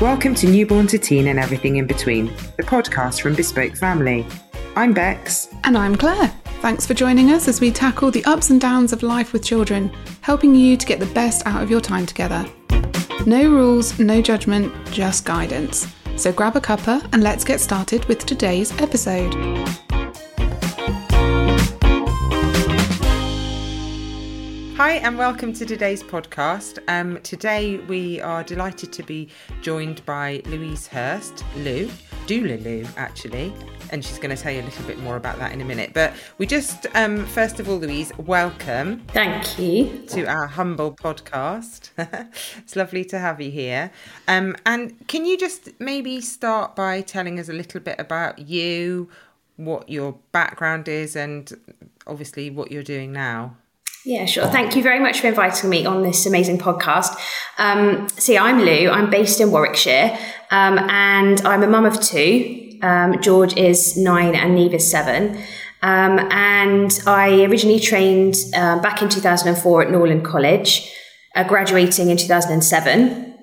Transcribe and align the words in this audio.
Welcome 0.00 0.34
to 0.34 0.46
Newborn 0.46 0.86
to 0.88 0.98
Teen 0.98 1.28
and 1.28 1.38
Everything 1.38 1.76
in 1.76 1.86
Between, 1.86 2.26
the 2.58 2.62
podcast 2.62 3.22
from 3.22 3.34
Bespoke 3.34 3.74
Family. 3.74 4.26
I'm 4.76 4.92
Bex. 4.92 5.48
And 5.64 5.76
I'm 5.76 5.96
Claire. 5.96 6.28
Thanks 6.60 6.84
for 6.84 6.92
joining 6.92 7.30
us 7.30 7.48
as 7.48 7.62
we 7.62 7.70
tackle 7.70 8.10
the 8.10 8.22
ups 8.26 8.50
and 8.50 8.60
downs 8.60 8.92
of 8.92 9.02
life 9.02 9.32
with 9.32 9.42
children, 9.42 9.90
helping 10.20 10.54
you 10.54 10.76
to 10.76 10.84
get 10.84 11.00
the 11.00 11.06
best 11.06 11.46
out 11.46 11.62
of 11.62 11.70
your 11.70 11.80
time 11.80 12.04
together. 12.04 12.44
No 13.24 13.48
rules, 13.48 13.98
no 13.98 14.20
judgment, 14.20 14.70
just 14.90 15.24
guidance. 15.24 15.86
So 16.16 16.30
grab 16.30 16.56
a 16.56 16.60
cuppa 16.60 17.02
and 17.14 17.22
let's 17.22 17.42
get 17.42 17.58
started 17.58 18.04
with 18.04 18.26
today's 18.26 18.78
episode. 18.82 19.32
Hi, 24.86 24.98
and 24.98 25.18
welcome 25.18 25.52
to 25.54 25.66
today's 25.66 26.00
podcast. 26.00 26.78
Um, 26.86 27.20
today 27.22 27.78
we 27.78 28.20
are 28.20 28.44
delighted 28.44 28.92
to 28.92 29.02
be 29.02 29.28
joined 29.60 30.06
by 30.06 30.42
Louise 30.46 30.86
Hurst, 30.86 31.44
Lou, 31.56 31.88
Doula 32.28 32.62
Lou, 32.62 32.86
actually, 32.96 33.52
and 33.90 34.04
she's 34.04 34.20
going 34.20 34.34
to 34.34 34.40
tell 34.40 34.52
you 34.52 34.60
a 34.60 34.62
little 34.62 34.86
bit 34.86 35.00
more 35.00 35.16
about 35.16 35.40
that 35.40 35.50
in 35.50 35.60
a 35.60 35.64
minute. 35.64 35.90
But 35.92 36.12
we 36.38 36.46
just, 36.46 36.86
um, 36.94 37.26
first 37.26 37.58
of 37.58 37.68
all, 37.68 37.78
Louise, 37.78 38.12
welcome. 38.16 39.00
Thank 39.08 39.58
you 39.58 40.04
to 40.10 40.26
our 40.26 40.46
humble 40.46 40.94
podcast. 40.94 41.90
it's 42.58 42.76
lovely 42.76 43.04
to 43.06 43.18
have 43.18 43.40
you 43.40 43.50
here. 43.50 43.90
Um, 44.28 44.54
and 44.66 45.08
can 45.08 45.24
you 45.24 45.36
just 45.36 45.68
maybe 45.80 46.20
start 46.20 46.76
by 46.76 47.00
telling 47.00 47.40
us 47.40 47.48
a 47.48 47.52
little 47.52 47.80
bit 47.80 47.98
about 47.98 48.38
you, 48.38 49.08
what 49.56 49.88
your 49.88 50.16
background 50.30 50.86
is, 50.86 51.16
and 51.16 51.52
obviously 52.06 52.50
what 52.50 52.70
you're 52.70 52.84
doing 52.84 53.10
now? 53.10 53.56
Yeah, 54.06 54.24
sure. 54.24 54.46
Thank 54.46 54.76
you 54.76 54.84
very 54.84 55.00
much 55.00 55.20
for 55.20 55.26
inviting 55.26 55.68
me 55.68 55.84
on 55.84 56.04
this 56.04 56.26
amazing 56.26 56.58
podcast. 56.58 57.18
Um, 57.58 58.08
see, 58.10 58.38
I'm 58.38 58.60
Lou. 58.60 58.88
I'm 58.88 59.10
based 59.10 59.40
in 59.40 59.50
Warwickshire, 59.50 60.16
um, 60.52 60.78
and 60.78 61.40
I'm 61.40 61.64
a 61.64 61.66
mum 61.66 61.84
of 61.84 62.00
two. 62.00 62.78
Um, 62.82 63.20
George 63.20 63.56
is 63.56 63.96
nine 63.96 64.36
and 64.36 64.54
Neve 64.54 64.74
is 64.74 64.88
seven. 64.88 65.36
Um, 65.82 66.20
and 66.30 66.96
I 67.04 67.46
originally 67.46 67.80
trained 67.80 68.36
uh, 68.54 68.80
back 68.80 69.02
in 69.02 69.08
2004 69.08 69.82
at 69.82 69.90
Norland 69.90 70.24
College, 70.24 70.88
uh, 71.34 71.42
graduating 71.42 72.08
in 72.08 72.16
2007. 72.16 73.34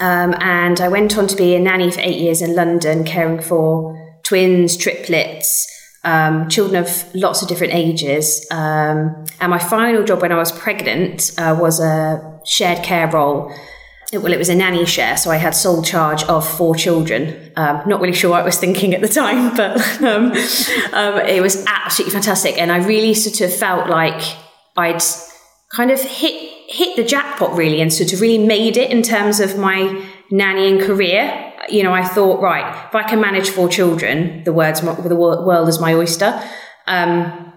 Um, 0.00 0.34
and 0.40 0.80
I 0.80 0.88
went 0.88 1.16
on 1.16 1.28
to 1.28 1.36
be 1.36 1.54
a 1.54 1.60
nanny 1.60 1.92
for 1.92 2.00
eight 2.00 2.18
years 2.18 2.42
in 2.42 2.56
London, 2.56 3.04
caring 3.04 3.40
for 3.40 3.96
twins, 4.24 4.76
triplets, 4.76 5.68
um, 6.04 6.48
children 6.48 6.82
of 6.82 7.14
lots 7.14 7.42
of 7.42 7.48
different 7.48 7.74
ages. 7.74 8.46
Um, 8.50 9.24
and 9.40 9.50
my 9.50 9.58
final 9.58 10.04
job 10.04 10.22
when 10.22 10.32
I 10.32 10.36
was 10.36 10.52
pregnant 10.52 11.32
uh, 11.38 11.56
was 11.58 11.80
a 11.80 12.40
shared 12.44 12.82
care 12.84 13.10
role. 13.10 13.52
Well, 14.12 14.32
it 14.32 14.38
was 14.38 14.48
a 14.48 14.54
nanny 14.54 14.84
share, 14.84 15.16
so 15.16 15.30
I 15.30 15.36
had 15.36 15.56
sole 15.56 15.82
charge 15.82 16.22
of 16.24 16.48
four 16.48 16.76
children. 16.76 17.50
Um, 17.56 17.82
not 17.86 18.00
really 18.00 18.14
sure 18.14 18.30
what 18.30 18.42
I 18.42 18.44
was 18.44 18.58
thinking 18.58 18.94
at 18.94 19.00
the 19.00 19.08
time, 19.08 19.56
but 19.56 20.02
um, 20.02 20.30
um, 20.92 21.26
it 21.26 21.42
was 21.42 21.64
absolutely 21.66 22.12
fantastic. 22.12 22.56
And 22.58 22.70
I 22.70 22.76
really 22.86 23.14
sort 23.14 23.40
of 23.40 23.56
felt 23.56 23.88
like 23.88 24.22
I'd 24.76 25.02
kind 25.74 25.90
of 25.90 26.00
hit 26.00 26.52
hit 26.68 26.96
the 26.96 27.04
jackpot 27.04 27.56
really, 27.56 27.80
and 27.80 27.92
sort 27.92 28.12
of 28.12 28.20
really 28.20 28.38
made 28.38 28.76
it 28.76 28.90
in 28.90 29.02
terms 29.02 29.40
of 29.40 29.58
my 29.58 30.04
nannying 30.30 30.84
career 30.84 31.43
you 31.68 31.82
know, 31.82 31.92
I 31.92 32.04
thought, 32.04 32.40
right, 32.40 32.86
if 32.88 32.94
I 32.94 33.02
can 33.02 33.20
manage 33.20 33.50
four 33.50 33.68
children, 33.68 34.44
the 34.44 34.52
words, 34.52 34.80
the 34.80 35.16
world 35.16 35.68
is 35.68 35.80
my 35.80 35.94
oyster. 35.94 36.42
Um, 36.86 37.52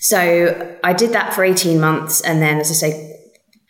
so 0.00 0.78
I 0.82 0.92
did 0.92 1.12
that 1.12 1.34
for 1.34 1.44
18 1.44 1.80
months. 1.80 2.20
And 2.20 2.42
then, 2.42 2.58
as 2.58 2.70
I 2.70 2.74
say, 2.74 3.16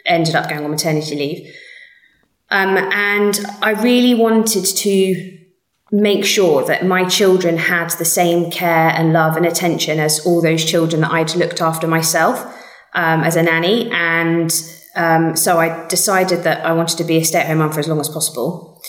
ended 0.06 0.34
up 0.34 0.48
going 0.48 0.64
on 0.64 0.70
maternity 0.70 1.14
leave. 1.14 1.54
Um, 2.50 2.76
and 2.76 3.40
I 3.62 3.70
really 3.82 4.14
wanted 4.14 4.64
to 4.64 5.38
make 5.90 6.24
sure 6.24 6.64
that 6.64 6.86
my 6.86 7.06
children 7.06 7.58
had 7.58 7.90
the 7.90 8.04
same 8.04 8.50
care 8.50 8.90
and 8.90 9.12
love 9.12 9.36
and 9.36 9.44
attention 9.44 10.00
as 10.00 10.24
all 10.24 10.40
those 10.40 10.64
children 10.64 11.02
that 11.02 11.12
I'd 11.12 11.34
looked 11.34 11.60
after 11.60 11.86
myself 11.86 12.42
um, 12.94 13.22
as 13.22 13.36
a 13.36 13.42
nanny. 13.42 13.90
And 13.90 14.50
um, 14.96 15.36
so 15.36 15.58
I 15.58 15.86
decided 15.88 16.44
that 16.44 16.64
I 16.64 16.72
wanted 16.72 16.98
to 16.98 17.04
be 17.04 17.18
a 17.18 17.24
stay 17.24 17.40
at 17.40 17.46
home 17.46 17.58
mum 17.58 17.72
for 17.72 17.80
as 17.80 17.88
long 17.88 18.00
as 18.00 18.08
possible. 18.08 18.80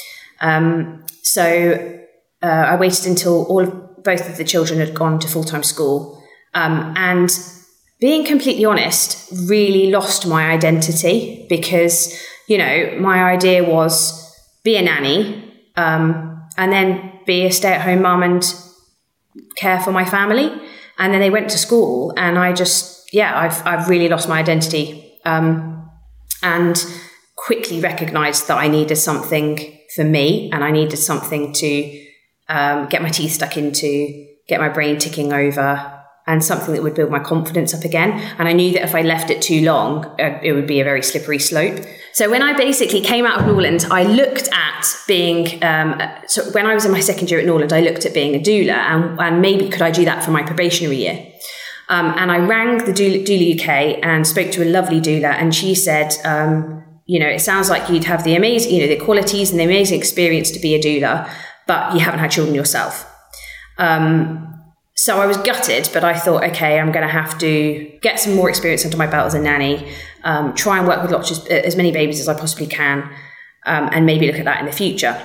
Um, 0.41 1.05
so 1.21 2.01
uh, 2.41 2.45
I 2.45 2.75
waited 2.75 3.07
until 3.07 3.45
all 3.45 3.61
of, 3.61 4.03
both 4.03 4.29
of 4.29 4.37
the 4.37 4.43
children 4.43 4.79
had 4.79 4.93
gone 4.93 5.19
to 5.19 5.27
full 5.27 5.43
time 5.43 5.63
school. 5.63 6.21
Um, 6.53 6.93
and 6.97 7.29
being 7.99 8.25
completely 8.25 8.65
honest, 8.65 9.31
really 9.47 9.89
lost 9.89 10.27
my 10.27 10.51
identity 10.51 11.45
because, 11.49 12.21
you 12.47 12.57
know, 12.57 12.97
my 12.99 13.23
idea 13.23 13.63
was 13.63 14.19
be 14.63 14.75
a 14.75 14.81
nanny 14.81 15.53
um, 15.75 16.41
and 16.57 16.71
then 16.71 17.19
be 17.25 17.45
a 17.45 17.51
stay 17.51 17.73
at 17.73 17.81
home 17.81 18.01
mum 18.01 18.23
and 18.23 18.43
care 19.55 19.79
for 19.79 19.91
my 19.91 20.05
family. 20.05 20.51
And 20.99 21.13
then 21.13 21.21
they 21.21 21.31
went 21.31 21.49
to 21.49 21.57
school, 21.57 22.13
and 22.17 22.37
I 22.37 22.53
just, 22.53 23.11
yeah, 23.11 23.35
I've, 23.35 23.65
I've 23.65 23.89
really 23.89 24.07
lost 24.09 24.29
my 24.29 24.39
identity. 24.39 25.19
Um, 25.25 25.89
and 26.43 26.85
quickly 27.35 27.79
recognized 27.79 28.47
that 28.47 28.57
I 28.57 28.67
needed 28.67 28.97
something 28.97 29.72
for 29.95 30.03
me, 30.03 30.49
and 30.51 30.63
I 30.63 30.71
needed 30.71 30.97
something 30.97 31.53
to 31.53 32.05
um, 32.49 32.87
get 32.87 33.01
my 33.01 33.09
teeth 33.09 33.31
stuck 33.31 33.57
into, 33.57 34.27
get 34.47 34.59
my 34.59 34.69
brain 34.69 34.97
ticking 34.97 35.33
over, 35.33 35.93
and 36.25 36.43
something 36.43 36.73
that 36.73 36.81
would 36.81 36.95
build 36.95 37.11
my 37.11 37.19
confidence 37.19 37.73
up 37.73 37.83
again. 37.83 38.11
And 38.39 38.47
I 38.47 38.53
knew 38.53 38.73
that 38.73 38.83
if 38.83 38.95
I 38.95 39.01
left 39.01 39.29
it 39.29 39.41
too 39.41 39.61
long, 39.61 40.05
uh, 40.19 40.39
it 40.41 40.53
would 40.53 40.67
be 40.67 40.79
a 40.79 40.83
very 40.83 41.03
slippery 41.03 41.39
slope. 41.39 41.83
So 42.13 42.29
when 42.29 42.41
I 42.41 42.53
basically 42.53 43.01
came 43.01 43.25
out 43.25 43.41
of 43.41 43.47
Norland, 43.47 43.85
I 43.91 44.03
looked 44.03 44.47
at 44.53 44.85
being, 45.07 45.61
um, 45.63 46.01
so 46.27 46.43
when 46.51 46.65
I 46.65 46.73
was 46.73 46.85
in 46.85 46.91
my 46.91 47.01
second 47.01 47.29
year 47.29 47.39
at 47.39 47.45
Norland, 47.45 47.73
I 47.73 47.81
looked 47.81 48.05
at 48.05 48.13
being 48.13 48.35
a 48.35 48.39
doula 48.39 48.73
and, 48.73 49.19
and 49.19 49.41
maybe 49.41 49.67
could 49.67 49.81
I 49.81 49.91
do 49.91 50.05
that 50.05 50.23
for 50.23 50.31
my 50.31 50.43
probationary 50.43 50.97
year? 50.97 51.27
Um, 51.89 52.13
and 52.17 52.31
I 52.31 52.37
rang 52.37 52.77
the 52.77 52.93
doula, 52.93 53.25
doula, 53.25 53.59
UK 53.59 53.99
and 54.01 54.25
spoke 54.25 54.51
to 54.51 54.63
a 54.63 54.65
lovely 54.65 55.01
doula, 55.01 55.33
and 55.33 55.53
she 55.53 55.75
said, 55.75 56.13
um, 56.23 56.92
you 57.13 57.19
know, 57.19 57.27
it 57.27 57.41
sounds 57.41 57.69
like 57.69 57.87
you'd 57.91 58.05
have 58.05 58.23
the 58.23 58.35
amazing, 58.35 58.73
you 58.73 58.81
know, 58.81 58.87
the 58.87 58.97
qualities 58.97 59.51
and 59.51 59.59
the 59.59 59.63
amazing 59.63 59.99
experience 59.99 60.49
to 60.49 60.59
be 60.59 60.73
a 60.73 60.79
doula, 60.79 61.31
but 61.67 61.93
you 61.93 61.99
haven't 61.99 62.19
had 62.19 62.31
children 62.31 62.55
yourself. 62.55 63.07
Um, 63.77 64.51
so 64.95 65.21
I 65.21 65.27
was 65.27 65.37
gutted, 65.37 65.91
but 65.93 66.03
I 66.03 66.17
thought, 66.17 66.43
okay, 66.43 66.79
I'm 66.79 66.91
going 66.91 67.05
to 67.05 67.13
have 67.13 67.37
to 67.37 67.99
get 68.01 68.19
some 68.19 68.33
more 68.33 68.49
experience 68.49 68.83
under 68.83 68.97
my 68.97 69.05
belt 69.05 69.27
as 69.27 69.35
a 69.35 69.39
nanny, 69.39 69.93
um, 70.23 70.55
try 70.55 70.79
and 70.79 70.87
work 70.87 71.03
with 71.03 71.11
lots 71.11 71.29
of, 71.29 71.45
as 71.49 71.75
many 71.75 71.91
babies 71.91 72.19
as 72.19 72.27
I 72.27 72.33
possibly 72.33 72.65
can, 72.65 73.03
um, 73.67 73.89
and 73.91 74.07
maybe 74.07 74.25
look 74.25 74.39
at 74.39 74.45
that 74.45 74.59
in 74.59 74.65
the 74.65 74.71
future. 74.71 75.15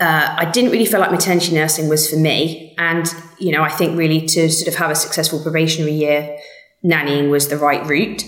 Uh, 0.00 0.34
I 0.36 0.50
didn't 0.50 0.72
really 0.72 0.86
feel 0.86 0.98
like 0.98 1.12
maternity 1.12 1.54
nursing 1.54 1.88
was 1.88 2.10
for 2.10 2.16
me, 2.16 2.74
and 2.76 3.06
you 3.38 3.52
know, 3.52 3.62
I 3.62 3.68
think 3.68 3.96
really 3.96 4.26
to 4.26 4.50
sort 4.50 4.66
of 4.66 4.74
have 4.80 4.90
a 4.90 4.96
successful 4.96 5.38
probationary 5.38 5.92
year, 5.92 6.38
nannying 6.84 7.30
was 7.30 7.46
the 7.46 7.56
right 7.56 7.86
route. 7.86 8.24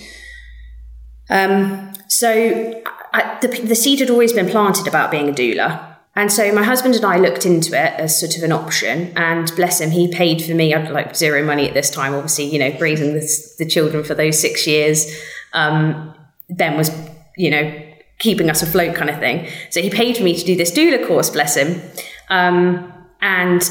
Um, 1.28 1.94
so 2.09 2.82
I, 3.12 3.38
the, 3.41 3.48
the 3.48 3.75
seed 3.75 4.00
had 4.00 4.10
always 4.10 4.32
been 4.32 4.48
planted 4.48 4.87
about 4.87 5.10
being 5.10 5.28
a 5.28 5.32
doula. 5.32 5.94
And 6.16 6.31
so 6.31 6.53
my 6.53 6.62
husband 6.62 6.94
and 6.94 7.04
I 7.04 7.19
looked 7.19 7.44
into 7.44 7.70
it 7.70 7.94
as 7.98 8.19
sort 8.19 8.37
of 8.37 8.42
an 8.44 8.53
option. 8.53 9.12
And 9.16 9.50
bless 9.56 9.81
him, 9.81 9.91
he 9.91 10.12
paid 10.12 10.42
for 10.42 10.54
me. 10.54 10.72
I'd 10.72 10.91
like 10.91 11.16
zero 11.16 11.44
money 11.44 11.66
at 11.66 11.75
this 11.75 11.91
time, 11.91 12.15
obviously, 12.15 12.44
you 12.44 12.59
know, 12.59 12.76
raising 12.78 13.15
the, 13.15 13.54
the 13.59 13.66
children 13.66 14.04
for 14.04 14.15
those 14.15 14.38
six 14.38 14.66
years. 14.66 15.12
Um, 15.53 16.15
ben 16.50 16.76
was, 16.76 16.91
you 17.37 17.50
know, 17.50 17.82
keeping 18.19 18.48
us 18.48 18.62
afloat 18.62 18.94
kind 18.94 19.10
of 19.10 19.19
thing. 19.19 19.48
So 19.71 19.82
he 19.82 19.91
paid 19.91 20.16
for 20.16 20.22
me 20.22 20.36
to 20.36 20.44
do 20.44 20.56
this 20.56 20.71
doula 20.71 21.06
course, 21.06 21.31
bless 21.31 21.56
him. 21.56 21.82
Um, 22.31 22.92
and 23.21 23.69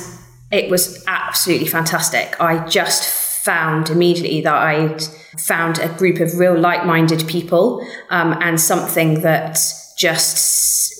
it 0.51 0.69
was 0.69 1.03
absolutely 1.07 1.67
fantastic. 1.67 2.39
I 2.41 2.67
just 2.67 3.05
found 3.43 3.89
immediately 3.89 4.41
that 4.41 4.53
I'd 4.53 5.01
found 5.37 5.79
a 5.79 5.89
group 5.89 6.19
of 6.19 6.37
real 6.37 6.57
like 6.57 6.85
minded 6.85 7.27
people 7.27 7.85
um, 8.09 8.37
and 8.41 8.59
something 8.59 9.21
that 9.21 9.59
just 9.97 10.93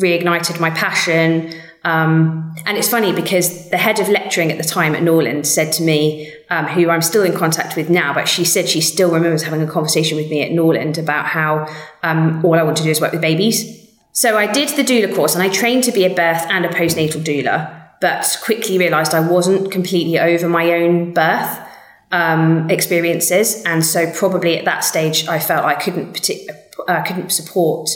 reignited 0.00 0.60
my 0.60 0.70
passion. 0.70 1.52
Um, 1.82 2.54
and 2.66 2.76
it's 2.76 2.88
funny 2.88 3.12
because 3.12 3.70
the 3.70 3.78
head 3.78 4.00
of 4.00 4.08
lecturing 4.08 4.52
at 4.52 4.58
the 4.58 4.64
time 4.64 4.94
at 4.94 5.02
Norland 5.02 5.46
said 5.46 5.72
to 5.74 5.82
me, 5.82 6.32
um, 6.50 6.66
who 6.66 6.90
I'm 6.90 7.02
still 7.02 7.22
in 7.22 7.34
contact 7.34 7.74
with 7.76 7.88
now, 7.88 8.12
but 8.12 8.28
she 8.28 8.44
said 8.44 8.68
she 8.68 8.80
still 8.80 9.10
remembers 9.10 9.42
having 9.42 9.62
a 9.62 9.66
conversation 9.66 10.16
with 10.16 10.28
me 10.28 10.42
at 10.42 10.52
Norland 10.52 10.98
about 10.98 11.26
how 11.26 11.66
um, 12.02 12.44
all 12.44 12.54
I 12.54 12.62
want 12.62 12.76
to 12.78 12.82
do 12.82 12.90
is 12.90 13.00
work 13.00 13.12
with 13.12 13.22
babies. 13.22 13.78
So 14.12 14.36
I 14.36 14.50
did 14.50 14.68
the 14.70 14.82
doula 14.82 15.14
course 15.14 15.34
and 15.34 15.42
I 15.42 15.48
trained 15.48 15.84
to 15.84 15.92
be 15.92 16.04
a 16.04 16.14
birth 16.14 16.44
and 16.50 16.66
a 16.66 16.68
postnatal 16.68 17.24
doula, 17.24 17.80
but 18.00 18.38
quickly 18.42 18.76
realized 18.76 19.14
I 19.14 19.20
wasn't 19.20 19.70
completely 19.70 20.18
over 20.18 20.48
my 20.48 20.72
own 20.72 21.14
birth 21.14 21.69
um, 22.10 22.68
experiences, 22.70 23.62
and 23.64 23.84
so 23.84 24.10
probably 24.12 24.58
at 24.58 24.64
that 24.64 24.84
stage, 24.84 25.26
I 25.28 25.38
felt 25.38 25.64
I 25.64 25.74
couldn't 25.74 26.14
partic- 26.14 26.48
uh, 26.88 27.02
couldn't 27.02 27.30
support 27.30 27.88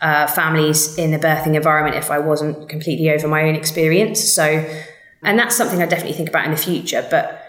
uh, 0.00 0.26
families 0.26 0.96
in 0.96 1.10
the 1.10 1.18
birthing 1.18 1.54
environment 1.54 1.96
if 1.96 2.10
I 2.10 2.18
wasn't 2.18 2.68
completely 2.68 3.10
over 3.10 3.28
my 3.28 3.42
own 3.42 3.54
experience. 3.54 4.32
So, 4.32 4.66
and 5.22 5.38
that's 5.38 5.56
something 5.56 5.82
I 5.82 5.86
definitely 5.86 6.16
think 6.16 6.28
about 6.28 6.46
in 6.46 6.50
the 6.50 6.56
future. 6.56 7.06
But 7.10 7.44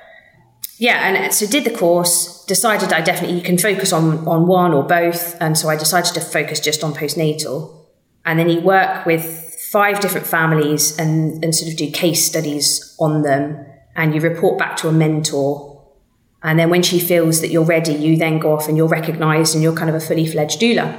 yeah, 0.78 1.08
and 1.08 1.34
so 1.34 1.48
did 1.48 1.64
the 1.64 1.76
course. 1.78 2.44
Decided 2.46 2.92
I 2.92 3.02
definitely 3.02 3.38
you 3.38 3.44
can 3.44 3.58
focus 3.58 3.94
on 3.94 4.28
on 4.28 4.48
one 4.48 4.74
or 4.74 4.84
both, 4.84 5.40
and 5.42 5.58
so 5.58 5.70
I 5.70 5.76
decided 5.76 6.14
to 6.16 6.22
focus 6.22 6.60
just 6.60 6.84
on 6.84 6.94
postnatal. 6.94 7.78
And 8.26 8.38
then 8.38 8.50
you 8.50 8.62
work 8.62 9.06
with 9.06 9.52
five 9.72 10.02
different 10.02 10.28
families 10.28 10.98
and, 11.00 11.44
and 11.44 11.56
sort 11.56 11.72
of 11.72 11.78
do 11.78 11.90
case 11.90 12.26
studies 12.26 12.96
on 13.00 13.22
them. 13.22 13.66
And 13.96 14.14
you 14.14 14.22
report 14.22 14.60
back 14.60 14.76
to 14.78 14.90
a 14.90 14.92
mentor. 14.92 15.71
And 16.44 16.58
then 16.58 16.70
when 16.70 16.82
she 16.82 17.00
feels 17.00 17.42
that 17.42 17.50
you're 17.50 17.64
ready, 17.64 17.94
you 17.94 18.18
then 18.18 18.40
go 18.40 18.54
off 18.54 18.68
and 18.68 18.76
you're 18.76 18.88
recognized 18.88 19.54
and 19.54 19.64
you're 19.64 19.76
kind 19.76 19.90
of 19.90 19.96
a 19.96 20.00
fully 20.00 20.26
fledged 20.26 20.60
doula. 20.60 20.98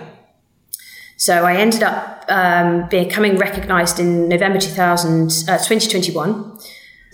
So 1.17 1.44
I 1.44 1.55
ended 1.56 1.83
up 1.83 2.25
um, 2.29 2.89
becoming 2.89 3.37
recognized 3.37 4.00
in 4.00 4.29
November 4.29 4.59
2000, 4.59 5.25
uh, 5.49 5.59
2021. 5.59 6.59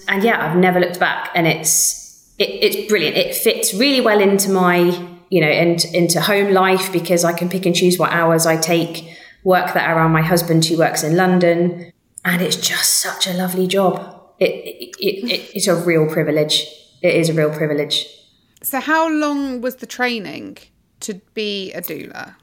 And 0.09 0.23
yeah, 0.23 0.45
I've 0.45 0.57
never 0.57 0.81
looked 0.81 0.99
back 0.99 1.31
and 1.35 1.47
it's, 1.47 2.33
it, 2.39 2.49
it's 2.49 2.89
brilliant. 2.89 3.17
It 3.17 3.35
fits 3.35 3.75
really 3.75 4.01
well 4.01 4.21
into 4.21 4.51
my, 4.51 4.79
you 5.31 5.41
know, 5.41 5.51
into 5.51 6.21
home 6.21 6.53
life 6.53 6.93
because 6.93 7.25
I 7.25 7.33
can 7.33 7.49
pick 7.49 7.67
and 7.67 7.75
choose 7.75 7.99
what 7.99 8.13
hours 8.13 8.47
I 8.47 8.57
take 8.57 9.15
work 9.45 9.75
that 9.75 9.95
around 9.95 10.13
my 10.13 10.23
husband 10.23 10.65
who 10.65 10.79
works 10.79 11.03
in 11.03 11.17
London. 11.17 11.93
And 12.25 12.43
it's 12.43 12.57
just 12.57 12.95
such 12.95 13.27
a 13.27 13.35
lovely 13.35 13.67
job. 13.67 14.23
It, 14.39 14.51
it, 14.51 14.97
it, 14.99 15.51
it's 15.55 15.67
a 15.67 15.75
real 15.75 16.09
privilege. 16.09 16.67
It 17.03 17.15
is 17.15 17.29
a 17.29 17.35
real 17.35 17.51
privilege. 17.51 18.07
So, 18.63 18.81
how 18.81 19.09
long 19.09 19.61
was 19.61 19.77
the 19.77 19.87
training 19.87 20.59
to 21.01 21.15
be 21.35 21.73
a 21.73 21.81
doula? 21.81 22.35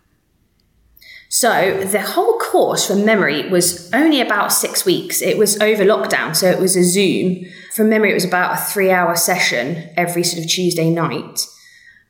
So, 1.27 1.83
the 1.83 2.01
whole 2.01 2.37
course 2.37 2.87
from 2.87 3.03
memory 3.05 3.49
was 3.49 3.91
only 3.93 4.21
about 4.21 4.53
six 4.53 4.85
weeks. 4.85 5.21
It 5.21 5.37
was 5.37 5.59
over 5.59 5.83
lockdown, 5.83 6.35
so 6.35 6.49
it 6.49 6.59
was 6.59 6.77
a 6.77 6.83
Zoom. 6.83 7.45
From 7.73 7.89
memory, 7.89 8.11
it 8.11 8.13
was 8.13 8.25
about 8.25 8.53
a 8.53 8.61
three 8.61 8.91
hour 8.91 9.15
session 9.17 9.89
every 9.97 10.23
sort 10.23 10.43
of 10.43 10.49
Tuesday 10.49 10.89
night 10.89 11.45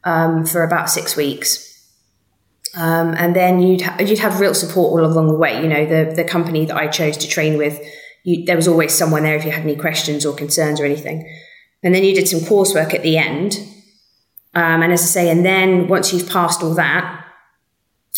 um, 0.04 0.46
for 0.46 0.64
about 0.64 0.90
six 0.90 1.16
weeks. 1.16 1.72
Um, 2.76 3.16
and 3.18 3.36
then 3.36 3.60
you'd 3.60 3.82
ha- 3.82 3.98
you'd 4.00 4.20
have 4.20 4.40
real 4.40 4.54
support 4.54 4.92
all 4.92 5.06
along 5.06 5.30
the 5.30 5.38
way. 5.38 5.60
You 5.62 5.68
know, 5.68 5.86
the 5.86 6.14
the 6.14 6.24
company 6.24 6.66
that 6.66 6.76
I 6.76 6.88
chose 6.88 7.18
to 7.18 7.28
train 7.28 7.58
with, 7.58 7.82
you, 8.24 8.46
there 8.46 8.56
was 8.56 8.68
always 8.68 8.94
someone 8.94 9.24
there 9.24 9.36
if 9.36 9.46
you 9.46 9.52
had 9.52 9.64
any 9.64 9.76
questions 9.76 10.26
or 10.26 10.36
concerns 10.36 10.80
or 10.80 10.86
anything. 10.86 11.28
And 11.82 11.96
then 11.96 12.04
you 12.04 12.14
did 12.14 12.28
some 12.28 12.42
coursework 12.42 12.94
at 12.94 13.02
the 13.02 13.18
end. 13.18 13.58
Um, 14.56 14.82
and 14.82 14.94
as 14.94 15.02
I 15.02 15.06
say, 15.06 15.30
and 15.30 15.46
then 15.46 15.88
once 15.88 16.14
you've 16.14 16.30
passed 16.30 16.64
all 16.64 16.74
that, 16.76 17.26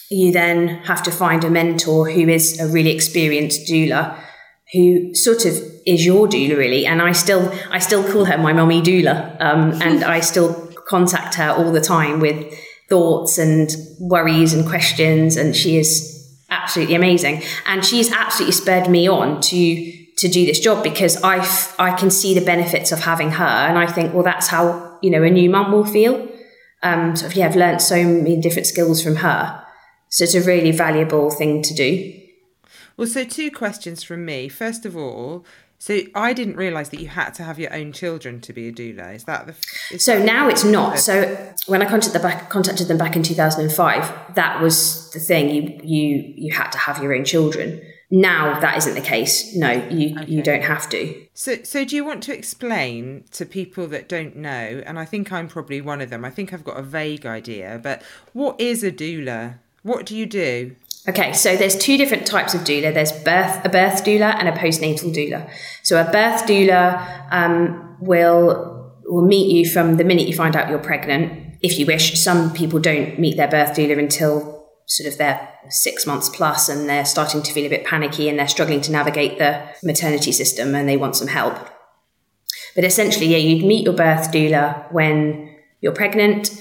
you 0.09 0.31
then 0.31 0.67
have 0.85 1.03
to 1.03 1.11
find 1.11 1.43
a 1.43 1.49
mentor 1.49 2.09
who 2.09 2.29
is 2.29 2.59
a 2.59 2.67
really 2.67 2.91
experienced 2.91 3.67
doula, 3.67 4.17
who 4.73 5.13
sort 5.15 5.45
of 5.45 5.53
is 5.85 6.05
your 6.05 6.27
doula 6.27 6.57
really. 6.57 6.85
And 6.85 7.01
I 7.01 7.11
still 7.11 7.51
I 7.71 7.79
still 7.79 8.09
call 8.09 8.25
her 8.25 8.37
my 8.37 8.53
mommy 8.53 8.81
doula, 8.81 9.39
um, 9.41 9.73
and 9.81 10.03
I 10.03 10.19
still 10.21 10.71
contact 10.87 11.35
her 11.35 11.49
all 11.49 11.71
the 11.71 11.81
time 11.81 12.19
with 12.19 12.53
thoughts 12.87 13.37
and 13.37 13.69
worries 13.99 14.53
and 14.53 14.65
questions. 14.65 15.35
And 15.35 15.55
she 15.55 15.77
is 15.77 16.13
absolutely 16.49 16.95
amazing. 16.95 17.43
And 17.65 17.83
she's 17.83 18.11
absolutely 18.11 18.53
spurred 18.53 18.89
me 18.89 19.07
on 19.09 19.41
to 19.41 19.93
to 20.17 20.27
do 20.27 20.45
this 20.45 20.59
job 20.59 20.83
because 20.83 21.21
I 21.23 21.37
I 21.77 21.95
can 21.97 22.11
see 22.11 22.33
the 22.33 22.45
benefits 22.45 22.91
of 22.91 22.99
having 22.99 23.31
her, 23.31 23.43
and 23.43 23.77
I 23.77 23.87
think, 23.87 24.13
well, 24.13 24.23
that's 24.23 24.47
how 24.47 24.97
you 25.01 25.09
know 25.09 25.23
a 25.23 25.29
new 25.29 25.49
mum 25.49 25.71
will 25.71 25.85
feel. 25.85 26.26
Um, 26.83 27.15
so 27.15 27.27
yeah, 27.29 27.47
I've 27.47 27.55
learned 27.55 27.81
so 27.81 28.03
many 28.03 28.39
different 28.39 28.67
skills 28.67 29.01
from 29.03 29.17
her. 29.17 29.63
So 30.09 30.23
it's 30.23 30.35
a 30.35 30.41
really 30.41 30.71
valuable 30.71 31.29
thing 31.29 31.61
to 31.63 31.73
do. 31.73 32.13
Well, 32.95 33.07
so 33.07 33.23
two 33.23 33.51
questions 33.51 34.03
from 34.03 34.25
me. 34.25 34.47
First 34.47 34.85
of 34.85 34.95
all, 34.95 35.45
so 35.79 35.99
I 36.15 36.33
didn't 36.33 36.55
realise 36.55 36.89
that 36.89 36.99
you 36.99 37.07
had 37.07 37.31
to 37.35 37.43
have 37.43 37.59
your 37.59 37.71
own 37.73 37.91
children 37.91 38.41
to 38.41 38.53
be 38.53 38.67
a 38.67 38.71
doula. 38.71 39.15
Is 39.15 39.25
that 39.25 39.45
the? 39.45 39.55
Is 39.91 40.03
so 40.03 40.17
that 40.17 40.25
now 40.25 40.47
it's 40.49 40.63
not. 40.63 40.97
So 40.97 41.53
when 41.67 41.83
I 41.83 41.85
contacted, 41.85 42.13
the 42.13 42.27
back, 42.27 42.49
contacted 42.49 42.87
them 42.87 42.97
back 42.97 43.15
in 43.15 43.21
two 43.21 43.35
thousand 43.35 43.65
and 43.65 43.71
five, 43.71 44.11
that 44.33 44.61
was 44.61 45.11
the 45.11 45.19
thing. 45.19 45.49
You 45.49 45.79
you 45.83 46.33
you 46.35 46.53
had 46.53 46.71
to 46.71 46.79
have 46.79 47.01
your 47.03 47.13
own 47.13 47.25
children. 47.25 47.81
Now 48.09 48.59
that 48.59 48.77
isn't 48.77 48.95
the 48.95 49.01
case. 49.01 49.53
No, 49.55 49.71
you 49.71 50.17
okay. 50.17 50.31
you 50.31 50.41
don't 50.41 50.63
have 50.63 50.89
to. 50.89 51.27
So 51.33 51.57
so 51.63 51.83
do 51.83 51.95
you 51.95 52.05
want 52.05 52.23
to 52.23 52.33
explain 52.33 53.25
to 53.31 53.45
people 53.45 53.87
that 53.87 54.07
don't 54.07 54.37
know? 54.37 54.81
And 54.85 54.97
I 54.97 55.03
think 55.03 55.31
I'm 55.31 55.47
probably 55.47 55.81
one 55.81 55.99
of 55.99 56.09
them. 56.09 56.23
I 56.23 56.29
think 56.29 56.53
I've 56.53 56.63
got 56.63 56.77
a 56.77 56.83
vague 56.83 57.25
idea, 57.25 57.79
but 57.83 58.01
what 58.33 58.59
is 58.59 58.83
a 58.83 58.91
doula? 58.91 59.55
What 59.83 60.05
do 60.05 60.15
you 60.15 60.25
do? 60.25 60.75
Okay, 61.07 61.31
so 61.31 61.55
there's 61.55 61.77
two 61.77 61.97
different 61.97 62.27
types 62.27 62.53
of 62.53 62.61
doula. 62.61 62.93
There's 62.93 63.13
birth, 63.13 63.63
a 63.63 63.69
birth 63.69 64.03
doula 64.03 64.35
and 64.35 64.49
a 64.49 64.51
postnatal 64.51 65.15
doula. 65.15 65.49
So 65.81 66.01
a 66.01 66.03
birth 66.11 66.45
doula 66.45 67.31
um, 67.31 67.95
will 67.99 68.93
will 69.05 69.25
meet 69.25 69.49
you 69.49 69.69
from 69.69 69.95
the 69.95 70.03
minute 70.03 70.27
you 70.27 70.35
find 70.35 70.55
out 70.55 70.69
you're 70.69 70.79
pregnant, 70.79 71.55
if 71.61 71.79
you 71.79 71.85
wish. 71.85 72.19
Some 72.19 72.51
people 72.53 72.79
don't 72.79 73.17
meet 73.17 73.37
their 73.37 73.47
birth 73.47 73.75
doula 73.75 73.97
until 73.97 74.56
sort 74.87 75.07
of 75.07 75.17
they're 75.17 75.49
six 75.69 76.07
months 76.07 76.29
plus 76.29 76.69
and 76.69 76.89
they're 76.89 77.05
starting 77.05 77.43
to 77.43 77.53
feel 77.53 77.65
a 77.65 77.69
bit 77.69 77.85
panicky 77.85 78.29
and 78.29 78.39
they're 78.39 78.47
struggling 78.47 78.81
to 78.81 78.91
navigate 78.91 79.37
the 79.37 79.61
maternity 79.83 80.31
system 80.31 80.73
and 80.73 80.89
they 80.89 80.97
want 80.97 81.15
some 81.15 81.27
help. 81.27 81.55
But 82.73 82.83
essentially, 82.83 83.27
yeah, 83.27 83.37
you'd 83.37 83.65
meet 83.65 83.85
your 83.85 83.93
birth 83.93 84.31
doula 84.31 84.91
when 84.91 85.55
you're 85.81 85.93
pregnant 85.93 86.51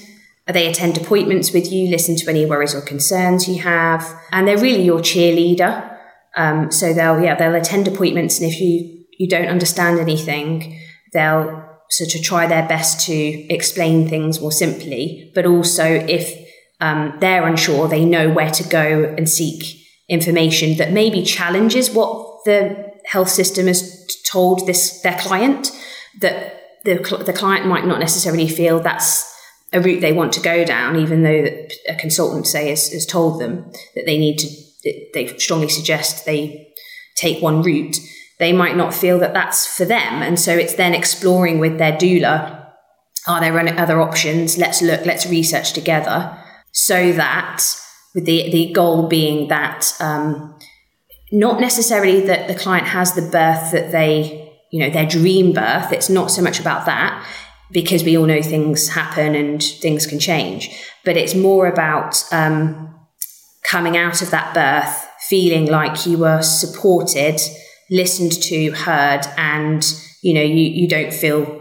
they 0.53 0.67
attend 0.67 0.97
appointments 0.97 1.51
with 1.51 1.71
you, 1.71 1.89
listen 1.89 2.15
to 2.15 2.29
any 2.29 2.45
worries 2.45 2.73
or 2.73 2.81
concerns 2.81 3.47
you 3.47 3.61
have, 3.61 4.07
and 4.31 4.47
they're 4.47 4.57
really 4.57 4.83
your 4.83 4.99
cheerleader. 4.99 5.97
Um, 6.35 6.71
so 6.71 6.93
they'll 6.93 7.19
yeah 7.19 7.35
they'll 7.35 7.55
attend 7.55 7.87
appointments, 7.87 8.39
and 8.39 8.49
if 8.49 8.59
you 8.61 9.05
you 9.17 9.27
don't 9.27 9.47
understand 9.47 9.99
anything, 9.99 10.79
they'll 11.11 11.65
sort 11.89 12.15
of 12.15 12.21
try 12.21 12.47
their 12.47 12.67
best 12.67 13.05
to 13.07 13.13
explain 13.13 14.07
things 14.07 14.39
more 14.39 14.51
simply. 14.51 15.31
But 15.35 15.45
also, 15.45 15.83
if 15.83 16.46
um, 16.79 17.17
they're 17.19 17.47
unsure, 17.47 17.87
they 17.87 18.05
know 18.05 18.29
where 18.29 18.51
to 18.51 18.63
go 18.63 19.13
and 19.17 19.29
seek 19.29 19.83
information 20.09 20.77
that 20.77 20.91
maybe 20.91 21.23
challenges 21.23 21.89
what 21.91 22.45
the 22.45 22.93
health 23.05 23.29
system 23.29 23.67
has 23.67 24.05
told 24.25 24.67
this 24.67 25.01
their 25.01 25.17
client. 25.17 25.71
That 26.21 26.61
the 26.83 26.95
the 27.25 27.33
client 27.33 27.65
might 27.65 27.85
not 27.85 27.99
necessarily 27.99 28.47
feel 28.47 28.79
that's 28.79 29.33
a 29.73 29.81
route 29.81 30.01
they 30.01 30.13
want 30.13 30.33
to 30.33 30.39
go 30.39 30.63
down, 30.63 30.97
even 30.97 31.23
though 31.23 31.45
a 31.89 31.95
consultant 31.95 32.47
say 32.47 32.69
has, 32.69 32.89
has 32.93 33.05
told 33.05 33.41
them 33.41 33.69
that 33.95 34.05
they 34.05 34.17
need 34.17 34.37
to, 34.37 34.47
they 35.13 35.27
strongly 35.37 35.67
suggest 35.67 36.25
they 36.25 36.73
take 37.17 37.41
one 37.41 37.61
route, 37.61 37.97
they 38.39 38.53
might 38.53 38.77
not 38.77 38.93
feel 38.93 39.19
that 39.19 39.33
that's 39.33 39.67
for 39.67 39.83
them. 39.83 40.21
And 40.21 40.39
so 40.39 40.53
it's 40.53 40.75
then 40.75 40.93
exploring 40.93 41.59
with 41.59 41.79
their 41.79 41.91
doula, 41.91 42.65
are 43.27 43.41
there 43.41 43.59
other 43.77 43.99
options? 43.99 44.57
Let's 44.57 44.81
look, 44.81 45.05
let's 45.05 45.25
research 45.25 45.73
together 45.73 46.41
so 46.77 47.11
that 47.13 47.63
with 48.13 48.25
the, 48.25 48.51
the 48.51 48.71
goal 48.71 49.07
being 49.07 49.47
that, 49.47 49.91
um, 49.99 50.55
not 51.31 51.59
necessarily 51.59 52.21
that 52.21 52.47
the 52.47 52.53
client 52.53 52.85
has 52.85 53.15
the 53.15 53.23
birth 53.23 53.71
that 53.71 53.91
they, 53.91 54.53
you 54.71 54.79
know, 54.79 54.89
their 54.91 55.07
dream 55.07 55.53
birth. 55.53 55.91
It's 55.91 56.07
not 56.07 56.29
so 56.29 56.43
much 56.43 56.59
about 56.59 56.85
that 56.85 57.27
because 57.71 58.03
we 58.03 58.15
all 58.15 58.27
know 58.27 58.43
things 58.43 58.89
happen 58.89 59.33
and 59.33 59.61
things 59.61 60.05
can 60.05 60.19
change. 60.19 60.69
But 61.03 61.17
it's 61.17 61.33
more 61.33 61.65
about 61.65 62.23
um, 62.31 62.95
coming 63.67 63.97
out 63.97 64.21
of 64.21 64.29
that 64.29 64.53
birth 64.53 65.03
feeling 65.27 65.65
like 65.65 66.05
you 66.05 66.19
were 66.19 66.43
supported, 66.43 67.39
listened 67.89 68.33
to, 68.43 68.69
heard, 68.69 69.25
and 69.35 69.83
you 70.21 70.35
know 70.35 70.41
you 70.43 70.69
you 70.69 70.87
don't 70.87 71.11
feel 71.13 71.56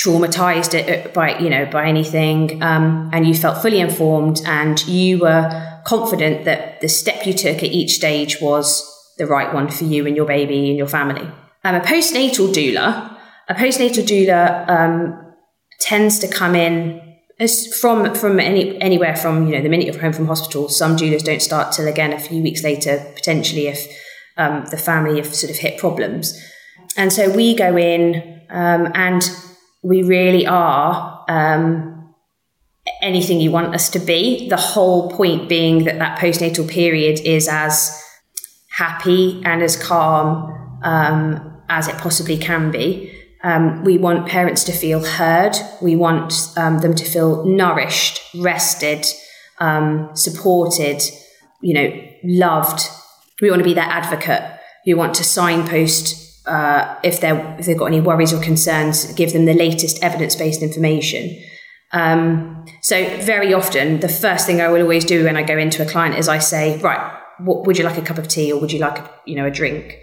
traumatized 0.00 1.12
by 1.12 1.38
you 1.38 1.50
know 1.50 1.66
by 1.66 1.86
anything, 1.86 2.62
um, 2.62 3.10
and 3.12 3.26
you 3.26 3.34
felt 3.34 3.62
fully 3.62 3.80
informed, 3.80 4.40
and 4.46 4.86
you 4.86 5.18
were 5.18 5.80
confident 5.84 6.44
that 6.44 6.80
the 6.80 6.88
step 6.88 7.26
you 7.26 7.32
took 7.32 7.58
at 7.58 7.64
each 7.64 7.92
stage 7.94 8.40
was 8.40 8.84
the 9.18 9.26
right 9.26 9.52
one 9.52 9.68
for 9.68 9.84
you 9.84 10.06
and 10.06 10.14
your 10.14 10.26
baby 10.26 10.68
and 10.68 10.78
your 10.78 10.86
family. 10.86 11.28
Um, 11.64 11.74
a 11.74 11.80
postnatal 11.80 12.52
doula 12.54 13.18
a 13.48 13.54
postnatal 13.54 14.04
doula 14.04 14.68
um, 14.68 15.34
tends 15.80 16.18
to 16.18 16.28
come 16.28 16.54
in 16.54 17.00
from 17.80 18.14
from 18.14 18.40
any 18.40 18.80
anywhere 18.80 19.16
from 19.16 19.46
you 19.46 19.52
know 19.56 19.62
the 19.62 19.68
minute 19.68 19.86
you're 19.86 19.98
home 19.98 20.12
from 20.12 20.26
hospital. 20.26 20.68
Some 20.68 20.96
doulas 20.96 21.24
don't 21.24 21.40
start 21.40 21.72
till 21.72 21.88
again 21.88 22.12
a 22.12 22.20
few 22.20 22.42
weeks 22.42 22.62
later, 22.62 23.04
potentially 23.14 23.68
if 23.68 23.86
um, 24.36 24.66
the 24.70 24.76
family 24.76 25.16
have 25.16 25.34
sort 25.34 25.50
of 25.50 25.56
hit 25.56 25.78
problems. 25.78 26.38
And 26.96 27.12
so 27.12 27.30
we 27.30 27.54
go 27.54 27.76
in 27.76 28.42
um, 28.50 28.92
and 28.94 29.22
we 29.82 30.02
really 30.02 30.46
are 30.46 31.24
um, 31.28 32.14
anything 33.00 33.40
you 33.40 33.50
want 33.50 33.74
us 33.74 33.88
to 33.90 33.98
be. 33.98 34.48
The 34.48 34.56
whole 34.56 35.10
point 35.10 35.48
being 35.48 35.84
that 35.84 35.98
that 35.98 36.18
postnatal 36.18 36.68
period 36.68 37.20
is 37.20 37.48
as 37.48 38.02
happy 38.76 39.42
and 39.44 39.62
as 39.62 39.76
calm 39.76 40.80
um, 40.82 41.62
as 41.68 41.88
it 41.88 41.96
possibly 41.98 42.36
can 42.36 42.70
be. 42.70 43.14
Um, 43.44 43.84
we 43.84 43.98
want 43.98 44.28
parents 44.28 44.64
to 44.64 44.72
feel 44.72 45.04
heard. 45.04 45.56
We 45.80 45.94
want 45.94 46.34
um, 46.56 46.80
them 46.80 46.94
to 46.94 47.04
feel 47.04 47.44
nourished, 47.44 48.20
rested, 48.34 49.06
um, 49.58 50.10
supported, 50.14 51.02
you 51.62 51.74
know, 51.74 52.04
loved. 52.24 52.88
We 53.40 53.50
want 53.50 53.60
to 53.60 53.64
be 53.64 53.74
their 53.74 53.84
advocate. 53.84 54.42
We 54.84 54.94
want 54.94 55.14
to 55.14 55.24
signpost 55.24 56.27
uh, 56.48 56.98
if, 57.02 57.20
they're, 57.20 57.56
if 57.58 57.66
they've 57.66 57.78
got 57.78 57.86
any 57.86 58.00
worries 58.00 58.32
or 58.32 58.42
concerns, 58.42 59.12
give 59.12 59.32
them 59.32 59.44
the 59.44 59.54
latest 59.54 60.02
evidence 60.02 60.34
based 60.34 60.62
information. 60.62 61.38
Um, 61.92 62.66
so, 62.82 63.04
very 63.18 63.54
often, 63.54 64.00
the 64.00 64.08
first 64.08 64.46
thing 64.46 64.60
I 64.60 64.68
will 64.68 64.82
always 64.82 65.04
do 65.04 65.24
when 65.24 65.36
I 65.36 65.42
go 65.42 65.56
into 65.56 65.82
a 65.82 65.86
client 65.86 66.16
is 66.16 66.28
I 66.28 66.38
say, 66.38 66.78
right, 66.78 67.18
what 67.38 67.66
would 67.66 67.78
you 67.78 67.84
like 67.84 67.96
a 67.96 68.02
cup 68.02 68.18
of 68.18 68.28
tea 68.28 68.52
or 68.52 68.60
would 68.60 68.72
you 68.72 68.78
like 68.78 68.98
a, 68.98 69.10
you 69.26 69.36
know 69.36 69.46
a 69.46 69.50
drink? 69.50 69.98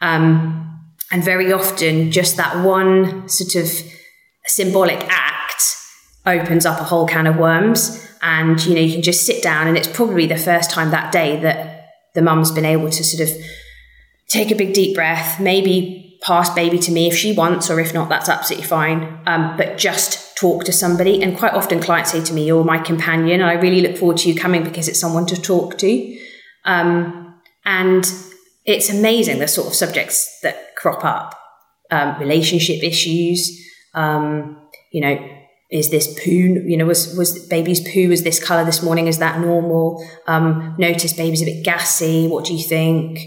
Um, 0.00 0.64
and 1.10 1.24
very 1.24 1.52
often, 1.52 2.10
just 2.10 2.36
that 2.36 2.64
one 2.64 3.28
sort 3.28 3.54
of 3.54 3.70
symbolic 4.46 5.00
act 5.08 5.62
opens 6.26 6.66
up 6.66 6.80
a 6.80 6.84
whole 6.84 7.06
can 7.06 7.26
of 7.26 7.36
worms. 7.36 8.04
And 8.20 8.64
you 8.64 8.74
know, 8.74 8.80
you 8.80 8.94
can 8.94 9.02
just 9.02 9.24
sit 9.24 9.42
down, 9.42 9.68
and 9.68 9.76
it's 9.76 9.88
probably 9.88 10.26
the 10.26 10.36
first 10.36 10.70
time 10.70 10.90
that 10.90 11.12
day 11.12 11.40
that 11.40 11.86
the 12.14 12.22
mum's 12.22 12.50
been 12.50 12.64
able 12.64 12.90
to 12.90 13.04
sort 13.04 13.28
of 13.28 13.36
take 14.28 14.50
a 14.50 14.54
big 14.54 14.74
deep 14.74 14.94
breath, 14.94 15.40
maybe 15.40 16.18
pass 16.22 16.52
baby 16.54 16.78
to 16.78 16.92
me 16.92 17.08
if 17.08 17.16
she 17.16 17.32
wants, 17.32 17.70
or 17.70 17.80
if 17.80 17.94
not, 17.94 18.08
that's 18.08 18.28
absolutely 18.28 18.66
fine. 18.66 19.20
Um, 19.26 19.56
but 19.56 19.78
just 19.78 20.36
talk 20.36 20.64
to 20.64 20.72
somebody. 20.72 21.22
And 21.22 21.36
quite 21.36 21.54
often, 21.54 21.80
clients 21.80 22.12
say 22.12 22.22
to 22.22 22.32
me, 22.32 22.46
"You're 22.46 22.64
my 22.64 22.78
companion. 22.78 23.42
I 23.42 23.54
really 23.54 23.80
look 23.80 23.96
forward 23.96 24.18
to 24.18 24.28
you 24.28 24.34
coming 24.34 24.64
because 24.64 24.88
it's 24.88 25.00
someone 25.00 25.26
to 25.26 25.40
talk 25.40 25.78
to." 25.78 26.18
Um, 26.64 27.34
and 27.64 28.10
it's 28.64 28.90
amazing 28.90 29.38
the 29.38 29.48
sort 29.48 29.66
of 29.66 29.74
subjects 29.74 30.40
that 30.42 30.76
crop 30.76 31.04
up 31.04 31.34
um, 31.90 32.18
relationship 32.18 32.82
issues 32.82 33.50
um, 33.94 34.56
you 34.92 35.00
know 35.00 35.18
is 35.70 35.90
this 35.90 36.06
poo 36.22 36.30
you 36.30 36.76
know 36.76 36.86
was 36.86 37.16
was 37.16 37.46
baby's 37.48 37.80
poo 37.80 38.08
was 38.08 38.22
this 38.22 38.42
color 38.42 38.64
this 38.64 38.82
morning 38.82 39.06
is 39.06 39.18
that 39.18 39.40
normal 39.40 40.04
um, 40.26 40.74
notice 40.78 41.12
baby's 41.12 41.42
a 41.42 41.46
bit 41.46 41.64
gassy 41.64 42.26
what 42.26 42.44
do 42.44 42.54
you 42.54 42.62
think 42.62 43.18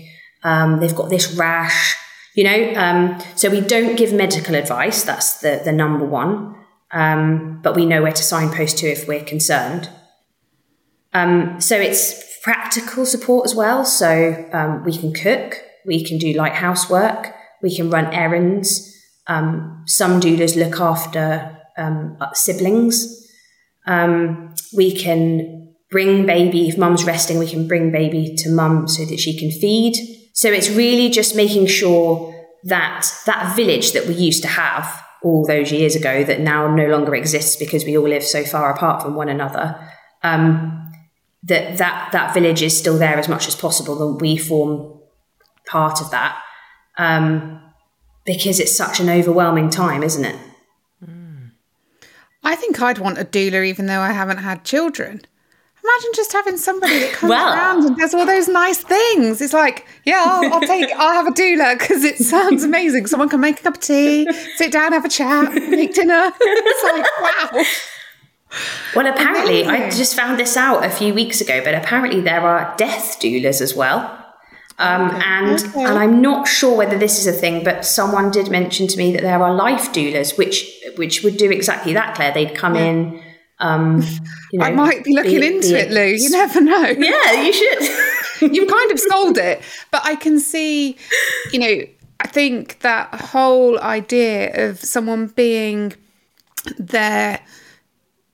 um, 0.43 0.79
they've 0.79 0.95
got 0.95 1.09
this 1.09 1.33
rash 1.33 1.95
you 2.35 2.43
know 2.43 2.73
um, 2.75 3.21
so 3.35 3.49
we 3.49 3.61
don't 3.61 3.97
give 3.97 4.13
medical 4.13 4.55
advice 4.55 5.03
that's 5.03 5.39
the 5.39 5.61
the 5.63 5.71
number 5.71 6.05
one 6.05 6.55
um, 6.91 7.59
but 7.61 7.75
we 7.75 7.85
know 7.85 8.01
where 8.01 8.11
to 8.11 8.23
signpost 8.23 8.77
to 8.79 8.87
if 8.87 9.07
we're 9.07 9.23
concerned 9.23 9.89
so 11.59 11.75
it's 11.77 12.31
practical 12.41 13.05
support 13.05 13.45
as 13.45 13.55
well. 13.55 13.85
So 13.85 14.49
um, 14.51 14.83
we 14.83 14.97
can 14.97 15.13
cook, 15.13 15.61
we 15.85 16.03
can 16.03 16.17
do 16.17 16.33
light 16.33 16.53
housework, 16.53 17.33
we 17.61 17.75
can 17.75 17.89
run 17.89 18.07
errands. 18.13 18.87
Um, 19.27 19.83
some 19.85 20.19
doulas 20.19 20.55
look 20.55 20.79
after 20.79 21.57
um, 21.77 22.17
siblings. 22.33 23.17
Um, 23.85 24.55
we 24.75 24.95
can 24.95 25.73
bring 25.89 26.25
baby, 26.25 26.67
if 26.67 26.77
mum's 26.77 27.03
resting, 27.03 27.37
we 27.37 27.49
can 27.49 27.67
bring 27.67 27.91
baby 27.91 28.35
to 28.37 28.49
mum 28.49 28.87
so 28.87 29.05
that 29.05 29.19
she 29.19 29.37
can 29.37 29.51
feed. 29.51 29.95
So 30.33 30.51
it's 30.51 30.69
really 30.69 31.09
just 31.09 31.35
making 31.35 31.67
sure 31.67 32.33
that 32.63 33.07
that 33.25 33.55
village 33.55 33.91
that 33.93 34.07
we 34.07 34.13
used 34.13 34.41
to 34.43 34.47
have 34.47 35.03
all 35.23 35.45
those 35.45 35.71
years 35.71 35.95
ago 35.95 36.23
that 36.23 36.39
now 36.39 36.73
no 36.73 36.87
longer 36.87 37.15
exists 37.15 37.55
because 37.55 37.85
we 37.85 37.97
all 37.97 38.07
live 38.07 38.23
so 38.23 38.43
far 38.43 38.73
apart 38.73 39.01
from 39.01 39.15
one 39.15 39.29
another. 39.29 39.79
Um, 40.23 40.91
that 41.43 41.77
that 41.77 42.11
that 42.11 42.33
village 42.33 42.61
is 42.61 42.77
still 42.77 42.97
there 42.97 43.17
as 43.17 43.27
much 43.27 43.47
as 43.47 43.55
possible, 43.55 43.95
that 43.95 44.21
we 44.21 44.37
form 44.37 44.99
part 45.67 46.01
of 46.01 46.11
that. 46.11 46.39
Um, 46.97 47.61
because 48.25 48.59
it's 48.59 48.75
such 48.75 48.99
an 48.99 49.09
overwhelming 49.09 49.69
time, 49.71 50.03
isn't 50.03 50.25
it? 50.25 50.35
I 52.43 52.55
think 52.55 52.81
I'd 52.81 52.99
want 52.99 53.17
a 53.17 53.25
doula 53.25 53.65
even 53.65 53.85
though 53.85 53.99
I 53.99 54.11
haven't 54.11 54.37
had 54.37 54.63
children. 54.63 55.21
Imagine 55.83 56.11
just 56.15 56.31
having 56.33 56.57
somebody 56.57 56.99
that 56.99 57.13
comes 57.13 57.29
Well- 57.31 57.53
around 57.53 57.85
and 57.85 57.97
does 57.97 58.13
all 58.13 58.25
those 58.25 58.47
nice 58.47 58.77
things. 58.83 59.41
It's 59.41 59.53
like, 59.53 59.85
yeah, 60.05 60.23
I'll, 60.25 60.53
I'll 60.53 60.61
take, 60.67 60.89
I'll 60.95 61.13
have 61.13 61.27
a 61.27 61.31
doula 61.31 61.77
because 61.79 62.03
it 62.03 62.17
sounds 62.17 62.63
amazing. 62.63 63.07
Someone 63.07 63.29
can 63.29 63.39
make 63.39 63.59
a 63.59 63.63
cup 63.63 63.75
of 63.75 63.81
tea, 63.81 64.31
sit 64.57 64.71
down, 64.71 64.91
have 64.91 65.05
a 65.05 65.09
chat, 65.09 65.51
make 65.53 65.93
dinner. 65.93 66.31
It's 66.39 66.83
like, 66.83 67.05
wow. 67.53 67.63
Well, 68.95 69.07
apparently, 69.07 69.65
I 69.65 69.89
just 69.89 70.13
found 70.15 70.37
this 70.37 70.57
out 70.57 70.85
a 70.85 70.89
few 70.89 71.13
weeks 71.13 71.39
ago, 71.41 71.61
but 71.63 71.73
apparently 71.73 72.19
there 72.21 72.41
are 72.41 72.75
death 72.77 73.17
doulas 73.21 73.61
as 73.61 73.73
well. 73.75 74.17
Um, 74.77 75.11
and 75.23 75.59
Okay. 75.63 75.83
and 75.85 75.97
I'm 75.97 76.21
not 76.21 76.47
sure 76.47 76.75
whether 76.75 76.97
this 76.97 77.19
is 77.19 77.27
a 77.27 77.31
thing, 77.31 77.63
but 77.63 77.85
someone 77.85 78.29
did 78.31 78.49
mention 78.49 78.87
to 78.87 78.97
me 78.97 79.13
that 79.13 79.21
there 79.21 79.41
are 79.41 79.53
life 79.53 79.93
doulas, 79.93 80.37
which 80.37 80.69
which 80.97 81.23
would 81.23 81.37
do 81.37 81.49
exactly 81.51 81.93
that. 81.93 82.15
Claire, 82.15 82.33
they'd 82.33 82.55
come 82.55 82.75
in. 82.75 83.21
Um, 83.61 84.01
you 84.51 84.59
know, 84.59 84.65
I 84.65 84.71
might 84.71 85.03
be 85.03 85.13
looking 85.13 85.43
into 85.43 85.77
it, 85.77 85.91
Lou. 85.91 86.03
You 86.03 86.29
never 86.29 86.61
know. 86.61 86.81
Yeah, 86.97 87.41
you 87.41 87.53
should. 87.53 88.53
You've 88.55 88.69
kind 88.69 88.91
of 88.91 88.99
sold 88.99 89.37
it, 89.37 89.61
but 89.91 90.01
I 90.03 90.15
can 90.15 90.39
see, 90.39 90.97
you 91.53 91.59
know, 91.59 91.85
I 92.19 92.27
think 92.27 92.79
that 92.79 93.13
whole 93.13 93.79
idea 93.79 94.69
of 94.69 94.79
someone 94.79 95.27
being 95.27 95.93
there 96.77 97.39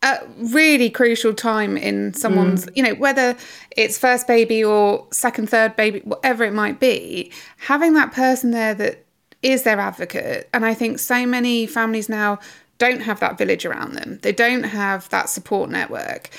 at 0.01 0.27
really 0.37 0.89
crucial 0.89 1.33
time 1.33 1.75
in 1.75 2.13
someone's, 2.13 2.69
you 2.75 2.83
know, 2.83 2.93
whether 2.95 3.35
it's 3.75 3.97
first 3.97 4.27
baby 4.27 4.63
or 4.63 5.07
second, 5.11 5.49
third 5.49 5.75
baby, 5.75 5.99
whatever 6.05 6.43
it 6.45 6.53
might 6.53 6.79
be, 6.79 7.31
having 7.57 7.93
that 7.95 8.13
person 8.13 8.51
there 8.51 8.73
that 8.75 9.05
is 9.41 9.63
their 9.63 9.79
advocate. 9.79 10.49
And 10.53 10.65
I 10.65 10.73
think 10.73 10.99
so 10.99 11.25
many 11.25 11.65
families 11.67 12.09
now 12.09 12.39
don't 12.77 13.01
have 13.01 13.19
that 13.19 13.37
village 13.37 13.65
around 13.65 13.93
them. 13.93 14.19
They 14.21 14.31
don't 14.31 14.63
have 14.63 15.09
that 15.09 15.29
support 15.29 15.69
network. 15.69 16.29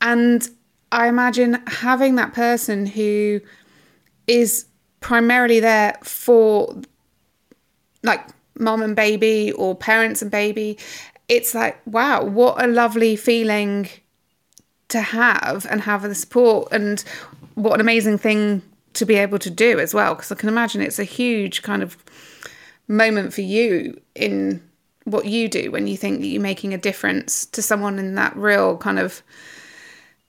And 0.00 0.48
I 0.92 1.08
imagine 1.08 1.62
having 1.66 2.16
that 2.16 2.32
person 2.32 2.86
who 2.86 3.40
is 4.26 4.66
primarily 5.00 5.60
there 5.60 5.96
for 6.02 6.74
like 8.02 8.26
mom 8.58 8.82
and 8.82 8.96
baby 8.96 9.52
or 9.52 9.74
parents 9.74 10.22
and 10.22 10.30
baby 10.30 10.78
it's 11.28 11.54
like 11.54 11.80
wow 11.86 12.24
what 12.24 12.62
a 12.62 12.66
lovely 12.66 13.16
feeling 13.16 13.88
to 14.88 15.00
have 15.00 15.66
and 15.68 15.82
have 15.82 16.02
the 16.02 16.14
support 16.14 16.68
and 16.72 17.04
what 17.54 17.74
an 17.74 17.80
amazing 17.80 18.16
thing 18.16 18.62
to 18.94 19.04
be 19.04 19.16
able 19.16 19.38
to 19.38 19.50
do 19.50 19.78
as 19.78 19.92
well 19.92 20.14
because 20.14 20.32
i 20.32 20.34
can 20.34 20.48
imagine 20.48 20.80
it's 20.80 20.98
a 20.98 21.04
huge 21.04 21.62
kind 21.62 21.82
of 21.82 21.96
moment 22.88 23.34
for 23.34 23.42
you 23.42 24.00
in 24.14 24.62
what 25.06 25.24
you 25.24 25.48
do 25.48 25.70
when 25.70 25.86
you 25.86 25.96
think 25.96 26.20
that 26.20 26.26
you're 26.26 26.42
making 26.42 26.74
a 26.74 26.78
difference 26.78 27.46
to 27.46 27.62
someone 27.62 27.98
in 27.98 28.14
that 28.14 28.36
real 28.36 28.76
kind 28.76 28.98
of 28.98 29.22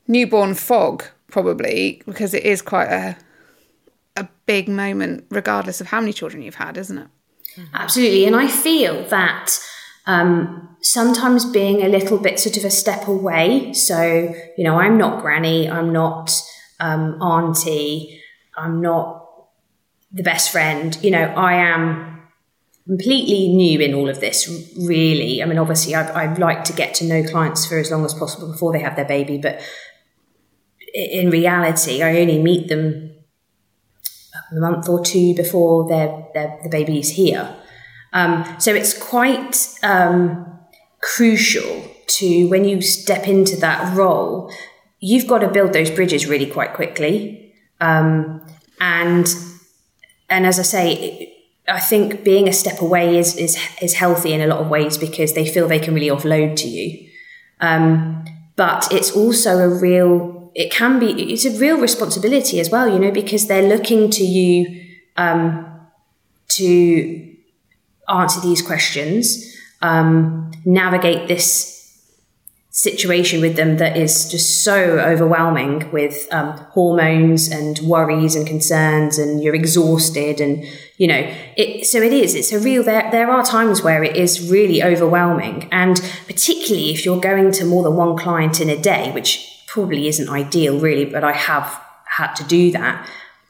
newborn 0.08 0.54
fog 0.54 1.04
probably 1.30 2.02
because 2.06 2.34
it 2.34 2.44
is 2.44 2.62
quite 2.62 2.88
a 2.88 3.18
a 4.16 4.28
big 4.46 4.68
moment 4.68 5.26
regardless 5.30 5.82
of 5.82 5.88
how 5.88 6.00
many 6.00 6.14
children 6.14 6.42
you've 6.42 6.56
had 6.56 6.78
isn't 6.78 6.98
it 6.98 7.08
Absolutely. 7.74 8.26
And 8.26 8.36
I 8.36 8.48
feel 8.48 9.04
that 9.10 9.58
um, 10.06 10.76
sometimes 10.82 11.46
being 11.46 11.82
a 11.82 11.90
little 11.90 12.18
bit 12.18 12.40
sort 12.40 12.58
of 12.58 12.66
a 12.66 12.72
step 12.72 13.08
away. 13.08 13.74
So, 13.74 14.34
you 14.58 14.64
know, 14.64 14.80
I'm 14.80 14.98
not 14.98 15.22
granny, 15.22 15.70
I'm 15.70 15.92
not 15.92 16.32
um, 16.80 17.22
auntie, 17.22 18.22
I'm 18.56 18.82
not 18.82 19.26
the 20.12 20.24
best 20.24 20.52
friend. 20.52 20.98
You 21.02 21.12
know, 21.12 21.24
I 21.24 21.56
am 21.56 22.17
completely 22.88 23.50
new 23.50 23.80
in 23.80 23.94
all 23.94 24.10
of 24.10 24.22
this, 24.22 24.48
really. 24.78 25.44
I 25.44 25.46
mean, 25.46 25.60
obviously, 25.60 25.94
I'd, 25.94 26.10
I'd 26.12 26.40
like 26.40 26.64
to 26.66 26.74
get 26.74 26.96
to 26.96 27.06
know 27.06 27.24
clients 27.24 27.66
for 27.66 27.78
as 27.78 27.92
long 27.92 28.06
as 28.06 28.14
possible 28.14 28.52
before 28.52 28.72
they 28.72 28.80
have 28.80 28.96
their 28.96 29.06
baby, 29.06 29.38
but 29.38 29.62
in 30.94 31.30
reality, 31.30 32.02
I 32.02 32.18
only 32.20 32.42
meet 32.42 32.70
them 32.70 33.12
a 34.52 34.60
month 34.60 34.88
or 34.88 35.04
two 35.04 35.36
before 35.36 35.88
the 35.88 36.70
baby's 36.72 37.10
here. 37.10 37.54
Um, 38.14 38.46
so 38.58 38.74
it's 38.74 38.98
quite 38.98 39.68
um, 39.84 40.60
crucial 41.02 41.84
to 42.08 42.48
when 42.48 42.64
you 42.64 42.82
step 42.82 43.28
into 43.28 43.58
that 43.58 43.96
role, 43.96 44.52
you've 45.00 45.28
got 45.28 45.40
to 45.40 45.50
build 45.50 45.74
those 45.74 45.92
bridges 45.92 46.26
really 46.26 46.48
quite 46.48 46.74
quickly. 46.74 47.54
Um, 47.82 48.42
and 48.80 49.28
and 50.30 50.46
as 50.46 50.60
I 50.60 50.64
say, 50.64 51.37
I 51.68 51.80
think 51.80 52.24
being 52.24 52.48
a 52.48 52.54
step 52.54 52.82
away 52.82 53.18
is 53.18 53.36
is 53.36 53.58
is 53.82 53.94
healthy 53.96 54.34
in 54.34 54.42
a 54.42 54.48
lot 54.48 54.60
of 54.60 54.70
ways 54.70 54.98
because 54.98 55.34
they 55.34 55.46
feel 55.46 55.68
they 55.68 55.80
can 55.80 55.94
really 55.94 56.10
offload 56.10 56.56
to 56.58 56.68
you. 56.68 57.10
Um, 57.60 58.26
but 58.56 58.88
it's 58.92 59.12
also 59.12 59.60
a 59.60 59.70
real 59.70 60.52
it 60.56 60.72
can 60.72 61.00
be 61.00 61.34
it's 61.34 61.46
a 61.46 61.58
real 61.60 61.78
responsibility 61.80 62.60
as 62.60 62.70
well, 62.70 62.88
you 62.88 63.00
know, 63.00 63.12
because 63.12 63.48
they're 63.48 63.68
looking 63.68 64.10
to 64.12 64.24
you 64.24 64.84
um, 65.18 65.66
to 66.50 67.36
answer 68.08 68.40
these 68.40 68.62
questions, 68.62 69.56
um, 69.82 70.52
navigate 70.66 71.28
this 71.28 71.77
situation 72.70 73.42
with 73.42 73.56
them 73.56 73.78
that 73.78 73.98
is 73.98 74.30
just 74.30 74.64
so 74.64 75.00
overwhelming 75.00 75.90
with 75.92 76.28
um, 76.32 76.52
hormones 76.72 77.48
and 77.48 77.80
worries 77.80 78.36
and 78.36 78.46
concerns 78.46 79.18
and 79.18 79.42
you're 79.42 79.56
exhausted 79.56 80.40
and 80.40 80.64
you 80.98 81.08
know 81.08 81.34
it 81.56 81.86
so 81.88 82.00
it 82.00 82.14
is 82.14 82.36
it's 82.36 82.52
a 82.52 82.60
real 82.60 82.84
there 82.84 83.10
there 83.10 83.32
are 83.32 83.44
times 83.44 83.82
where 83.82 84.04
it 84.04 84.16
is 84.16 84.52
really 84.52 84.84
overwhelming. 84.84 85.68
And 85.72 86.00
particularly 86.28 86.92
if 86.92 87.04
you're 87.04 87.20
going 87.20 87.52
to 87.54 87.66
more 87.66 87.84
than 87.84 87.96
one 87.96 88.16
client 88.16 88.62
in 88.62 88.70
a 88.70 88.78
day 88.78 89.12
which 89.12 89.64
probably 89.68 90.08
isn't 90.08 90.30
ideal 90.30 90.80
really 90.80 91.06
but 91.06 91.24
I 91.24 91.32
have 91.32 91.82
had 92.06 92.34
to 92.36 92.44
do 92.44 92.72
that 92.72 93.10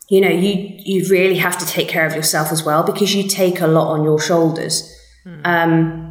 you 0.09 0.21
know 0.21 0.29
you 0.29 0.73
you 0.77 1.05
really 1.09 1.37
have 1.37 1.57
to 1.57 1.65
take 1.65 1.89
care 1.89 2.05
of 2.05 2.15
yourself 2.15 2.51
as 2.51 2.63
well 2.63 2.83
because 2.83 3.13
you 3.13 3.27
take 3.27 3.59
a 3.59 3.67
lot 3.67 3.91
on 3.91 4.03
your 4.03 4.19
shoulders. 4.19 4.93
Um, 5.43 6.06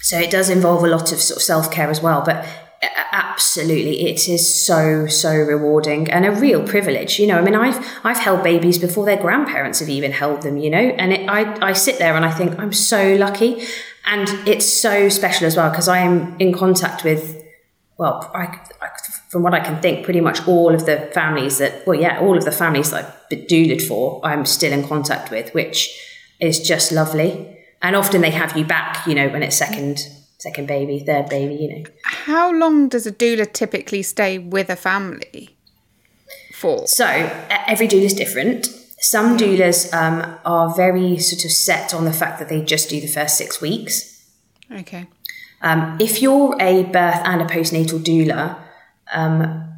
so 0.00 0.18
it 0.18 0.30
does 0.30 0.50
involve 0.50 0.84
a 0.84 0.88
lot 0.88 1.12
of 1.12 1.20
sort 1.20 1.36
of 1.36 1.42
self 1.42 1.70
care 1.70 1.90
as 1.90 2.00
well. 2.00 2.22
But 2.24 2.46
uh, 2.82 2.88
absolutely 3.12 4.08
it 4.10 4.28
is 4.28 4.66
so 4.66 5.06
so 5.06 5.34
rewarding 5.34 6.10
and 6.10 6.26
a 6.26 6.30
real 6.30 6.62
privilege 6.66 7.18
you 7.18 7.26
know 7.26 7.38
i 7.38 7.40
mean 7.40 7.54
i've 7.54 7.98
i've 8.04 8.18
held 8.18 8.42
babies 8.42 8.78
before 8.78 9.06
their 9.06 9.16
grandparents 9.16 9.80
have 9.80 9.88
even 9.88 10.12
held 10.12 10.42
them 10.42 10.58
you 10.58 10.68
know 10.68 10.78
and 10.78 11.12
it, 11.12 11.28
i 11.28 11.66
i 11.66 11.72
sit 11.72 11.98
there 11.98 12.14
and 12.14 12.24
i 12.24 12.30
think 12.30 12.58
i'm 12.58 12.72
so 12.72 13.14
lucky 13.16 13.66
and 14.06 14.28
it's 14.46 14.66
so 14.66 15.08
special 15.08 15.46
as 15.46 15.56
well 15.56 15.70
because 15.70 15.88
i 15.88 15.98
am 15.98 16.36
in 16.38 16.52
contact 16.52 17.02
with 17.02 17.42
well 17.96 18.30
I, 18.34 18.60
I, 18.82 18.88
from 19.30 19.42
what 19.42 19.54
i 19.54 19.60
can 19.60 19.80
think 19.80 20.04
pretty 20.04 20.20
much 20.20 20.46
all 20.46 20.74
of 20.74 20.84
the 20.84 21.10
families 21.14 21.56
that 21.58 21.86
well 21.86 21.98
yeah 21.98 22.20
all 22.20 22.36
of 22.36 22.44
the 22.44 22.52
families 22.52 22.90
that 22.90 23.26
i've 23.32 23.38
doulaed 23.48 23.80
for 23.80 24.20
i'm 24.24 24.44
still 24.44 24.72
in 24.72 24.86
contact 24.86 25.30
with 25.30 25.54
which 25.54 25.98
is 26.40 26.60
just 26.60 26.92
lovely 26.92 27.55
and 27.82 27.94
often 27.96 28.20
they 28.20 28.30
have 28.30 28.56
you 28.56 28.64
back 28.64 29.06
you 29.06 29.14
know 29.14 29.28
when 29.28 29.42
it's 29.42 29.56
second 29.56 29.98
second 30.38 30.68
baby, 30.68 31.00
third 31.00 31.28
baby, 31.28 31.54
you 31.54 31.68
know. 31.68 31.84
How 32.04 32.52
long 32.52 32.88
does 32.88 33.06
a 33.06 33.12
doula 33.12 33.52
typically 33.52 34.02
stay 34.02 34.38
with 34.38 34.70
a 34.70 34.76
family 34.76 35.56
for? 36.52 36.86
So 36.86 37.06
every 37.50 37.88
doula 37.88 38.04
is 38.04 38.14
different. 38.14 38.66
Some 38.98 39.36
doulas 39.36 39.92
um, 39.92 40.38
are 40.44 40.74
very 40.74 41.18
sort 41.18 41.44
of 41.44 41.50
set 41.50 41.92
on 41.94 42.04
the 42.04 42.12
fact 42.12 42.38
that 42.38 42.48
they 42.48 42.62
just 42.62 42.88
do 42.88 43.00
the 43.00 43.08
first 43.08 43.36
six 43.36 43.60
weeks. 43.60 44.24
Okay. 44.70 45.06
Um, 45.62 45.96
if 46.00 46.20
you're 46.22 46.56
a 46.60 46.84
birth 46.84 47.22
and 47.24 47.40
a 47.42 47.46
postnatal 47.46 48.02
doula, 48.04 48.58
um, 49.12 49.72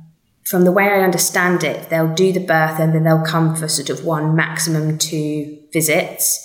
from 0.44 0.64
the 0.64 0.72
way 0.72 0.84
I 0.84 1.00
understand 1.02 1.62
it, 1.62 1.90
they'll 1.90 2.14
do 2.14 2.32
the 2.32 2.40
birth 2.40 2.80
and 2.80 2.94
then 2.94 3.04
they'll 3.04 3.24
come 3.24 3.54
for 3.54 3.68
sort 3.68 3.90
of 3.90 4.04
one 4.04 4.34
maximum 4.34 4.98
two 4.98 5.58
visits. 5.72 6.44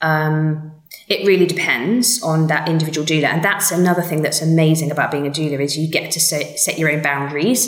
Um, 0.00 0.72
it 1.12 1.26
really 1.26 1.44
depends 1.44 2.22
on 2.22 2.46
that 2.46 2.66
individual 2.66 3.06
doula 3.06 3.24
and 3.24 3.44
that's 3.44 3.70
another 3.70 4.00
thing 4.00 4.22
that's 4.22 4.40
amazing 4.40 4.90
about 4.90 5.10
being 5.10 5.26
a 5.26 5.30
doula 5.30 5.60
is 5.60 5.76
you 5.76 5.86
get 5.86 6.10
to 6.10 6.18
set, 6.18 6.58
set 6.58 6.78
your 6.78 6.90
own 6.90 7.02
boundaries. 7.02 7.60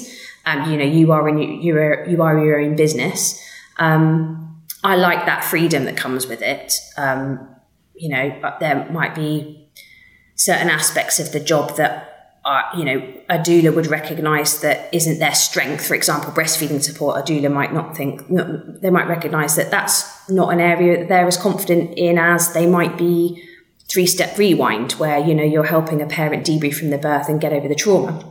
Um, 0.47 0.71
you 0.71 0.79
know 0.79 0.85
you 0.85 1.13
are 1.13 1.29
in 1.29 1.39
you 1.39 1.77
are 1.77 2.07
you 2.09 2.23
are 2.23 2.39
your 2.43 2.61
own 2.61 2.75
business. 2.75 3.41
Um, 3.79 4.63
i 4.83 4.95
like 4.97 5.25
that 5.27 5.43
freedom 5.45 5.85
that 5.85 5.97
comes 5.97 6.27
with 6.27 6.43
it. 6.43 6.73
Um, 6.97 7.49
you 7.95 8.09
know 8.09 8.37
but 8.41 8.61
there 8.61 8.89
might 8.91 9.15
be 9.15 9.69
certain 10.35 10.71
aspects 10.71 11.21
of 11.21 11.33
the 11.33 11.41
job 11.41 11.77
that 11.77 12.14
are, 12.45 12.65
you 12.77 12.85
know, 12.85 12.99
a 13.29 13.39
doula 13.39 13.75
would 13.75 13.87
recognize 13.87 14.61
that 14.61 14.93
isn't 14.93 15.19
their 15.19 15.35
strength. 15.35 15.87
For 15.87 15.95
example, 15.95 16.31
breastfeeding 16.33 16.83
support, 16.83 17.19
a 17.19 17.33
doula 17.33 17.51
might 17.51 17.73
not 17.73 17.97
think, 17.97 18.23
they 18.29 18.91
might 18.91 19.09
recognize 19.09 19.57
that 19.57 19.71
that's 19.71 20.29
not 20.29 20.53
an 20.53 20.61
area 20.61 20.99
that 20.99 21.09
they're 21.09 21.27
as 21.27 21.39
confident 21.39 21.95
in 21.97 22.19
as 22.19 22.53
they 22.53 22.67
might 22.67 22.99
be 22.99 23.43
three 23.89 24.07
step 24.07 24.37
rewind, 24.37 24.93
where, 24.93 25.19
you 25.19 25.35
know, 25.35 25.43
you're 25.43 25.65
helping 25.65 26.03
a 26.03 26.07
parent 26.07 26.45
debrief 26.47 26.75
from 26.75 26.91
the 26.91 26.99
birth 26.99 27.29
and 27.29 27.41
get 27.41 27.53
over 27.53 27.69
the 27.69 27.75
trauma. 27.75 28.23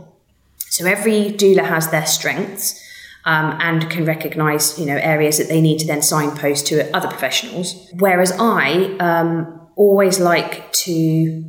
So 0.70 0.86
every 0.86 1.32
doula 1.32 1.66
has 1.66 1.90
their 1.90 2.06
strengths. 2.06 2.80
Um, 3.26 3.56
and 3.62 3.90
can 3.90 4.04
recognize, 4.04 4.78
you 4.78 4.86
know, 4.86 4.98
areas 4.98 5.38
that 5.38 5.48
they 5.48 5.62
need 5.62 5.80
to 5.80 5.88
then 5.88 6.02
signpost 6.02 6.68
to 6.68 6.94
other 6.94 7.08
professionals. 7.08 7.90
Whereas 7.98 8.34
I 8.38 8.98
um, 9.00 9.62
always 9.78 10.20
like 10.20 10.70
to 10.74 11.42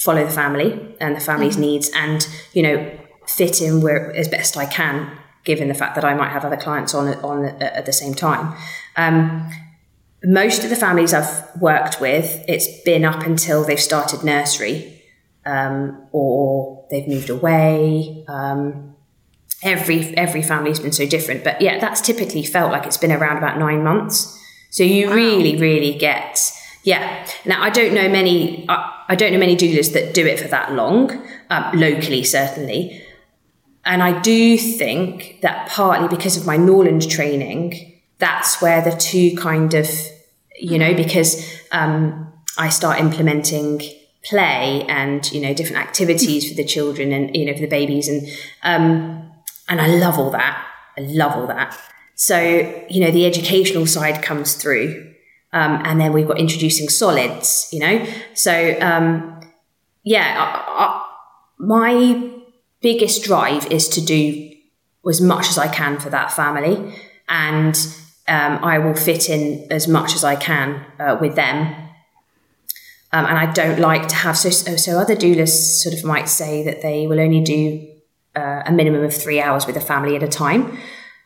follow 0.00 0.24
the 0.24 0.30
family 0.30 0.96
and 1.00 1.14
the 1.14 1.20
family's 1.20 1.54
mm-hmm. 1.54 1.62
needs 1.62 1.90
and, 1.94 2.26
you 2.52 2.62
know, 2.62 2.98
fit 3.26 3.60
in 3.60 3.80
where 3.80 4.14
as 4.16 4.28
best 4.28 4.56
I 4.56 4.66
can, 4.66 5.16
given 5.44 5.68
the 5.68 5.74
fact 5.74 5.94
that 5.94 6.04
I 6.04 6.14
might 6.14 6.30
have 6.30 6.44
other 6.44 6.56
clients 6.56 6.94
on 6.94 7.08
on 7.24 7.44
at 7.60 7.86
the 7.86 7.92
same 7.92 8.14
time. 8.14 8.54
Um, 8.96 9.50
most 10.22 10.64
of 10.64 10.70
the 10.70 10.76
families 10.76 11.14
I've 11.14 11.60
worked 11.60 12.00
with, 12.00 12.44
it's 12.46 12.82
been 12.82 13.04
up 13.04 13.22
until 13.22 13.64
they've 13.64 13.80
started 13.80 14.22
nursery 14.22 15.02
um, 15.46 16.06
or 16.12 16.86
they've 16.90 17.08
moved 17.08 17.30
away. 17.30 18.24
Um, 18.28 18.96
every 19.62 20.16
every 20.16 20.42
family's 20.42 20.80
been 20.80 20.92
so 20.92 21.06
different, 21.06 21.44
but 21.44 21.60
yeah, 21.60 21.78
that's 21.78 22.00
typically 22.00 22.44
felt 22.44 22.72
like 22.72 22.86
it's 22.86 22.98
been 22.98 23.12
around 23.12 23.38
about 23.38 23.58
nine 23.58 23.82
months. 23.82 24.36
So 24.70 24.82
you 24.82 25.08
wow. 25.08 25.14
really, 25.14 25.56
really 25.56 25.94
get 25.94 26.52
yeah. 26.84 27.26
Now 27.44 27.62
I 27.62 27.70
don't 27.70 27.94
know 27.94 28.08
many. 28.08 28.66
I, 28.68 28.99
I, 29.10 29.16
don't 29.16 29.32
know 29.32 29.38
many 29.38 29.56
doulas 29.56 29.92
that 29.92 30.14
do 30.14 30.26
it 30.26 30.38
for 30.38 30.48
that 30.48 30.72
long, 30.72 31.26
um, 31.50 31.78
locally 31.78 32.24
certainly. 32.24 33.02
And 33.84 34.02
I 34.02 34.20
do 34.20 34.56
think 34.56 35.40
that 35.42 35.68
partly 35.68 36.08
because 36.08 36.36
of 36.36 36.46
my 36.46 36.56
Norland 36.56 37.10
training, 37.10 38.00
that's 38.18 38.62
where 38.62 38.82
the 38.82 38.92
two 38.92 39.36
kind 39.36 39.74
of, 39.74 39.88
you 40.58 40.78
know, 40.78 40.94
because 40.94 41.60
um, 41.72 42.32
I 42.58 42.68
start 42.68 43.00
implementing 43.00 43.80
play 44.22 44.84
and 44.88 45.30
you 45.32 45.40
know 45.40 45.54
different 45.54 45.78
activities 45.78 46.48
for 46.48 46.54
the 46.54 46.64
children 46.64 47.12
and 47.12 47.34
you 47.34 47.46
know 47.46 47.54
for 47.54 47.60
the 47.60 47.66
babies 47.66 48.08
and 48.08 48.26
um, 48.62 49.30
and 49.68 49.80
I 49.80 49.86
love 49.86 50.18
all 50.18 50.30
that. 50.30 50.66
I 50.98 51.02
love 51.02 51.32
all 51.32 51.46
that. 51.46 51.78
So 52.14 52.38
you 52.88 53.00
know 53.04 53.10
the 53.10 53.24
educational 53.24 53.86
side 53.86 54.22
comes 54.22 54.54
through 54.54 55.09
um, 55.52 55.82
and 55.84 56.00
then 56.00 56.12
we've 56.12 56.28
got 56.28 56.38
introducing 56.38 56.88
solids, 56.88 57.68
you 57.72 57.80
know. 57.80 58.06
So, 58.34 58.78
um, 58.80 59.40
yeah, 60.04 60.36
I, 60.38 60.84
I, 60.84 61.06
my 61.58 62.30
biggest 62.80 63.24
drive 63.24 63.66
is 63.66 63.88
to 63.88 64.00
do 64.00 64.52
as 65.08 65.20
much 65.20 65.48
as 65.48 65.58
I 65.58 65.68
can 65.68 65.98
for 65.98 66.08
that 66.10 66.32
family. 66.32 66.94
And 67.28 67.76
um, 68.28 68.62
I 68.62 68.78
will 68.78 68.94
fit 68.94 69.28
in 69.28 69.66
as 69.70 69.88
much 69.88 70.14
as 70.14 70.22
I 70.22 70.36
can 70.36 70.84
uh, 71.00 71.18
with 71.20 71.34
them. 71.34 71.74
Um, 73.12 73.26
and 73.26 73.36
I 73.36 73.52
don't 73.52 73.80
like 73.80 74.06
to 74.08 74.14
have, 74.14 74.38
so, 74.38 74.50
so 74.50 74.98
other 74.98 75.16
doulas 75.16 75.48
sort 75.82 75.96
of 75.96 76.04
might 76.04 76.28
say 76.28 76.62
that 76.62 76.80
they 76.80 77.08
will 77.08 77.18
only 77.18 77.40
do 77.40 77.88
uh, 78.36 78.62
a 78.66 78.70
minimum 78.70 79.02
of 79.02 79.12
three 79.12 79.40
hours 79.40 79.66
with 79.66 79.76
a 79.76 79.80
family 79.80 80.14
at 80.14 80.22
a 80.22 80.28
time. 80.28 80.78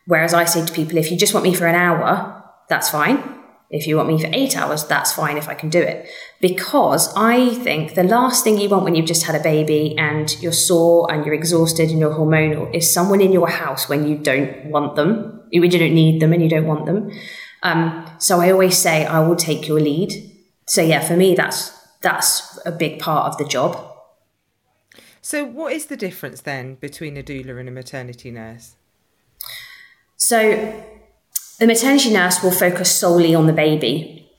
Whereas 0.07 0.33
I 0.33 0.45
say 0.45 0.65
to 0.65 0.73
people, 0.73 0.97
if 0.97 1.11
you 1.11 1.17
just 1.17 1.35
want 1.35 1.43
me 1.43 1.53
for 1.53 1.67
an 1.67 1.75
hour, 1.75 2.43
that's 2.69 2.89
fine 2.89 3.34
if 3.69 3.87
you 3.87 3.97
want 3.97 4.07
me 4.07 4.19
for 4.19 4.29
eight 4.31 4.55
hours, 4.55 4.85
that's 4.85 5.11
fine 5.11 5.37
if 5.37 5.49
I 5.49 5.53
can 5.55 5.69
do 5.69 5.81
it. 5.81 6.07
Because 6.39 7.11
I 7.15 7.55
think 7.55 7.95
the 7.95 8.03
last 8.03 8.43
thing 8.43 8.59
you 8.59 8.69
want 8.69 8.83
when 8.83 8.95
you've 8.95 9.07
just 9.07 9.23
had 9.23 9.35
a 9.35 9.43
baby 9.43 9.97
and 9.97 10.39
you're 10.41 10.51
sore 10.51 11.11
and 11.11 11.25
you're 11.25 11.33
exhausted 11.33 11.89
and 11.89 11.99
you're 11.99 12.13
hormonal 12.13 12.73
is 12.73 12.93
someone 12.93 13.21
in 13.21 13.31
your 13.31 13.49
house 13.49 13.89
when 13.89 14.07
you 14.07 14.17
don't 14.17 14.65
want 14.65 14.95
them, 14.95 15.41
when 15.51 15.71
you 15.71 15.79
don't 15.79 15.95
need 15.95 16.21
them 16.21 16.33
and 16.33 16.43
you 16.43 16.49
don't 16.49 16.67
want 16.67 16.85
them. 16.85 17.11
Um, 17.63 18.05
so 18.19 18.39
I 18.39 18.51
always 18.51 18.77
say 18.77 19.05
I 19.05 19.19
will 19.19 19.35
take 19.35 19.67
your 19.67 19.79
lead. 19.79 20.13
So 20.67 20.81
yeah, 20.81 21.01
for 21.01 21.17
me, 21.17 21.35
that's 21.35 21.71
that's 22.01 22.59
a 22.65 22.71
big 22.71 22.99
part 22.99 23.27
of 23.27 23.37
the 23.39 23.45
job. 23.45 23.91
So 25.21 25.43
what 25.43 25.73
is 25.73 25.87
the 25.87 25.97
difference 25.97 26.41
then 26.41 26.75
between 26.75 27.17
a 27.17 27.23
doula 27.23 27.59
and 27.59 27.67
a 27.67 27.71
maternity 27.71 28.29
nurse? 28.29 28.75
So 30.15 30.85
the 31.59 31.67
maternity 31.67 32.11
nurse 32.11 32.43
will 32.43 32.51
focus 32.51 32.91
solely 32.91 33.33
on 33.33 33.47
the 33.47 33.53
baby. 33.53 34.29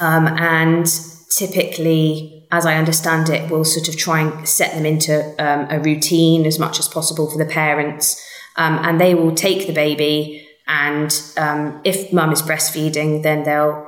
Um, 0.00 0.26
and 0.26 0.86
typically, 1.30 2.46
as 2.50 2.66
I 2.66 2.76
understand 2.76 3.28
it, 3.28 3.50
will 3.50 3.64
sort 3.64 3.88
of 3.88 3.96
try 3.96 4.20
and 4.20 4.48
set 4.48 4.74
them 4.74 4.86
into 4.86 5.34
um, 5.38 5.66
a 5.70 5.80
routine 5.80 6.46
as 6.46 6.58
much 6.58 6.78
as 6.78 6.88
possible 6.88 7.30
for 7.30 7.38
the 7.38 7.50
parents. 7.50 8.20
Um, 8.56 8.78
and 8.82 9.00
they 9.00 9.14
will 9.14 9.34
take 9.34 9.66
the 9.66 9.72
baby, 9.72 10.46
and 10.68 11.10
um, 11.36 11.80
if 11.84 12.12
mum 12.12 12.32
is 12.32 12.40
breastfeeding, 12.40 13.22
then 13.22 13.42
they'll 13.42 13.86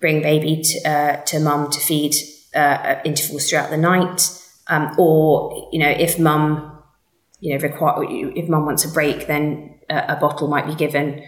bring 0.00 0.20
baby 0.20 0.62
to, 0.62 0.88
uh, 0.90 1.16
to 1.24 1.40
mum 1.40 1.70
to 1.70 1.80
feed 1.80 2.14
uh, 2.54 2.96
intervals 3.04 3.48
throughout 3.48 3.70
the 3.70 3.76
night. 3.76 4.30
Um, 4.68 4.94
or, 4.98 5.68
you 5.72 5.78
know, 5.78 5.88
if 5.88 6.18
mum, 6.18 6.82
you 7.40 7.54
know, 7.54 7.62
require, 7.62 8.04
if 8.04 8.48
mum 8.48 8.66
wants 8.66 8.84
a 8.84 8.88
break, 8.88 9.26
then 9.26 9.80
a, 9.88 10.04
a 10.08 10.16
bottle 10.16 10.48
might 10.48 10.66
be 10.66 10.74
given. 10.74 11.24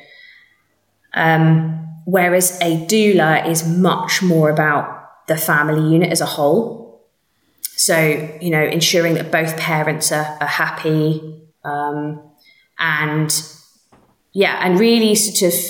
Um, 1.15 1.87
whereas 2.05 2.59
a 2.61 2.87
doula 2.87 3.47
is 3.47 3.67
much 3.67 4.23
more 4.23 4.51
about 4.51 5.27
the 5.27 5.37
family 5.37 5.93
unit 5.93 6.11
as 6.11 6.21
a 6.21 6.27
whole. 6.27 7.05
So, 7.63 7.99
you 8.41 8.51
know, 8.51 8.65
ensuring 8.65 9.15
that 9.15 9.31
both 9.31 9.57
parents 9.57 10.11
are, 10.11 10.37
are 10.41 10.47
happy 10.47 11.43
um, 11.65 12.21
and, 12.79 13.31
yeah, 14.33 14.59
and 14.63 14.81
really 14.81 15.15
sort 15.15 15.53
of, 15.53 15.61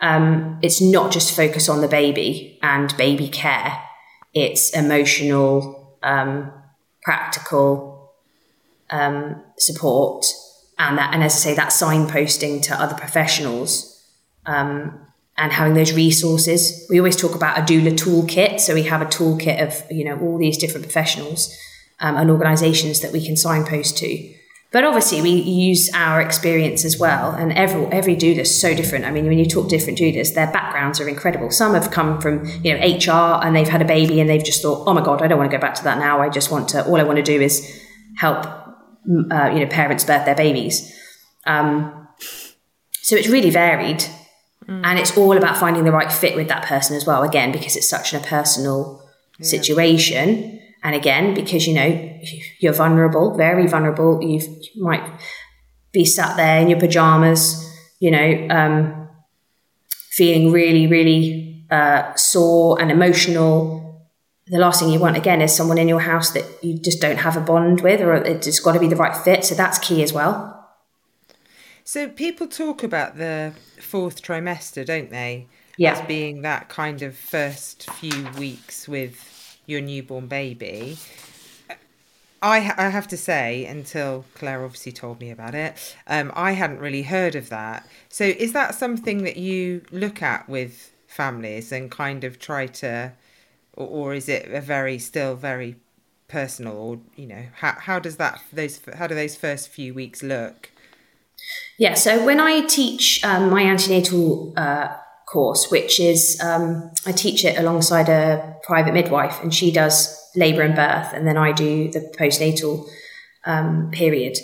um, 0.00 0.58
it's 0.62 0.80
not 0.80 1.12
just 1.12 1.36
focus 1.36 1.68
on 1.68 1.80
the 1.80 1.88
baby 1.88 2.58
and 2.62 2.96
baby 2.96 3.28
care, 3.28 3.82
it's 4.32 4.70
emotional, 4.70 5.98
um, 6.02 6.52
practical 7.02 8.12
um, 8.90 9.42
support. 9.58 10.24
And 10.78 10.96
that, 10.98 11.12
and 11.12 11.22
as 11.22 11.34
I 11.34 11.38
say, 11.38 11.54
that 11.56 11.68
signposting 11.68 12.62
to 12.62 12.80
other 12.80 12.94
professionals 12.94 13.89
um, 14.46 14.98
and 15.36 15.52
having 15.52 15.74
those 15.74 15.92
resources. 15.92 16.86
We 16.90 16.98
always 16.98 17.16
talk 17.16 17.34
about 17.34 17.58
a 17.58 17.62
doula 17.62 17.92
toolkit. 17.92 18.60
So 18.60 18.74
we 18.74 18.82
have 18.84 19.02
a 19.02 19.06
toolkit 19.06 19.62
of, 19.62 19.90
you 19.90 20.04
know, 20.04 20.18
all 20.20 20.38
these 20.38 20.58
different 20.58 20.84
professionals 20.84 21.56
um, 22.00 22.16
and 22.16 22.30
organizations 22.30 23.00
that 23.00 23.12
we 23.12 23.24
can 23.24 23.36
signpost 23.36 23.96
to. 23.98 24.34
But 24.72 24.84
obviously, 24.84 25.20
we 25.20 25.30
use 25.30 25.90
our 25.94 26.20
experience 26.20 26.84
as 26.84 26.96
well. 26.96 27.32
And 27.32 27.52
every, 27.52 27.86
every 27.86 28.14
doula 28.14 28.40
is 28.40 28.60
so 28.60 28.72
different. 28.72 29.04
I 29.04 29.10
mean, 29.10 29.26
when 29.26 29.38
you 29.38 29.46
talk 29.46 29.68
different 29.68 29.98
doulas, 29.98 30.34
their 30.34 30.52
backgrounds 30.52 31.00
are 31.00 31.08
incredible. 31.08 31.50
Some 31.50 31.74
have 31.74 31.90
come 31.90 32.20
from, 32.20 32.46
you 32.62 32.76
know, 32.76 32.78
HR 32.78 33.44
and 33.44 33.56
they've 33.56 33.66
had 33.66 33.82
a 33.82 33.86
baby 33.86 34.20
and 34.20 34.30
they've 34.30 34.44
just 34.44 34.62
thought, 34.62 34.86
oh 34.86 34.94
my 34.94 35.04
God, 35.04 35.22
I 35.22 35.26
don't 35.26 35.38
want 35.38 35.50
to 35.50 35.56
go 35.56 35.60
back 35.60 35.74
to 35.74 35.84
that 35.84 35.98
now. 35.98 36.20
I 36.20 36.28
just 36.28 36.52
want 36.52 36.68
to, 36.68 36.86
all 36.86 36.96
I 36.96 37.02
want 37.02 37.16
to 37.16 37.22
do 37.22 37.40
is 37.40 37.82
help 38.18 38.46
uh, 39.30 39.50
you 39.52 39.60
know 39.60 39.66
parents 39.66 40.04
birth 40.04 40.24
their 40.24 40.34
babies. 40.34 40.92
Um, 41.46 42.08
so 43.02 43.16
it's 43.16 43.28
really 43.28 43.50
varied, 43.50 44.04
mm. 44.66 44.80
and 44.84 44.98
it's 44.98 45.16
all 45.16 45.36
about 45.36 45.56
finding 45.56 45.84
the 45.84 45.92
right 45.92 46.12
fit 46.12 46.36
with 46.36 46.48
that 46.48 46.64
person 46.64 46.96
as 46.96 47.06
well. 47.06 47.22
Again, 47.22 47.52
because 47.52 47.76
it's 47.76 47.88
such 47.88 48.14
a 48.14 48.20
personal 48.20 49.02
yeah. 49.38 49.46
situation, 49.46 50.60
and 50.82 50.94
again 50.94 51.34
because 51.34 51.66
you 51.66 51.74
know 51.74 52.20
you're 52.58 52.72
vulnerable, 52.72 53.36
very 53.36 53.66
vulnerable. 53.66 54.22
You've, 54.22 54.46
you 54.74 54.82
might 54.82 55.02
be 55.92 56.04
sat 56.04 56.36
there 56.36 56.60
in 56.60 56.68
your 56.68 56.78
pajamas, 56.78 57.68
you 57.98 58.10
know, 58.10 58.46
um, 58.50 59.08
feeling 60.10 60.52
really, 60.52 60.86
really 60.86 61.66
uh, 61.70 62.14
sore 62.14 62.80
and 62.80 62.90
emotional 62.90 63.80
the 64.50 64.58
last 64.58 64.80
thing 64.80 64.90
you 64.90 64.98
want 64.98 65.16
again 65.16 65.40
is 65.40 65.54
someone 65.54 65.78
in 65.78 65.88
your 65.88 66.00
house 66.00 66.30
that 66.30 66.44
you 66.62 66.76
just 66.76 67.00
don't 67.00 67.18
have 67.18 67.36
a 67.36 67.40
bond 67.40 67.80
with 67.82 68.00
or 68.00 68.14
it's 68.14 68.58
got 68.58 68.72
to 68.72 68.80
be 68.80 68.88
the 68.88 68.96
right 68.96 69.16
fit 69.16 69.44
so 69.44 69.54
that's 69.54 69.78
key 69.78 70.02
as 70.02 70.12
well 70.12 70.59
so 71.90 72.08
people 72.08 72.46
talk 72.46 72.84
about 72.84 73.16
the 73.16 73.52
fourth 73.80 74.22
trimester 74.22 74.86
don't 74.86 75.10
they 75.10 75.46
yeah. 75.76 75.92
as 75.92 76.00
being 76.06 76.42
that 76.42 76.68
kind 76.68 77.02
of 77.02 77.16
first 77.16 77.90
few 77.90 78.28
weeks 78.38 78.86
with 78.86 79.58
your 79.66 79.80
newborn 79.80 80.28
baby 80.28 80.96
I, 82.42 82.72
I 82.78 82.88
have 82.88 83.06
to 83.08 83.18
say, 83.18 83.66
until 83.66 84.24
Claire 84.32 84.64
obviously 84.64 84.92
told 84.92 85.20
me 85.20 85.30
about 85.30 85.54
it, 85.54 85.94
um, 86.06 86.32
I 86.34 86.52
hadn't 86.52 86.78
really 86.78 87.02
heard 87.02 87.34
of 87.34 87.50
that. 87.50 87.86
So, 88.08 88.24
is 88.24 88.54
that 88.54 88.74
something 88.74 89.24
that 89.24 89.36
you 89.36 89.82
look 89.90 90.22
at 90.22 90.48
with 90.48 90.90
families 91.06 91.70
and 91.70 91.90
kind 91.90 92.24
of 92.24 92.38
try 92.38 92.66
to 92.66 93.12
or, 93.74 93.86
or 93.86 94.14
is 94.14 94.28
it 94.28 94.48
a 94.50 94.62
very 94.62 94.98
still 94.98 95.34
very 95.34 95.76
personal 96.28 96.76
or 96.76 97.00
you 97.16 97.26
know 97.26 97.44
how, 97.56 97.72
how 97.72 97.98
does 97.98 98.16
that 98.16 98.40
those 98.52 98.80
how 98.94 99.06
do 99.06 99.14
those 99.14 99.34
first 99.34 99.68
few 99.68 99.92
weeks 99.92 100.22
look 100.22 100.70
yeah 101.78 101.94
so 101.94 102.24
when 102.24 102.40
i 102.40 102.60
teach 102.66 103.22
um, 103.24 103.50
my 103.50 103.62
antenatal 103.62 104.52
uh, 104.56 104.88
course 105.26 105.70
which 105.70 106.00
is 106.00 106.40
um, 106.42 106.90
i 107.06 107.12
teach 107.12 107.44
it 107.44 107.58
alongside 107.58 108.08
a 108.08 108.56
private 108.62 108.94
midwife 108.94 109.42
and 109.42 109.54
she 109.54 109.70
does 109.70 110.16
labor 110.36 110.62
and 110.62 110.74
birth 110.74 111.12
and 111.12 111.26
then 111.26 111.36
i 111.36 111.52
do 111.52 111.90
the 111.90 112.00
postnatal 112.18 112.86
um, 113.46 113.90
period 113.90 114.36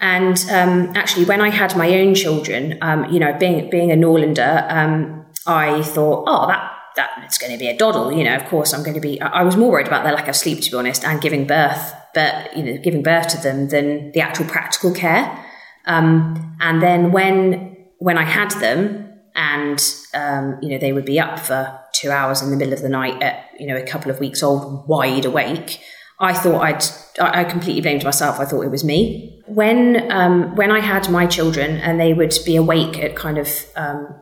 and 0.00 0.46
um, 0.50 0.92
actually 0.94 1.24
when 1.24 1.40
i 1.40 1.48
had 1.48 1.76
my 1.76 1.98
own 1.98 2.14
children 2.14 2.78
um, 2.82 3.10
you 3.12 3.18
know 3.18 3.36
being 3.38 3.70
being 3.70 3.90
a 3.90 3.96
norlander 3.96 4.70
um, 4.70 5.24
i 5.46 5.82
thought 5.82 6.24
oh 6.26 6.46
that 6.46 6.70
that 6.96 7.22
it's 7.24 7.38
going 7.38 7.52
to 7.52 7.58
be 7.58 7.68
a 7.68 7.76
doddle. 7.76 8.12
You 8.12 8.24
know, 8.24 8.36
of 8.36 8.44
course, 8.46 8.72
I'm 8.72 8.82
going 8.82 8.94
to 8.94 9.00
be. 9.00 9.20
I 9.20 9.42
was 9.42 9.56
more 9.56 9.70
worried 9.70 9.86
about 9.86 10.04
their 10.04 10.12
lack 10.12 10.28
of 10.28 10.36
sleep, 10.36 10.60
to 10.62 10.70
be 10.70 10.76
honest, 10.76 11.04
and 11.04 11.20
giving 11.20 11.46
birth, 11.46 11.94
but 12.14 12.56
you 12.56 12.62
know, 12.62 12.78
giving 12.78 13.02
birth 13.02 13.28
to 13.28 13.38
them 13.38 13.68
than 13.68 14.12
the 14.12 14.20
actual 14.20 14.46
practical 14.46 14.92
care. 14.92 15.43
Um, 15.86 16.56
and 16.60 16.82
then 16.82 17.12
when 17.12 17.76
when 17.98 18.18
I 18.18 18.24
had 18.24 18.50
them, 18.52 19.12
and 19.34 19.82
um, 20.14 20.58
you 20.62 20.68
know, 20.70 20.78
they 20.78 20.92
would 20.92 21.04
be 21.04 21.18
up 21.18 21.38
for 21.38 21.78
two 21.92 22.10
hours 22.10 22.42
in 22.42 22.50
the 22.50 22.56
middle 22.56 22.74
of 22.74 22.82
the 22.82 22.88
night 22.88 23.22
at 23.22 23.50
you 23.58 23.66
know 23.66 23.76
a 23.76 23.86
couple 23.86 24.10
of 24.10 24.20
weeks 24.20 24.42
old, 24.42 24.88
wide 24.88 25.24
awake. 25.24 25.80
I 26.20 26.32
thought 26.32 26.62
I'd. 26.62 26.84
I 27.20 27.44
completely 27.44 27.82
blamed 27.82 28.04
myself. 28.04 28.40
I 28.40 28.44
thought 28.44 28.62
it 28.62 28.70
was 28.70 28.84
me. 28.84 29.42
When 29.46 30.10
um, 30.10 30.54
when 30.56 30.70
I 30.70 30.80
had 30.80 31.10
my 31.10 31.26
children 31.26 31.76
and 31.78 32.00
they 32.00 32.14
would 32.14 32.34
be 32.46 32.56
awake 32.56 32.98
at 32.98 33.16
kind 33.16 33.38
of 33.38 33.48
um, 33.76 34.20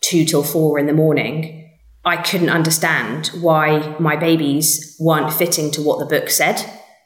two 0.00 0.24
till 0.24 0.42
four 0.42 0.78
in 0.78 0.86
the 0.86 0.92
morning 0.92 1.64
I 2.04 2.18
couldn't 2.18 2.50
understand 2.50 3.28
why 3.40 3.96
my 3.98 4.16
babies 4.16 4.96
weren't 5.00 5.32
fitting 5.32 5.70
to 5.72 5.82
what 5.82 5.98
the 5.98 6.04
book 6.04 6.28
said. 6.28 6.62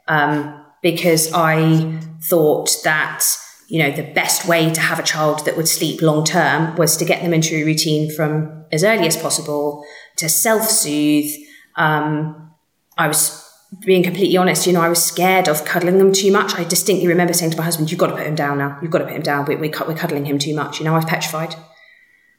Um, 0.09 0.65
because 0.83 1.33
I 1.33 2.01
thought 2.29 2.71
that, 2.85 3.25
you 3.69 3.79
know, 3.83 3.91
the 3.91 4.03
best 4.03 4.49
way 4.49 4.73
to 4.73 4.81
have 4.81 4.99
a 4.99 5.03
child 5.03 5.45
that 5.45 5.57
would 5.57 5.69
sleep 5.69 6.01
long 6.01 6.25
term 6.25 6.75
was 6.77 6.97
to 6.97 7.05
get 7.05 7.23
them 7.23 7.35
into 7.35 7.55
a 7.55 7.65
routine 7.65 8.11
from 8.11 8.65
as 8.73 8.83
early 8.83 9.07
as 9.07 9.17
possible, 9.17 9.85
to 10.17 10.29
self 10.29 10.65
soothe. 10.65 11.31
Um, 11.77 12.51
I 12.97 13.07
was 13.07 13.45
being 13.85 14.03
completely 14.03 14.39
honest, 14.39 14.67
you 14.67 14.73
know, 14.73 14.81
I 14.81 14.89
was 14.89 15.05
scared 15.05 15.47
of 15.47 15.67
cuddling 15.67 15.99
them 15.99 16.15
too 16.15 16.33
much. 16.33 16.55
I 16.55 16.65
distinctly 16.65 17.07
remember 17.07 17.35
saying 17.35 17.51
to 17.51 17.59
my 17.59 17.65
husband, 17.65 17.91
You've 17.91 18.01
got 18.01 18.07
to 18.07 18.17
put 18.17 18.27
him 18.27 18.35
down 18.35 18.57
now. 18.57 18.79
You've 18.81 18.91
got 18.91 19.01
to 19.01 19.05
put 19.05 19.13
him 19.13 19.23
down. 19.23 19.45
We, 19.45 19.57
we, 19.57 19.69
we're 19.69 19.95
cuddling 19.95 20.25
him 20.25 20.39
too 20.39 20.55
much. 20.55 20.79
You 20.79 20.87
know, 20.87 20.95
I 20.95 20.97
was 20.97 21.05
petrified. 21.05 21.55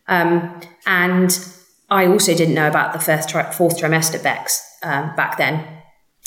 Um, 0.07 0.59
and 0.87 1.37
I 1.91 2.07
also 2.07 2.33
didn't 2.33 2.55
know 2.55 2.67
about 2.67 2.93
the 2.93 2.99
first 2.99 3.29
tri- 3.29 3.51
fourth 3.51 3.79
trimester 3.79 4.21
Bex 4.21 4.59
um, 4.81 5.15
back 5.15 5.37
then, 5.37 5.63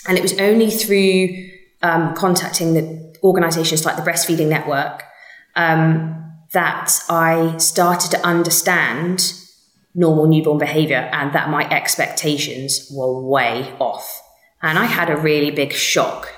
and 0.07 0.17
it 0.17 0.23
was 0.23 0.38
only 0.38 0.71
through 0.71 1.51
um, 1.83 2.15
contacting 2.15 2.75
the 2.75 3.12
organisations 3.23 3.85
like 3.85 3.97
the 3.97 4.03
Breastfeeding 4.03 4.49
Network 4.49 5.05
um, 5.57 6.33
that 6.53 6.93
I 7.09 7.57
started 7.59 8.11
to 8.13 8.27
understand 8.27 9.35
normal 9.95 10.27
newborn 10.27 10.59
behaviour 10.59 11.09
and 11.13 11.33
that 11.35 11.51
my 11.51 11.69
expectations 11.71 12.91
were 12.91 13.21
way 13.21 13.75
off, 13.79 14.23
and 14.63 14.79
I 14.79 14.87
had 14.87 15.11
a 15.11 15.17
really 15.17 15.51
big 15.51 15.73
shock, 15.73 16.29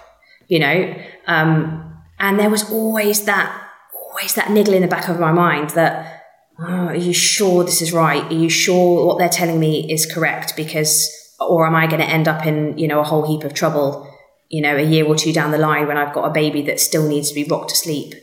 you 0.49 0.59
know, 0.59 0.95
um, 1.27 2.03
and 2.19 2.39
there 2.39 2.51
was 2.51 2.71
always 2.71 3.25
that 3.25 3.61
always 3.95 4.35
that 4.35 4.51
niggle 4.51 4.75
in 4.75 4.83
the 4.83 4.89
back 4.89 5.09
of 5.09 5.19
my 5.19 5.33
mind 5.33 5.71
that 5.71 6.15
oh, 6.59 6.89
are 6.89 6.95
you 6.95 7.13
sure 7.13 7.65
this 7.65 7.83
is 7.83 7.93
right? 7.93 8.25
Are 8.25 8.35
you 8.35 8.49
sure 8.49 9.07
what 9.07 9.19
they're 9.19 9.29
telling 9.29 9.59
me 9.59 9.91
is 9.93 10.07
correct? 10.07 10.57
Because, 10.57 11.11
or 11.41 11.67
am 11.67 11.75
I 11.75 11.87
going 11.87 12.01
to 12.01 12.09
end 12.09 12.29
up 12.29 12.47
in, 12.47 12.77
you 12.79 12.89
know, 12.89 13.01
a 13.01 13.05
whole 13.05 13.27
heap 13.27 13.45
of 13.45 13.55
trouble, 13.55 14.11
you 14.49 14.61
know, 14.63 14.77
a 14.77 14.83
year 14.83 15.05
or 15.07 15.17
two 15.17 15.33
down 15.33 15.51
the 15.51 15.59
line 15.59 15.87
when 15.87 15.97
I've 15.97 16.15
got 16.15 16.25
a 16.25 16.33
baby 16.33 16.63
that 16.63 16.81
still 16.81 17.09
needs 17.09 17.29
to 17.29 17.35
be 17.35 17.45
rocked 17.45 17.71
to 17.71 17.77
sleep? 17.77 18.15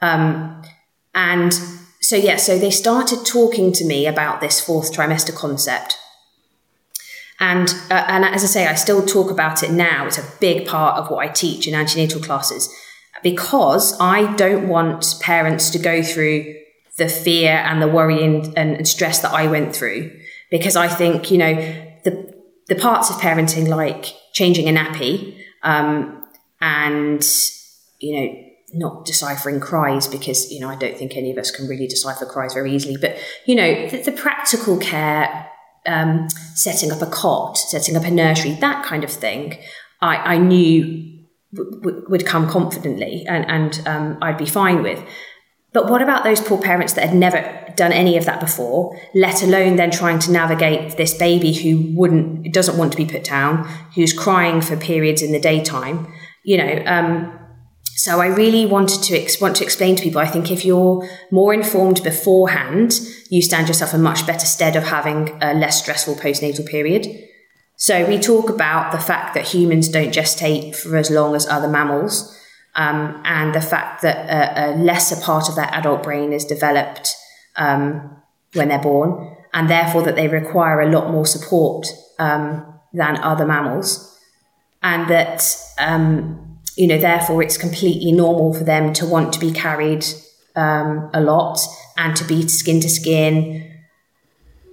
Um, 0.00 0.62
and 1.14 1.52
so, 2.00 2.16
yeah, 2.16 2.36
so 2.36 2.58
they 2.58 2.70
started 2.70 3.24
talking 3.26 3.72
to 3.72 3.84
me 3.84 4.06
about 4.06 4.40
this 4.40 4.60
fourth 4.60 4.92
trimester 4.92 5.34
concept. 5.34 5.98
And, 7.38 7.68
uh, 7.90 8.04
and 8.08 8.24
as 8.24 8.44
I 8.44 8.46
say, 8.46 8.66
I 8.66 8.74
still 8.74 9.04
talk 9.04 9.30
about 9.30 9.62
it 9.62 9.70
now. 9.70 10.06
It's 10.06 10.18
a 10.18 10.32
big 10.40 10.66
part 10.66 10.98
of 10.98 11.10
what 11.10 11.26
I 11.26 11.28
teach 11.28 11.66
in 11.66 11.74
antenatal 11.74 12.20
classes 12.20 12.72
because 13.22 13.98
I 14.00 14.34
don't 14.36 14.68
want 14.68 15.16
parents 15.20 15.70
to 15.70 15.78
go 15.78 16.02
through 16.02 16.54
the 16.96 17.08
fear 17.08 17.50
and 17.50 17.82
the 17.82 17.88
worry 17.88 18.24
and, 18.24 18.56
and 18.56 18.88
stress 18.88 19.20
that 19.20 19.32
I 19.32 19.48
went 19.48 19.74
through. 19.74 20.18
Because 20.50 20.76
I 20.76 20.88
think, 20.88 21.30
you 21.30 21.38
know, 21.38 21.54
the, 22.04 22.34
the 22.68 22.76
parts 22.76 23.10
of 23.10 23.16
parenting 23.16 23.68
like 23.68 24.14
changing 24.32 24.68
a 24.68 24.72
nappy, 24.72 25.35
um, 25.66 26.24
and, 26.60 27.26
you 27.98 28.20
know, 28.20 28.42
not 28.72 29.04
deciphering 29.04 29.60
cries 29.60 30.06
because, 30.06 30.50
you 30.50 30.60
know, 30.60 30.68
I 30.68 30.76
don't 30.76 30.96
think 30.96 31.16
any 31.16 31.30
of 31.30 31.38
us 31.38 31.50
can 31.50 31.66
really 31.66 31.88
decipher 31.88 32.24
cries 32.24 32.54
very 32.54 32.72
easily, 32.72 32.96
but, 32.96 33.16
you 33.44 33.56
know, 33.56 33.88
the, 33.88 33.98
the 33.98 34.12
practical 34.12 34.78
care, 34.78 35.50
um, 35.86 36.28
setting 36.54 36.92
up 36.92 37.02
a 37.02 37.06
cot, 37.06 37.58
setting 37.58 37.96
up 37.96 38.04
a 38.04 38.10
nursery, 38.10 38.52
that 38.60 38.84
kind 38.84 39.02
of 39.02 39.10
thing, 39.10 39.58
I, 40.00 40.34
I 40.34 40.38
knew 40.38 41.24
w- 41.52 41.80
w- 41.80 42.06
would 42.08 42.26
come 42.26 42.48
confidently 42.48 43.24
and, 43.26 43.44
and 43.50 43.82
um, 43.86 44.18
I'd 44.22 44.38
be 44.38 44.46
fine 44.46 44.82
with. 44.82 45.02
But 45.76 45.90
what 45.90 46.00
about 46.00 46.24
those 46.24 46.40
poor 46.40 46.56
parents 46.56 46.94
that 46.94 47.06
had 47.06 47.14
never 47.14 47.42
done 47.76 47.92
any 47.92 48.16
of 48.16 48.24
that 48.24 48.40
before, 48.40 48.98
let 49.14 49.42
alone 49.42 49.76
then 49.76 49.90
trying 49.90 50.18
to 50.20 50.32
navigate 50.32 50.96
this 50.96 51.12
baby 51.12 51.52
who 51.52 51.94
wouldn't, 51.94 52.50
doesn't 52.50 52.78
want 52.78 52.92
to 52.92 52.96
be 52.96 53.04
put 53.04 53.24
down, 53.24 53.68
who's 53.94 54.14
crying 54.14 54.62
for 54.62 54.74
periods 54.74 55.20
in 55.20 55.32
the 55.32 55.38
daytime, 55.38 56.10
you 56.44 56.56
know? 56.56 56.82
Um, 56.86 57.38
so 57.94 58.22
I 58.22 58.28
really 58.28 58.64
wanted 58.64 59.02
to 59.02 59.20
ex- 59.20 59.38
want 59.38 59.56
to 59.56 59.64
explain 59.64 59.96
to 59.96 60.02
people. 60.02 60.18
I 60.18 60.28
think 60.28 60.50
if 60.50 60.64
you're 60.64 61.06
more 61.30 61.52
informed 61.52 62.02
beforehand, 62.02 62.98
you 63.28 63.42
stand 63.42 63.68
yourself 63.68 63.92
in 63.92 64.00
much 64.00 64.26
better 64.26 64.46
stead 64.46 64.76
of 64.76 64.84
having 64.84 65.36
a 65.42 65.52
less 65.52 65.78
stressful 65.82 66.14
postnatal 66.14 66.66
period. 66.66 67.06
So 67.76 68.06
we 68.06 68.18
talk 68.18 68.48
about 68.48 68.92
the 68.92 68.98
fact 68.98 69.34
that 69.34 69.48
humans 69.48 69.90
don't 69.90 70.14
gestate 70.14 70.74
for 70.74 70.96
as 70.96 71.10
long 71.10 71.36
as 71.36 71.46
other 71.46 71.68
mammals 71.68 72.32
um, 72.76 73.22
and 73.24 73.54
the 73.54 73.60
fact 73.60 74.02
that 74.02 74.16
a, 74.28 74.66
a, 74.66 74.76
lesser 74.76 75.16
part 75.16 75.48
of 75.48 75.56
their 75.56 75.68
adult 75.72 76.02
brain 76.02 76.32
is 76.34 76.44
developed 76.44 77.16
um, 77.56 78.16
when 78.52 78.68
they're 78.68 78.78
born, 78.78 79.34
and 79.54 79.70
therefore 79.70 80.02
that 80.02 80.14
they 80.14 80.28
require 80.28 80.82
a 80.82 80.90
lot 80.90 81.10
more 81.10 81.24
support 81.24 81.86
um, 82.18 82.64
than 82.92 83.16
other 83.16 83.46
mammals, 83.46 84.18
and 84.82 85.08
that 85.08 85.56
um, 85.78 86.58
you 86.76 86.86
know 86.86 86.98
therefore 86.98 87.42
it's 87.42 87.56
completely 87.56 88.12
normal 88.12 88.52
for 88.52 88.64
them 88.64 88.92
to 88.92 89.06
want 89.06 89.32
to 89.32 89.40
be 89.40 89.52
carried 89.52 90.04
um, 90.54 91.08
a 91.14 91.20
lot 91.20 91.58
and 91.96 92.14
to 92.16 92.24
be 92.24 92.46
skin 92.46 92.80
to 92.80 92.90
skin. 92.90 93.72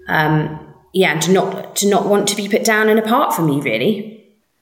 Um, 0.09 0.73
yeah, 0.93 1.13
and 1.13 1.21
to 1.21 1.31
not 1.31 1.77
to 1.77 1.89
not 1.89 2.05
want 2.05 2.27
to 2.27 2.35
be 2.35 2.49
put 2.49 2.65
down 2.65 2.89
and 2.89 2.99
apart 2.99 3.33
from 3.33 3.45
me, 3.45 3.61
really. 3.61 4.12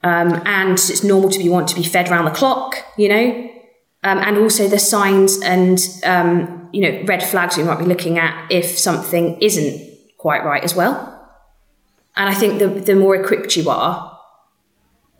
Um, 0.04 0.42
and 0.46 0.72
it's 0.72 1.04
normal 1.04 1.30
to 1.30 1.38
be 1.38 1.48
want 1.48 1.68
to 1.68 1.76
be 1.76 1.84
fed 1.84 2.10
around 2.10 2.24
the 2.24 2.32
clock, 2.32 2.76
you 2.96 3.08
know, 3.08 3.50
um, 4.02 4.18
and 4.18 4.36
also 4.36 4.66
the 4.66 4.78
signs 4.78 5.40
and 5.42 5.78
um, 6.04 6.68
you 6.72 6.80
know 6.80 7.04
red 7.04 7.22
flags 7.22 7.56
we 7.56 7.62
might 7.62 7.78
be 7.78 7.84
looking 7.84 8.18
at 8.18 8.50
if 8.50 8.78
something 8.78 9.40
isn't 9.40 9.80
quite 10.18 10.44
right 10.44 10.64
as 10.64 10.74
well. 10.74 11.08
And 12.16 12.28
I 12.28 12.34
think 12.34 12.58
the 12.58 12.66
the 12.66 12.96
more 12.96 13.14
equipped 13.14 13.56
you 13.56 13.70
are, 13.70 14.18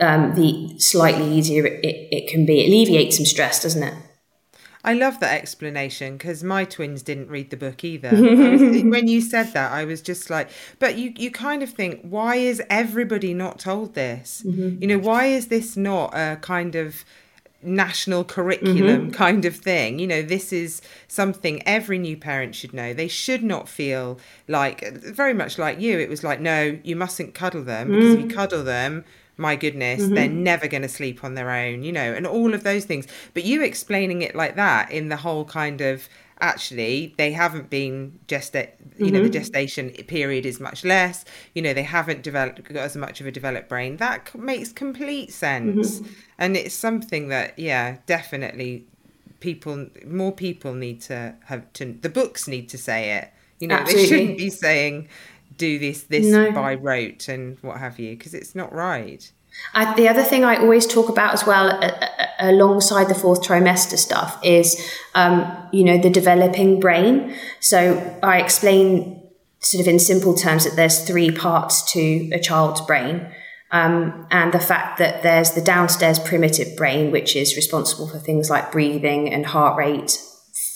um, 0.01 0.35
the 0.35 0.79
slightly 0.79 1.31
easier 1.33 1.65
it, 1.67 1.81
it 1.85 2.31
can 2.31 2.45
be. 2.45 2.61
It 2.61 2.69
alleviates 2.69 3.17
some 3.17 3.27
stress, 3.27 3.63
doesn't 3.63 3.83
it? 3.83 3.95
I 4.85 4.95
love 4.95 5.21
that 5.21 5.41
explanation 5.41 6.17
because 6.17 6.43
my 6.43 6.65
twins 6.65 7.03
didn't 7.03 7.29
read 7.29 7.51
the 7.51 7.57
book 7.57 7.85
either. 7.85 8.11
was, 8.13 8.83
when 8.83 9.07
you 9.07 9.21
said 9.21 9.53
that, 9.53 9.71
I 9.71 9.85
was 9.85 10.03
just 10.03 10.29
like, 10.29 10.51
but 10.79 10.99
you, 10.99 11.13
you 11.17 11.31
kind 11.31 11.63
of 11.63 11.71
think, 11.71 12.01
why 12.03 12.37
is 12.37 12.61
everybody 12.69 13.33
not 13.33 13.59
told 13.61 13.95
this? 13.95 14.43
Mm-hmm. 14.45 14.83
You 14.83 14.89
know, 14.89 14.99
why 14.99 15.27
is 15.27 15.49
this 15.49 15.77
not 15.77 16.13
a 16.15 16.37
kind 16.41 16.75
of 16.75 17.05
national 17.63 18.25
curriculum 18.25 19.03
mm-hmm. 19.03 19.11
kind 19.11 19.45
of 19.45 19.57
thing. 19.57 19.99
You 19.99 20.07
know, 20.07 20.23
this 20.23 20.53
is 20.53 20.83
something 21.09 21.63
every 21.67 21.99
new 21.99 22.17
parent 22.17 22.55
should 22.55 22.73
know. 22.73 22.93
They 22.93 23.09
should 23.09 23.43
not 23.43 23.69
feel 23.69 24.19
like, 24.49 24.93
very 24.99 25.35
much 25.35 25.59
like 25.59 25.81
you, 25.81 25.99
it 25.99 26.09
was 26.09 26.25
like, 26.25 26.41
no, 26.41 26.79
you 26.83 26.97
mustn't 26.97 27.35
cuddle 27.35 27.63
them 27.63 27.89
mm. 27.89 27.95
because 27.95 28.15
if 28.15 28.21
you 28.21 28.27
mm. 28.27 28.35
cuddle 28.35 28.65
them, 28.65 29.05
my 29.37 29.57
goodness, 29.57 30.03
mm-hmm. 30.03 30.15
they're 30.15 30.29
never 30.29 30.69
going 30.69 30.83
to 30.83 30.89
sleep 30.89 31.25
on 31.25 31.35
their 31.35 31.51
own, 31.51 31.83
you 31.83 31.93
know, 31.93 32.13
and 32.13 32.27
all 32.27 32.55
of 32.55 32.63
those 32.63 32.85
things. 32.85 33.07
But 33.35 33.45
you 33.45 33.63
explaining 33.63 34.23
it 34.23 34.35
like 34.35 34.57
that 34.57 34.91
in 34.91 35.09
the 35.09 35.17
whole 35.17 35.45
kind 35.45 35.81
of 35.81 36.09
actually 36.43 37.15
they 37.19 37.31
haven't 37.31 37.71
been 37.71 38.19
just 38.27 38.55
you 38.55 38.61
mm-hmm. 38.61 39.05
know 39.07 39.11
the 39.11 39.19
mm-hmm. 39.21 39.33
gestation 39.33 39.91
period 39.91 40.45
is 40.45 40.59
much 40.59 40.85
less 40.85 41.25
you 41.55 41.63
know 41.63 41.73
they 41.73 41.85
haven't 41.85 42.23
developed 42.23 42.61
got 42.65 42.79
as 42.79 42.97
much 42.97 43.21
of 43.21 43.27
a 43.29 43.31
developed 43.31 43.69
brain 43.69 43.97
that 43.99 44.35
makes 44.35 44.73
complete 44.73 45.33
sense 45.33 46.01
mm-hmm. 46.01 46.13
and 46.39 46.57
it's 46.57 46.75
something 46.75 47.29
that 47.29 47.57
yeah 47.57 47.97
definitely 48.07 48.85
people 49.39 49.87
more 50.05 50.33
people 50.33 50.75
need 50.75 51.01
to 51.01 51.33
have 51.45 51.73
to 51.73 51.97
the 52.03 52.09
books 52.09 52.49
need 52.49 52.69
to 52.69 52.77
say 52.77 53.13
it 53.19 53.33
you 53.61 53.69
know 53.69 53.77
Absolutely. 53.77 54.03
they 54.03 54.09
shouldn't 54.09 54.39
be 54.39 54.51
saying 54.51 55.09
do 55.57 55.79
this 55.79 56.05
this 56.05 56.27
no. 56.27 56.53
by 56.53 56.75
rote 56.75 57.29
and 57.29 57.59
what 57.61 57.79
have 57.79 57.99
you 57.99 58.17
because 58.17 58.35
it's 58.35 58.55
not 58.55 58.73
right 58.73 59.33
I, 59.75 59.95
the 59.95 60.09
other 60.09 60.23
thing 60.23 60.45
I 60.45 60.57
always 60.57 60.87
talk 60.87 61.09
about 61.09 61.35
as 61.35 61.47
well, 61.47 61.79
alongside 62.39 63.09
the 63.09 63.15
fourth 63.15 63.43
trimester 63.43 63.99
stuff, 63.99 64.39
is 64.43 64.81
um, 65.15 65.69
you 65.73 65.85
know 65.85 65.99
the 65.99 66.11
developing 66.11 66.81
brain. 66.81 67.35
So 67.61 68.19
I 68.23 68.41
explain 68.41 69.23
sort 69.61 69.81
of 69.81 69.89
in 69.89 69.99
simple 69.99 70.35
terms 70.35 70.65
that 70.65 70.75
there's 70.75 71.07
three 71.07 71.31
parts 71.31 71.93
to 71.93 72.31
a 72.33 72.39
child's 72.39 72.81
brain. 72.81 73.27
Um, 73.71 74.27
and 74.31 74.53
the 74.53 74.61
fact 74.61 74.99
that 74.99 75.23
there's 75.23 75.53
the 75.53 75.63
downstairs 75.63 76.19
primitive 76.19 76.77
brain, 76.77 77.11
which 77.11 77.35
is 77.35 77.57
responsible 77.57 78.07
for 78.07 78.19
things 78.19 78.51
like 78.51 78.71
breathing 78.71 79.33
and 79.33 79.47
heart 79.47 79.79
rate, 79.79 80.19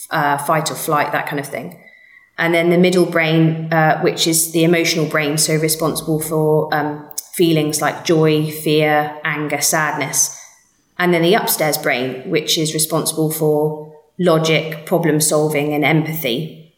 uh, 0.09 0.39
fight 0.39 0.71
or 0.71 0.75
flight, 0.75 1.11
that 1.11 1.27
kind 1.27 1.39
of 1.39 1.47
thing. 1.47 1.79
And 2.37 2.53
then 2.53 2.69
the 2.69 2.77
middle 2.77 3.05
brain, 3.05 3.71
uh, 3.73 3.99
which 4.01 4.27
is 4.27 4.51
the 4.51 4.63
emotional 4.63 5.07
brain, 5.07 5.37
so 5.37 5.55
responsible 5.55 6.19
for 6.19 6.73
um, 6.73 7.09
feelings 7.33 7.81
like 7.81 8.05
joy, 8.05 8.51
fear, 8.51 9.19
anger, 9.23 9.61
sadness. 9.61 10.39
And 10.99 11.13
then 11.13 11.21
the 11.21 11.33
upstairs 11.33 11.77
brain, 11.77 12.29
which 12.29 12.57
is 12.57 12.73
responsible 12.73 13.31
for 13.31 13.95
logic, 14.19 14.85
problem 14.85 15.19
solving, 15.19 15.73
and 15.73 15.83
empathy. 15.83 16.75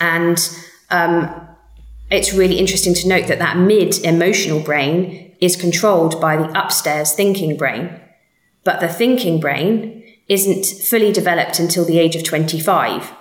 And 0.00 0.38
um, 0.90 1.48
it's 2.10 2.32
really 2.32 2.58
interesting 2.58 2.94
to 2.94 3.08
note 3.08 3.26
that 3.26 3.38
that 3.38 3.56
mid 3.56 3.98
emotional 4.04 4.60
brain 4.60 5.36
is 5.40 5.56
controlled 5.56 6.20
by 6.20 6.36
the 6.36 6.60
upstairs 6.60 7.12
thinking 7.12 7.56
brain. 7.56 8.00
But 8.64 8.80
the 8.80 8.88
thinking 8.88 9.40
brain 9.40 10.04
isn't 10.28 10.66
fully 10.88 11.12
developed 11.12 11.58
until 11.58 11.84
the 11.84 11.98
age 11.98 12.16
of 12.16 12.24
25. 12.24 13.12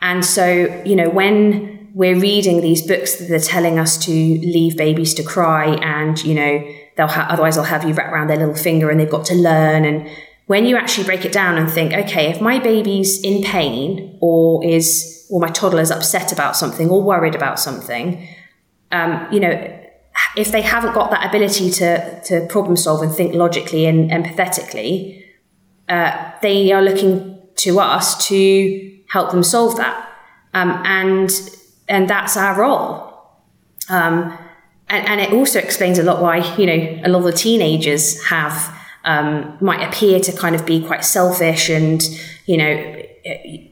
And 0.00 0.24
so, 0.24 0.82
you 0.84 0.94
know, 0.94 1.10
when 1.10 1.90
we're 1.94 2.18
reading 2.18 2.60
these 2.60 2.86
books 2.86 3.16
that 3.16 3.30
are 3.30 3.44
telling 3.44 3.78
us 3.78 3.98
to 4.04 4.12
leave 4.12 4.76
babies 4.76 5.14
to 5.14 5.22
cry 5.22 5.74
and, 5.82 6.22
you 6.22 6.34
know, 6.34 6.74
they'll 6.96 7.08
ha- 7.08 7.26
otherwise 7.28 7.56
they'll 7.56 7.64
have 7.64 7.84
you 7.84 7.94
wrap 7.94 8.12
around 8.12 8.28
their 8.28 8.36
little 8.36 8.54
finger 8.54 8.90
and 8.90 9.00
they've 9.00 9.10
got 9.10 9.24
to 9.26 9.34
learn. 9.34 9.84
And 9.84 10.08
when 10.46 10.64
you 10.64 10.76
actually 10.76 11.04
break 11.04 11.24
it 11.24 11.32
down 11.32 11.58
and 11.58 11.70
think, 11.70 11.92
okay, 11.92 12.30
if 12.30 12.40
my 12.40 12.58
baby's 12.58 13.20
in 13.22 13.42
pain 13.42 14.16
or 14.20 14.64
is, 14.64 15.26
or 15.30 15.40
my 15.40 15.48
toddler's 15.48 15.90
upset 15.90 16.32
about 16.32 16.56
something 16.56 16.88
or 16.88 17.02
worried 17.02 17.34
about 17.34 17.58
something, 17.58 18.26
um, 18.92 19.26
you 19.32 19.40
know, 19.40 19.74
if 20.36 20.52
they 20.52 20.62
haven't 20.62 20.94
got 20.94 21.10
that 21.10 21.26
ability 21.28 21.70
to, 21.70 22.22
to 22.22 22.46
problem 22.46 22.76
solve 22.76 23.02
and 23.02 23.12
think 23.12 23.34
logically 23.34 23.86
and 23.86 24.10
empathetically, 24.10 25.24
uh, 25.88 26.32
they 26.42 26.70
are 26.72 26.82
looking 26.82 27.40
to 27.56 27.80
us 27.80 28.28
to 28.28 28.97
help 29.08 29.30
them 29.30 29.42
solve 29.42 29.76
that. 29.76 30.08
Um, 30.54 30.70
and 30.84 31.30
and 31.88 32.08
that's 32.08 32.36
our 32.36 32.58
role. 32.58 33.04
Um, 33.88 34.36
and, 34.90 35.06
and, 35.06 35.20
it 35.20 35.32
also 35.32 35.58
explains 35.58 35.98
a 35.98 36.02
lot 36.02 36.22
why 36.22 36.38
you 36.56 36.66
know 36.66 37.00
a 37.04 37.08
lot 37.08 37.18
of 37.18 37.24
the 37.24 37.32
teenagers 37.32 38.24
have 38.26 38.74
um, 39.04 39.56
might 39.60 39.82
appear 39.82 40.20
to 40.20 40.32
kind 40.32 40.54
of 40.54 40.64
be 40.66 40.84
quite 40.84 41.04
selfish, 41.04 41.68
and 41.68 42.02
you 42.46 42.56
know 42.56 43.02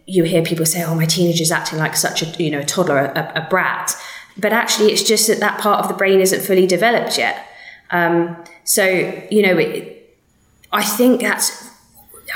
you 0.07 0.25
hear 0.25 0.43
people 0.43 0.67
say, 0.67 0.85
"Oh, 0.85 0.95
my 0.95 1.07
teenager's 1.07 1.51
acting 1.51 1.79
like 1.79 1.97
such 1.97 2.23
a 2.23 2.43
you 2.43 2.51
know 2.51 2.61
a 2.61 2.65
toddler, 2.65 2.99
a, 2.99 3.33
a 3.45 3.47
brat," 3.49 3.95
but 4.37 4.53
actually 4.53 4.93
it's 4.93 5.03
just 5.03 5.27
that 5.29 5.41
that 5.41 5.59
part 5.61 5.81
of 5.83 5.89
the 5.89 5.95
brain 5.95 6.21
isn't 6.21 6.43
fully 6.43 6.67
developed 6.67 7.19
yet. 7.19 7.47
Um, 7.91 8.43
so 8.65 8.85
you 9.31 9.43
know, 9.43 9.57
it, 9.59 10.17
I 10.73 10.83
think 10.83 11.21
that's 11.21 11.66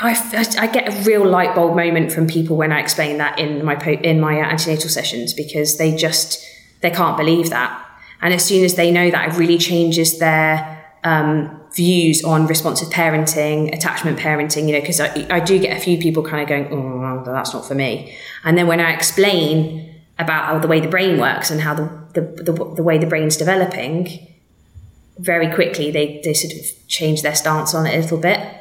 I, 0.01 0.45
I 0.59 0.67
get 0.67 0.87
a 0.87 1.03
real 1.03 1.25
light 1.25 1.53
bulb 1.53 1.75
moment 1.75 2.11
from 2.11 2.25
people 2.25 2.57
when 2.57 2.71
I 2.71 2.79
explain 2.79 3.19
that 3.19 3.37
in 3.37 3.63
my 3.63 3.75
in 3.75 4.19
my 4.19 4.39
antenatal 4.39 4.89
sessions 4.89 5.33
because 5.33 5.77
they 5.77 5.95
just 5.95 6.43
they 6.81 6.89
can't 6.89 7.15
believe 7.15 7.51
that, 7.51 7.85
and 8.21 8.33
as 8.33 8.43
soon 8.43 8.65
as 8.65 8.75
they 8.75 8.91
know 8.91 9.11
that, 9.11 9.29
it 9.29 9.37
really 9.37 9.59
changes 9.59 10.17
their 10.17 10.83
um, 11.03 11.61
views 11.75 12.23
on 12.23 12.47
responsive 12.47 12.89
parenting, 12.89 13.71
attachment 13.75 14.17
parenting. 14.17 14.65
You 14.65 14.73
know, 14.73 14.81
because 14.81 14.99
I, 14.99 15.27
I 15.29 15.39
do 15.39 15.59
get 15.59 15.77
a 15.77 15.79
few 15.79 15.99
people 15.99 16.23
kind 16.23 16.41
of 16.41 16.49
going, 16.49 16.67
"Oh, 16.71 17.23
that's 17.23 17.53
not 17.53 17.67
for 17.67 17.75
me," 17.75 18.17
and 18.43 18.57
then 18.57 18.65
when 18.65 18.79
I 18.79 18.93
explain 18.93 20.01
about 20.17 20.45
how 20.45 20.57
the 20.57 20.67
way 20.67 20.79
the 20.79 20.89
brain 20.89 21.19
works 21.19 21.51
and 21.51 21.61
how 21.61 21.75
the 21.75 22.01
the, 22.13 22.43
the, 22.43 22.73
the 22.75 22.83
way 22.83 22.97
the 22.97 23.05
brain's 23.05 23.37
developing, 23.37 24.27
very 25.19 25.53
quickly 25.53 25.91
they 25.91 26.21
they 26.23 26.33
sort 26.33 26.53
of 26.53 26.87
change 26.87 27.21
their 27.21 27.35
stance 27.35 27.75
on 27.75 27.85
it 27.85 27.95
a 27.95 28.01
little 28.01 28.17
bit 28.17 28.60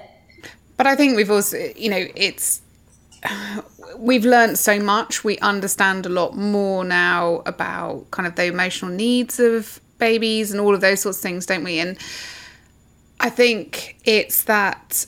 but 0.81 0.87
I 0.87 0.97
think 0.97 1.15
we've 1.15 1.31
also, 1.31 1.59
you 1.77 1.91
know, 1.91 2.07
it's 2.17 2.63
we've 3.99 4.25
learned 4.25 4.59
so 4.59 4.81
much. 4.81 5.23
We 5.25 5.37
understand 5.41 6.07
a 6.07 6.09
lot 6.09 6.39
more 6.39 6.87
now 6.87 7.43
about 7.45 8.11
kind 8.13 8.27
of 8.27 8.35
the 8.37 8.47
emotional 8.47 8.91
needs 8.91 9.39
of 9.39 9.79
babies 9.99 10.51
and 10.53 10.59
all 10.59 10.75
of 10.75 10.81
those 10.81 11.03
sorts 11.03 11.19
of 11.19 11.23
things, 11.23 11.45
don't 11.45 11.65
we? 11.65 11.81
And 11.81 11.99
I 13.21 13.29
think 13.29 13.99
it's 14.07 14.45
that, 14.45 15.05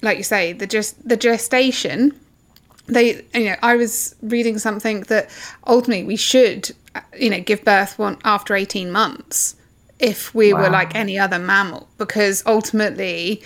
like 0.00 0.16
you 0.16 0.24
say, 0.24 0.54
the 0.54 0.66
just 0.66 1.06
the 1.06 1.18
gestation. 1.18 2.18
They, 2.86 3.22
you 3.34 3.50
know, 3.50 3.56
I 3.60 3.76
was 3.76 4.14
reading 4.22 4.56
something 4.58 5.02
that 5.08 5.28
ultimately 5.66 6.04
we 6.04 6.16
should, 6.16 6.70
you 7.18 7.28
know, 7.28 7.40
give 7.40 7.62
birth 7.66 7.98
one 7.98 8.16
after 8.24 8.54
eighteen 8.54 8.90
months 8.90 9.56
if 9.98 10.34
we 10.34 10.54
wow. 10.54 10.62
were 10.62 10.70
like 10.70 10.94
any 10.94 11.18
other 11.18 11.38
mammal, 11.38 11.86
because 11.98 12.42
ultimately 12.46 13.42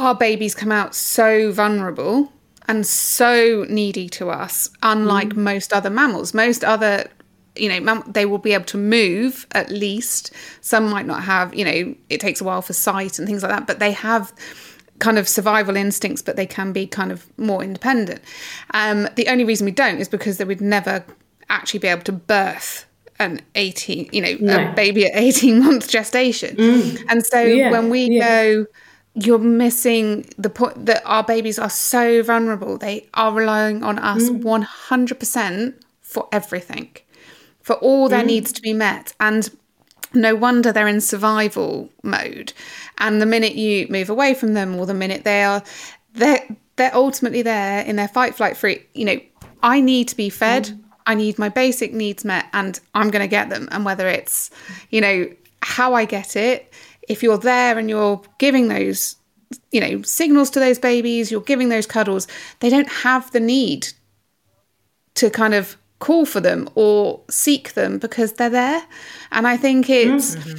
our 0.00 0.14
babies 0.14 0.54
come 0.54 0.72
out 0.72 0.94
so 0.94 1.52
vulnerable 1.52 2.32
and 2.66 2.86
so 2.86 3.64
needy 3.68 4.08
to 4.10 4.30
us, 4.30 4.70
unlike 4.82 5.30
mm. 5.30 5.36
most 5.36 5.72
other 5.72 5.90
mammals. 5.90 6.32
Most 6.32 6.64
other, 6.64 7.06
you 7.56 7.68
know, 7.68 7.80
mam- 7.80 8.10
they 8.10 8.26
will 8.26 8.38
be 8.38 8.54
able 8.54 8.64
to 8.66 8.78
move 8.78 9.46
at 9.52 9.70
least. 9.70 10.32
Some 10.60 10.88
might 10.88 11.06
not 11.06 11.22
have, 11.24 11.54
you 11.54 11.64
know, 11.64 11.94
it 12.08 12.20
takes 12.20 12.40
a 12.40 12.44
while 12.44 12.62
for 12.62 12.72
sight 12.72 13.18
and 13.18 13.28
things 13.28 13.42
like 13.42 13.52
that, 13.52 13.66
but 13.66 13.78
they 13.78 13.92
have 13.92 14.32
kind 14.98 15.18
of 15.18 15.28
survival 15.28 15.76
instincts, 15.76 16.22
but 16.22 16.36
they 16.36 16.46
can 16.46 16.72
be 16.72 16.86
kind 16.86 17.12
of 17.12 17.26
more 17.38 17.62
independent. 17.62 18.20
Um, 18.72 19.08
the 19.16 19.28
only 19.28 19.44
reason 19.44 19.64
we 19.64 19.72
don't 19.72 19.98
is 19.98 20.08
because 20.08 20.38
they 20.38 20.44
would 20.44 20.60
never 20.60 21.04
actually 21.50 21.80
be 21.80 21.88
able 21.88 22.02
to 22.02 22.12
birth 22.12 22.86
an 23.20 23.40
18 23.54 24.08
you 24.12 24.20
know 24.20 24.36
no. 24.40 24.70
a 24.70 24.74
baby 24.74 25.06
at 25.06 25.14
18 25.14 25.62
month 25.62 25.88
gestation 25.88 26.56
mm. 26.56 27.04
and 27.08 27.24
so 27.24 27.40
yeah. 27.40 27.70
when 27.70 27.88
we 27.88 28.06
yeah. 28.10 28.26
go 28.26 28.66
you're 29.14 29.38
missing 29.38 30.26
the 30.36 30.50
point 30.50 30.86
that 30.86 31.02
our 31.04 31.22
babies 31.22 31.58
are 31.58 31.70
so 31.70 32.22
vulnerable. 32.22 32.76
They 32.76 33.08
are 33.14 33.32
relying 33.32 33.82
on 33.82 33.98
us 33.98 34.28
mm. 34.28 34.42
100% 34.42 35.74
for 36.00 36.28
everything, 36.32 36.96
for 37.62 37.74
all 37.76 38.08
their 38.08 38.24
mm. 38.24 38.26
needs 38.26 38.52
to 38.52 38.62
be 38.62 38.72
met. 38.72 39.14
And 39.20 39.48
no 40.12 40.34
wonder 40.34 40.72
they're 40.72 40.88
in 40.88 41.00
survival 41.00 41.90
mode. 42.02 42.52
And 42.98 43.22
the 43.22 43.26
minute 43.26 43.54
you 43.54 43.86
move 43.88 44.10
away 44.10 44.34
from 44.34 44.54
them, 44.54 44.76
or 44.76 44.86
the 44.86 44.94
minute 44.94 45.24
they 45.24 45.44
are, 45.44 45.62
they're, 46.14 46.44
they're 46.76 46.94
ultimately 46.94 47.42
there 47.42 47.84
in 47.84 47.96
their 47.96 48.08
fight, 48.08 48.34
flight, 48.34 48.56
free. 48.56 48.84
You 48.94 49.04
know, 49.04 49.20
I 49.62 49.80
need 49.80 50.08
to 50.08 50.16
be 50.16 50.28
fed. 50.28 50.64
Mm. 50.64 50.80
I 51.06 51.14
need 51.14 51.38
my 51.38 51.50
basic 51.50 51.92
needs 51.92 52.24
met, 52.24 52.46
and 52.52 52.80
I'm 52.94 53.10
going 53.10 53.22
to 53.22 53.28
get 53.28 53.48
them. 53.48 53.68
And 53.70 53.84
whether 53.84 54.08
it's, 54.08 54.50
you 54.90 55.00
know, 55.00 55.28
how 55.62 55.94
I 55.94 56.04
get 56.04 56.34
it, 56.34 56.72
if 57.08 57.22
you're 57.22 57.38
there 57.38 57.78
and 57.78 57.88
you're 57.88 58.20
giving 58.38 58.68
those 58.68 59.16
you 59.70 59.80
know 59.80 60.02
signals 60.02 60.50
to 60.50 60.60
those 60.60 60.78
babies 60.78 61.30
you're 61.30 61.40
giving 61.40 61.68
those 61.68 61.86
cuddles 61.86 62.26
they 62.60 62.70
don't 62.70 62.88
have 62.88 63.30
the 63.32 63.40
need 63.40 63.88
to 65.14 65.30
kind 65.30 65.54
of 65.54 65.76
call 66.00 66.26
for 66.26 66.40
them 66.40 66.68
or 66.74 67.20
seek 67.30 67.74
them 67.74 67.98
because 67.98 68.32
they're 68.32 68.50
there 68.50 68.82
and 69.30 69.46
i 69.46 69.56
think 69.56 69.88
it's 69.88 70.34
mm-hmm. 70.34 70.58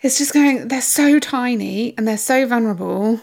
it's 0.00 0.18
just 0.18 0.32
going, 0.32 0.68
they're 0.68 0.80
so 0.80 1.18
tiny 1.18 1.94
and 1.96 2.06
they're 2.06 2.16
so 2.16 2.46
vulnerable. 2.46 3.20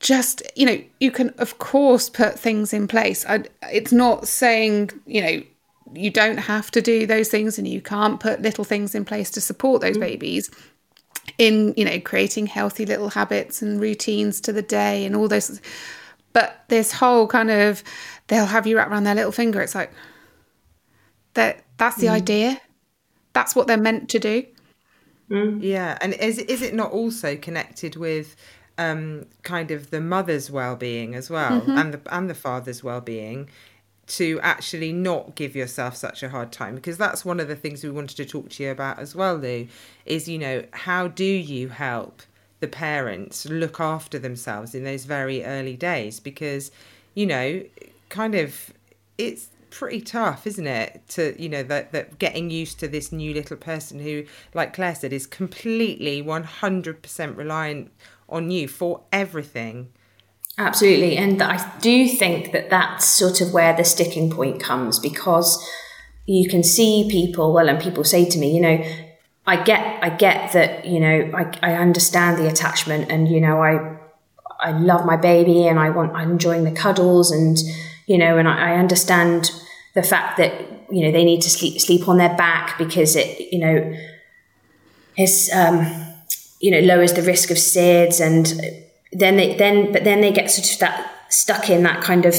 Just, 0.00 0.42
you 0.56 0.66
know, 0.66 0.80
you 1.00 1.10
can, 1.10 1.30
of 1.38 1.58
course, 1.58 2.08
put 2.08 2.38
things 2.38 2.72
in 2.72 2.88
place. 2.88 3.24
I, 3.26 3.44
it's 3.72 3.92
not 3.92 4.26
saying, 4.28 4.90
you 5.06 5.22
know, 5.22 5.42
you 5.94 6.10
don't 6.10 6.38
have 6.38 6.70
to 6.72 6.80
do 6.80 7.06
those 7.06 7.28
things 7.28 7.58
and 7.58 7.68
you 7.68 7.80
can't 7.80 8.18
put 8.18 8.42
little 8.42 8.64
things 8.64 8.94
in 8.94 9.04
place 9.04 9.30
to 9.32 9.40
support 9.40 9.82
those 9.82 9.96
mm. 9.96 10.00
babies 10.00 10.50
in, 11.42 11.74
you 11.76 11.84
know, 11.84 11.98
creating 12.00 12.46
healthy 12.46 12.86
little 12.86 13.10
habits 13.10 13.62
and 13.62 13.80
routines 13.80 14.40
to 14.42 14.52
the 14.52 14.62
day 14.62 15.04
and 15.04 15.16
all 15.16 15.28
those. 15.28 15.60
But 16.32 16.64
this 16.68 16.92
whole 16.92 17.26
kind 17.26 17.50
of, 17.50 17.82
they'll 18.28 18.46
have 18.46 18.66
you 18.66 18.76
wrap 18.76 18.90
around 18.90 19.04
their 19.04 19.16
little 19.16 19.32
finger. 19.32 19.60
It's 19.60 19.74
like, 19.74 19.92
that 21.34 21.64
that's 21.78 21.96
the 21.96 22.06
mm. 22.06 22.20
idea. 22.20 22.60
That's 23.32 23.56
what 23.56 23.66
they're 23.66 23.76
meant 23.88 24.08
to 24.10 24.18
do. 24.18 24.44
Mm. 25.30 25.62
Yeah, 25.62 25.98
and 26.00 26.14
is 26.14 26.38
is 26.38 26.62
it 26.62 26.74
not 26.74 26.92
also 26.92 27.36
connected 27.36 27.96
with 27.96 28.36
um, 28.78 29.26
kind 29.42 29.70
of 29.70 29.90
the 29.90 30.00
mother's 30.00 30.50
well-being 30.50 31.14
as 31.14 31.30
well, 31.30 31.60
mm-hmm. 31.60 31.78
and 31.78 31.94
the 31.94 32.00
and 32.14 32.28
the 32.28 32.34
father's 32.34 32.84
well-being? 32.84 33.48
To 34.06 34.38
actually 34.42 34.92
not 34.92 35.34
give 35.34 35.54
yourself 35.54 35.96
such 35.96 36.22
a 36.22 36.28
hard 36.28 36.50
time 36.52 36.74
because 36.74 36.98
that's 36.98 37.24
one 37.24 37.38
of 37.38 37.48
the 37.48 37.56
things 37.56 37.84
we 37.84 37.90
wanted 37.90 38.16
to 38.16 38.24
talk 38.24 38.48
to 38.50 38.62
you 38.62 38.70
about 38.70 38.98
as 38.98 39.14
well 39.14 39.36
lou 39.36 39.66
is 40.04 40.28
you 40.28 40.38
know 40.38 40.64
how 40.72 41.06
do 41.06 41.24
you 41.24 41.68
help 41.68 42.22
the 42.60 42.66
parents 42.68 43.46
look 43.46 43.80
after 43.80 44.18
themselves 44.18 44.74
in 44.74 44.84
those 44.84 45.04
very 45.04 45.44
early 45.44 45.76
days 45.76 46.18
because 46.18 46.72
you 47.14 47.26
know 47.26 47.62
kind 48.08 48.34
of 48.34 48.72
it's 49.18 49.48
pretty 49.72 50.02
tough, 50.02 50.46
isn't 50.46 50.66
it? 50.66 51.00
To 51.08 51.34
you 51.42 51.48
know 51.48 51.62
that 51.64 51.92
that 51.92 52.18
getting 52.18 52.50
used 52.50 52.78
to 52.80 52.88
this 52.88 53.10
new 53.10 53.34
little 53.34 53.56
person 53.56 53.98
who, 53.98 54.24
like 54.54 54.74
Claire 54.74 54.94
said, 54.94 55.12
is 55.12 55.26
completely 55.26 56.22
one 56.22 56.44
hundred 56.44 57.02
percent 57.02 57.36
reliant 57.36 57.90
on 58.28 58.50
you 58.50 58.68
for 58.68 59.00
everything. 59.10 59.88
Absolutely, 60.58 61.16
and 61.16 61.42
I 61.42 61.78
do 61.80 62.08
think 62.08 62.52
that 62.52 62.68
that's 62.70 63.06
sort 63.06 63.40
of 63.40 63.52
where 63.52 63.74
the 63.74 63.84
sticking 63.84 64.30
point 64.30 64.60
comes 64.60 64.98
because 64.98 65.66
you 66.26 66.48
can 66.48 66.62
see 66.62 67.08
people 67.10 67.52
well, 67.52 67.68
and 67.68 67.80
people 67.80 68.04
say 68.04 68.28
to 68.28 68.38
me, 68.38 68.54
you 68.54 68.60
know. 68.60 68.84
I 69.44 69.60
get, 69.60 70.04
I 70.04 70.08
get 70.08 70.52
that, 70.52 70.84
you 70.84 71.00
know, 71.00 71.32
I, 71.34 71.52
I 71.64 71.74
understand 71.74 72.38
the 72.38 72.46
attachment 72.46 73.10
and, 73.10 73.26
you 73.26 73.40
know, 73.40 73.60
I, 73.60 73.98
I 74.60 74.70
love 74.70 75.04
my 75.04 75.16
baby 75.16 75.66
and 75.66 75.80
I 75.80 75.90
want, 75.90 76.14
I'm 76.14 76.30
enjoying 76.30 76.62
the 76.62 76.70
cuddles 76.70 77.32
and, 77.32 77.58
you 78.06 78.18
know, 78.18 78.38
and 78.38 78.46
I, 78.46 78.74
I 78.74 78.76
understand 78.76 79.50
the 79.94 80.02
fact 80.02 80.36
that 80.38 80.52
you 80.90 81.04
know 81.04 81.12
they 81.12 81.24
need 81.24 81.40
to 81.42 81.50
sleep 81.50 81.80
sleep 81.80 82.08
on 82.08 82.18
their 82.18 82.34
back 82.36 82.78
because 82.78 83.16
it 83.16 83.52
you 83.52 83.58
know 83.58 83.96
is 85.16 85.50
um, 85.54 85.86
you 86.60 86.70
know 86.70 86.80
lowers 86.80 87.12
the 87.12 87.22
risk 87.22 87.50
of 87.50 87.56
SIDS 87.56 88.20
and 88.20 88.46
then 89.12 89.36
they 89.36 89.54
then 89.56 89.92
but 89.92 90.04
then 90.04 90.20
they 90.20 90.32
get 90.32 90.50
sort 90.50 90.70
of 90.72 90.78
that 90.78 91.10
stuck 91.28 91.70
in 91.70 91.82
that 91.82 92.02
kind 92.02 92.24
of 92.26 92.34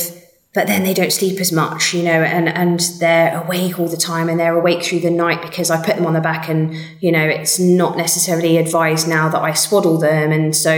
but 0.53 0.67
then 0.67 0.83
they 0.83 0.93
don't 0.93 1.11
sleep 1.11 1.39
as 1.39 1.51
much 1.51 1.93
you 1.93 2.03
know 2.03 2.11
and 2.23 2.49
and 2.49 2.79
they're 2.99 3.41
awake 3.43 3.79
all 3.79 3.87
the 3.87 3.97
time 3.97 4.29
and 4.29 4.39
they're 4.39 4.57
awake 4.57 4.83
through 4.83 4.99
the 4.99 5.09
night 5.09 5.41
because 5.41 5.69
I 5.69 5.83
put 5.83 5.95
them 5.95 6.05
on 6.05 6.13
the 6.13 6.21
back 6.21 6.49
and 6.49 6.75
you 6.99 7.11
know 7.11 7.23
it's 7.23 7.59
not 7.59 7.97
necessarily 7.97 8.57
advised 8.57 9.07
now 9.07 9.29
that 9.29 9.41
I 9.41 9.53
swaddle 9.53 9.97
them. 9.97 10.31
And 10.31 10.55
so 10.55 10.71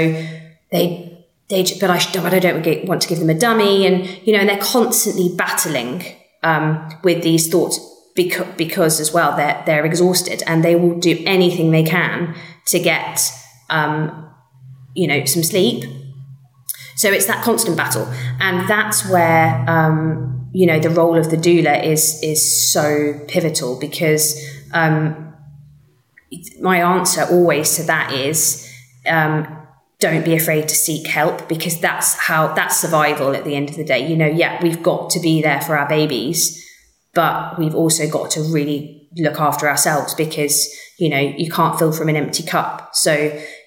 they 0.71 1.25
they 1.49 1.63
but 1.79 1.89
I, 1.89 1.99
but 2.13 2.33
I 2.33 2.39
don't 2.39 2.87
want 2.87 3.01
to 3.01 3.07
give 3.07 3.19
them 3.19 3.29
a 3.29 3.37
dummy 3.37 3.85
and 3.85 4.05
you 4.25 4.33
know 4.33 4.39
and 4.39 4.49
they're 4.49 4.57
constantly 4.57 5.33
battling 5.35 6.03
um, 6.43 6.89
with 7.03 7.23
these 7.23 7.49
thoughts 7.49 7.79
because, 8.15 8.47
because 8.57 8.99
as 8.99 9.11
well 9.13 9.35
they're 9.35 9.61
they're 9.65 9.85
exhausted 9.85 10.41
and 10.47 10.63
they 10.63 10.75
will 10.75 10.99
do 10.99 11.21
anything 11.25 11.71
they 11.71 11.83
can 11.83 12.35
to 12.67 12.79
get 12.79 13.29
um, 13.69 14.24
you 14.95 15.07
know 15.07 15.25
some 15.25 15.43
sleep. 15.43 15.83
So 16.97 17.11
it's 17.11 17.25
that 17.25 17.43
constant 17.43 17.75
battle, 17.75 18.07
and 18.39 18.67
that's 18.69 19.07
where 19.09 19.65
um, 19.67 20.49
you 20.53 20.65
know 20.65 20.79
the 20.79 20.89
role 20.89 21.17
of 21.17 21.29
the 21.29 21.37
doula 21.37 21.83
is 21.83 22.19
is 22.23 22.71
so 22.71 23.19
pivotal 23.27 23.77
because 23.79 24.41
um, 24.73 25.33
my 26.61 26.81
answer 26.81 27.23
always 27.29 27.75
to 27.75 27.83
that 27.83 28.13
is 28.13 28.71
um, 29.07 29.65
don't 29.99 30.25
be 30.25 30.35
afraid 30.35 30.67
to 30.67 30.75
seek 30.75 31.07
help 31.07 31.47
because 31.47 31.79
that's 31.79 32.15
how 32.15 32.53
that's 32.53 32.79
survival 32.79 33.35
at 33.35 33.43
the 33.43 33.55
end 33.55 33.69
of 33.69 33.75
the 33.75 33.83
day. 33.83 34.07
You 34.07 34.15
know, 34.15 34.27
yeah, 34.27 34.61
we've 34.61 34.83
got 34.83 35.09
to 35.11 35.19
be 35.19 35.41
there 35.41 35.61
for 35.61 35.77
our 35.77 35.87
babies, 35.87 36.63
but 37.13 37.57
we've 37.57 37.75
also 37.75 38.09
got 38.09 38.31
to 38.31 38.41
really 38.41 39.09
look 39.17 39.39
after 39.39 39.69
ourselves 39.69 40.13
because, 40.13 40.69
you 40.97 41.09
know, 41.09 41.19
you 41.19 41.49
can't 41.49 41.77
fill 41.77 41.91
from 41.91 42.09
an 42.09 42.15
empty 42.15 42.43
cup. 42.43 42.91
So, 42.93 43.13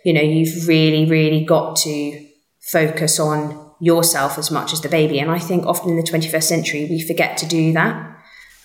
you 0.05 0.13
know, 0.13 0.23
you've 0.23 0.67
really, 0.67 1.05
really 1.05 1.45
got 1.45 1.77
to 1.77 2.27
focus 2.61 3.21
on 3.21 3.71
yourself 3.81 4.39
as 4.39 4.51
much 4.51 4.73
as 4.73 4.81
the 4.81 4.89
baby. 4.89 5.21
And 5.21 5.31
I 5.31 5.39
think 5.39 5.67
often 5.67 5.91
in 5.91 5.97
the 5.97 6.03
21st 6.03 6.43
century, 6.43 6.87
we 6.89 7.01
forget 7.01 7.37
to 7.39 7.47
do 7.47 7.73
that. 7.75 8.17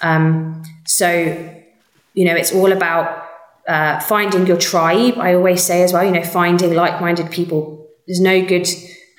Um, 0.02 0.64
so, 0.86 1.10
you 2.14 2.26
know, 2.26 2.36
it's 2.36 2.54
all 2.54 2.72
about 2.72 3.26
uh, 3.68 4.00
finding 4.02 4.48
your 4.48 4.58
tribe. 4.58 5.18
I 5.18 5.34
always 5.34 5.64
say 5.64 5.84
as 5.84 5.94
well, 5.94 6.04
you 6.04 6.12
know, 6.12 6.24
finding 6.24 6.74
like-minded 6.74 7.32
people. 7.32 7.88
There's 8.08 8.20
no 8.20 8.46
good 8.46 8.68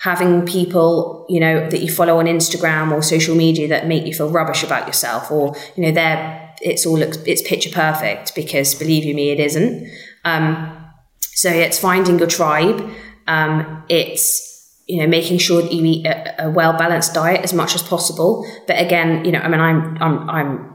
having 0.00 0.44
people, 0.44 1.24
you 1.30 1.40
know, 1.40 1.68
that 1.70 1.80
you 1.80 1.90
follow 1.90 2.18
on 2.18 2.26
Instagram 2.26 2.92
or 2.92 3.02
social 3.02 3.34
media 3.34 3.68
that 3.68 3.86
make 3.86 4.06
you 4.06 4.12
feel 4.12 4.28
rubbish 4.28 4.62
about 4.62 4.86
yourself, 4.86 5.30
or 5.30 5.56
you 5.76 5.82
know, 5.82 5.92
they're 5.92 6.43
it's 6.64 6.86
all 6.86 6.98
looks 6.98 7.18
it's 7.26 7.42
picture 7.42 7.70
perfect 7.70 8.34
because 8.34 8.74
believe 8.74 9.04
you 9.04 9.14
me, 9.14 9.30
it 9.30 9.38
isn't. 9.38 9.88
Um, 10.24 10.76
so 11.20 11.50
it's 11.50 11.78
finding 11.78 12.18
your 12.18 12.28
tribe. 12.28 12.90
Um, 13.26 13.84
it's 13.88 14.50
you 14.88 15.00
know 15.00 15.06
making 15.06 15.38
sure 15.38 15.62
that 15.62 15.72
you 15.72 15.84
eat 15.84 16.06
a, 16.06 16.46
a 16.46 16.50
well 16.50 16.72
balanced 16.72 17.14
diet 17.14 17.42
as 17.42 17.52
much 17.52 17.74
as 17.74 17.82
possible. 17.82 18.46
But 18.66 18.80
again, 18.80 19.24
you 19.24 19.32
know, 19.32 19.40
I 19.40 19.48
mean, 19.48 19.60
I'm 19.60 20.02
I'm 20.02 20.30
I'm 20.30 20.74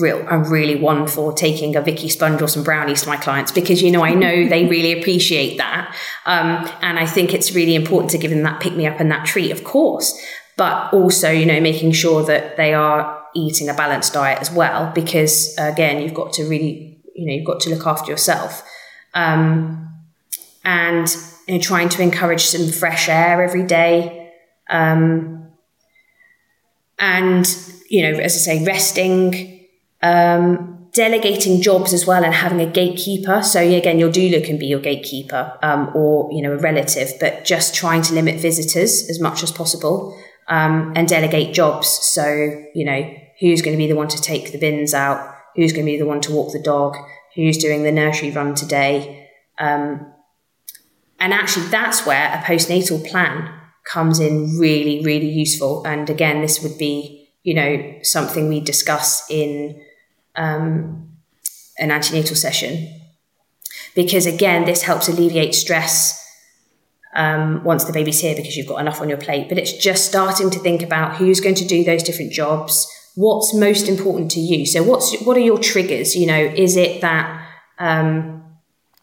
real 0.00 0.24
I'm 0.28 0.44
really 0.44 0.76
one 0.76 1.06
for 1.06 1.32
taking 1.32 1.76
a 1.76 1.80
Vicky 1.80 2.08
sponge 2.08 2.42
or 2.42 2.48
some 2.48 2.64
brownies 2.64 3.02
to 3.02 3.08
my 3.08 3.16
clients 3.16 3.52
because 3.52 3.82
you 3.82 3.90
know 3.90 4.04
I 4.04 4.14
know 4.14 4.46
they 4.46 4.66
really 4.68 4.98
appreciate 5.00 5.56
that 5.58 5.96
um, 6.26 6.68
and 6.82 6.98
I 6.98 7.06
think 7.06 7.32
it's 7.32 7.54
really 7.54 7.76
important 7.76 8.10
to 8.10 8.18
give 8.18 8.32
them 8.32 8.42
that 8.42 8.60
pick 8.60 8.74
me 8.74 8.86
up 8.86 8.98
and 8.98 9.10
that 9.12 9.26
treat 9.26 9.52
of 9.52 9.62
course 9.62 10.20
but 10.56 10.92
also 10.92 11.30
you 11.30 11.46
know 11.46 11.60
making 11.60 11.92
sure 11.92 12.24
that 12.24 12.56
they 12.56 12.74
are 12.74 13.25
eating 13.34 13.68
a 13.68 13.74
balanced 13.74 14.12
diet 14.12 14.38
as 14.40 14.50
well 14.50 14.92
because 14.94 15.54
again 15.58 16.00
you've 16.02 16.14
got 16.14 16.32
to 16.34 16.44
really 16.44 16.96
you 17.16 17.26
know 17.26 17.32
you've 17.32 17.46
got 17.46 17.60
to 17.60 17.70
look 17.70 17.86
after 17.86 18.10
yourself. 18.10 18.62
Um, 19.14 19.82
and 20.64 21.08
you 21.48 21.54
know, 21.54 21.60
trying 21.60 21.88
to 21.90 22.02
encourage 22.02 22.44
some 22.44 22.68
fresh 22.70 23.08
air 23.08 23.42
every 23.42 23.64
day. 23.64 24.32
Um, 24.68 25.48
and 26.98 27.46
you 27.88 28.02
know 28.02 28.18
as 28.18 28.34
I 28.34 28.38
say 28.38 28.64
resting 28.64 29.66
um, 30.02 30.88
delegating 30.92 31.60
jobs 31.60 31.92
as 31.92 32.06
well 32.06 32.24
and 32.24 32.34
having 32.34 32.60
a 32.60 32.66
gatekeeper. 32.66 33.42
So 33.42 33.60
again, 33.60 33.98
your 33.98 34.10
doula 34.10 34.44
can 34.44 34.58
be 34.58 34.66
your 34.66 34.80
gatekeeper 34.80 35.58
um, 35.62 35.90
or 35.94 36.30
you 36.32 36.42
know 36.42 36.52
a 36.52 36.58
relative, 36.58 37.12
but 37.20 37.44
just 37.44 37.74
trying 37.74 38.02
to 38.02 38.14
limit 38.14 38.40
visitors 38.40 39.08
as 39.08 39.20
much 39.20 39.42
as 39.42 39.50
possible 39.50 40.18
um, 40.48 40.92
and 40.96 41.08
delegate 41.08 41.54
jobs. 41.54 41.88
So 41.88 42.26
you 42.74 42.84
know 42.84 43.14
who's 43.40 43.62
going 43.62 43.76
to 43.76 43.78
be 43.78 43.88
the 43.88 43.96
one 43.96 44.08
to 44.08 44.20
take 44.20 44.52
the 44.52 44.58
bins 44.58 44.94
out, 44.94 45.34
who's 45.54 45.72
going 45.72 45.84
to 45.84 45.92
be 45.92 45.98
the 45.98 46.06
one 46.06 46.20
to 46.22 46.32
walk 46.32 46.52
the 46.52 46.62
dog, 46.62 46.96
who's 47.34 47.58
doing 47.58 47.82
the 47.82 47.92
nursery 47.92 48.30
run 48.30 48.54
today. 48.54 49.28
Um, 49.58 50.12
and 51.18 51.32
actually, 51.32 51.66
that's 51.66 52.06
where 52.06 52.32
a 52.32 52.38
postnatal 52.38 53.06
plan 53.08 53.52
comes 53.84 54.20
in 54.20 54.58
really, 54.58 55.02
really 55.04 55.28
useful. 55.28 55.86
And 55.86 56.10
again, 56.10 56.42
this 56.42 56.62
would 56.62 56.76
be, 56.76 57.30
you 57.42 57.54
know, 57.54 57.94
something 58.02 58.48
we 58.48 58.60
discuss 58.60 59.28
in 59.30 59.80
um, 60.34 61.16
an 61.78 61.90
antenatal 61.90 62.36
session. 62.36 63.00
Because 63.94 64.26
again, 64.26 64.64
this 64.64 64.82
helps 64.82 65.08
alleviate 65.08 65.54
stress 65.54 66.22
um, 67.16 67.64
once 67.64 67.84
the 67.84 67.92
baby's 67.92 68.20
here 68.20 68.36
because 68.36 68.56
you've 68.56 68.66
got 68.66 68.80
enough 68.80 69.00
on 69.00 69.08
your 69.08 69.18
plate. 69.18 69.48
But 69.48 69.58
it's 69.58 69.72
just 69.72 70.04
starting 70.04 70.50
to 70.50 70.58
think 70.58 70.82
about 70.82 71.16
who's 71.16 71.40
going 71.40 71.54
to 71.56 71.64
do 71.64 71.82
those 71.82 72.02
different 72.02 72.32
jobs, 72.32 72.86
what's 73.14 73.54
most 73.54 73.88
important 73.88 74.30
to 74.32 74.40
you. 74.40 74.66
So, 74.66 74.82
what's 74.82 75.18
what 75.22 75.36
are 75.36 75.40
your 75.40 75.58
triggers? 75.58 76.14
You 76.14 76.26
know, 76.26 76.38
is 76.38 76.76
it 76.76 77.00
that 77.00 77.48
um, 77.78 78.44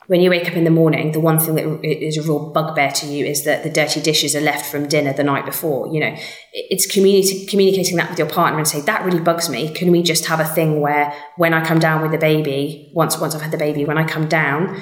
when 0.07 0.21
you 0.21 0.29
wake 0.29 0.47
up 0.47 0.55
in 0.55 0.63
the 0.63 0.69
morning, 0.69 1.11
the 1.11 1.19
one 1.19 1.39
thing 1.39 1.55
that 1.55 1.83
is 1.83 2.17
a 2.17 2.21
real 2.21 2.51
bugbear 2.51 2.91
to 2.91 3.07
you 3.07 3.25
is 3.25 3.45
that 3.45 3.63
the 3.63 3.69
dirty 3.69 3.99
dishes 3.99 4.35
are 4.35 4.41
left 4.41 4.65
from 4.65 4.87
dinner 4.87 5.13
the 5.13 5.23
night 5.23 5.45
before. 5.45 5.91
You 5.91 6.01
know, 6.01 6.15
it's 6.53 6.85
communi- 6.85 7.49
communicating 7.49 7.95
that 7.97 8.11
with 8.11 8.19
your 8.19 8.29
partner 8.29 8.59
and 8.59 8.67
say 8.67 8.81
that 8.81 9.03
really 9.03 9.21
bugs 9.21 9.49
me. 9.49 9.73
Can 9.73 9.91
we 9.91 10.03
just 10.03 10.25
have 10.25 10.39
a 10.39 10.45
thing 10.45 10.81
where 10.81 11.13
when 11.37 11.53
I 11.53 11.65
come 11.65 11.79
down 11.79 12.03
with 12.03 12.11
the 12.11 12.19
baby, 12.19 12.91
once 12.93 13.17
once 13.17 13.33
I've 13.33 13.41
had 13.41 13.51
the 13.51 13.57
baby, 13.57 13.85
when 13.85 13.97
I 13.97 14.03
come 14.03 14.27
down, 14.27 14.79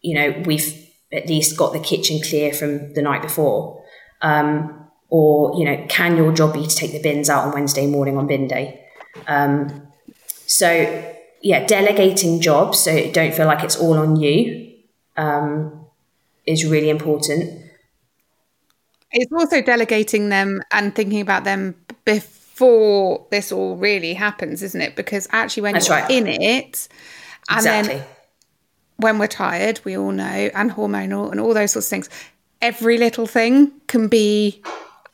you 0.00 0.14
know, 0.14 0.42
we've 0.44 0.87
at 1.12 1.26
least 1.28 1.56
got 1.56 1.72
the 1.72 1.80
kitchen 1.80 2.20
clear 2.20 2.52
from 2.52 2.92
the 2.94 3.02
night 3.02 3.22
before. 3.22 3.82
Um, 4.22 4.88
or 5.10 5.58
you 5.58 5.64
know, 5.64 5.86
can 5.88 6.16
your 6.16 6.32
job 6.32 6.54
be 6.54 6.66
to 6.66 6.76
take 6.76 6.92
the 6.92 7.00
bins 7.02 7.30
out 7.30 7.44
on 7.46 7.52
Wednesday 7.52 7.86
morning 7.86 8.16
on 8.18 8.26
bin 8.26 8.46
day? 8.48 8.84
Um, 9.26 9.88
so 10.46 11.14
yeah, 11.42 11.66
delegating 11.66 12.40
jobs 12.40 12.80
so 12.80 12.90
it 12.90 13.14
don't 13.14 13.32
feel 13.34 13.46
like 13.46 13.62
it's 13.64 13.76
all 13.76 13.98
on 13.98 14.16
you. 14.16 14.66
um, 15.16 15.86
is 16.46 16.64
really 16.64 16.88
important. 16.90 17.62
It's 19.10 19.32
also 19.32 19.62
delegating 19.62 20.28
them 20.28 20.62
and 20.70 20.94
thinking 20.94 21.20
about 21.20 21.44
them 21.44 21.74
before 22.04 23.26
this 23.30 23.52
all 23.52 23.76
really 23.76 24.14
happens, 24.14 24.62
isn't 24.62 24.80
it? 24.80 24.96
Because 24.96 25.26
actually, 25.30 25.62
when 25.62 25.74
That's 25.74 25.88
you're 25.88 25.96
right. 25.98 26.10
in 26.10 26.26
it, 26.26 26.88
and 27.48 27.58
Exactly. 27.58 27.96
then 27.98 28.06
when 28.98 29.18
we're 29.18 29.26
tired, 29.26 29.80
we 29.84 29.96
all 29.96 30.12
know, 30.12 30.50
and 30.54 30.70
hormonal 30.70 31.30
and 31.30 31.40
all 31.40 31.54
those 31.54 31.72
sorts 31.72 31.86
of 31.86 31.90
things, 31.90 32.10
every 32.60 32.98
little 32.98 33.26
thing 33.26 33.72
can 33.86 34.08
be 34.08 34.60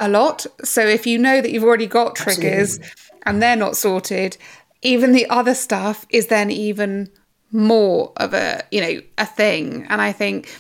a 0.00 0.08
lot. 0.08 0.46
So 0.64 0.80
if 0.86 1.06
you 1.06 1.18
know 1.18 1.40
that 1.40 1.50
you've 1.50 1.64
already 1.64 1.86
got 1.86 2.16
triggers 2.16 2.80
and 3.24 3.42
they're 3.42 3.56
not 3.56 3.76
sorted, 3.76 4.36
even 4.82 5.12
the 5.12 5.28
other 5.28 5.54
stuff 5.54 6.06
is 6.10 6.28
then 6.28 6.50
even 6.50 7.10
more 7.52 8.12
of 8.16 8.34
a, 8.34 8.62
you 8.70 8.80
know, 8.80 9.00
a 9.18 9.26
thing. 9.26 9.86
And 9.88 10.00
I 10.00 10.12
think 10.12 10.54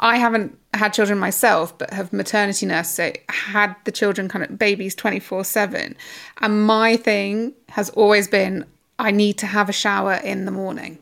I 0.00 0.16
haven't 0.16 0.58
had 0.72 0.92
children 0.94 1.18
myself, 1.18 1.76
but 1.76 1.92
have 1.92 2.12
maternity 2.12 2.64
nurse, 2.64 2.88
so 2.88 3.12
had 3.28 3.76
the 3.84 3.92
children 3.92 4.28
kind 4.28 4.44
of 4.44 4.58
babies 4.58 4.94
24 4.94 5.44
7. 5.44 5.96
And 6.40 6.66
my 6.66 6.96
thing 6.96 7.52
has 7.68 7.90
always 7.90 8.26
been 8.26 8.64
I 8.98 9.10
need 9.10 9.38
to 9.38 9.46
have 9.46 9.68
a 9.68 9.72
shower 9.72 10.14
in 10.14 10.44
the 10.44 10.50
morning. 10.50 10.98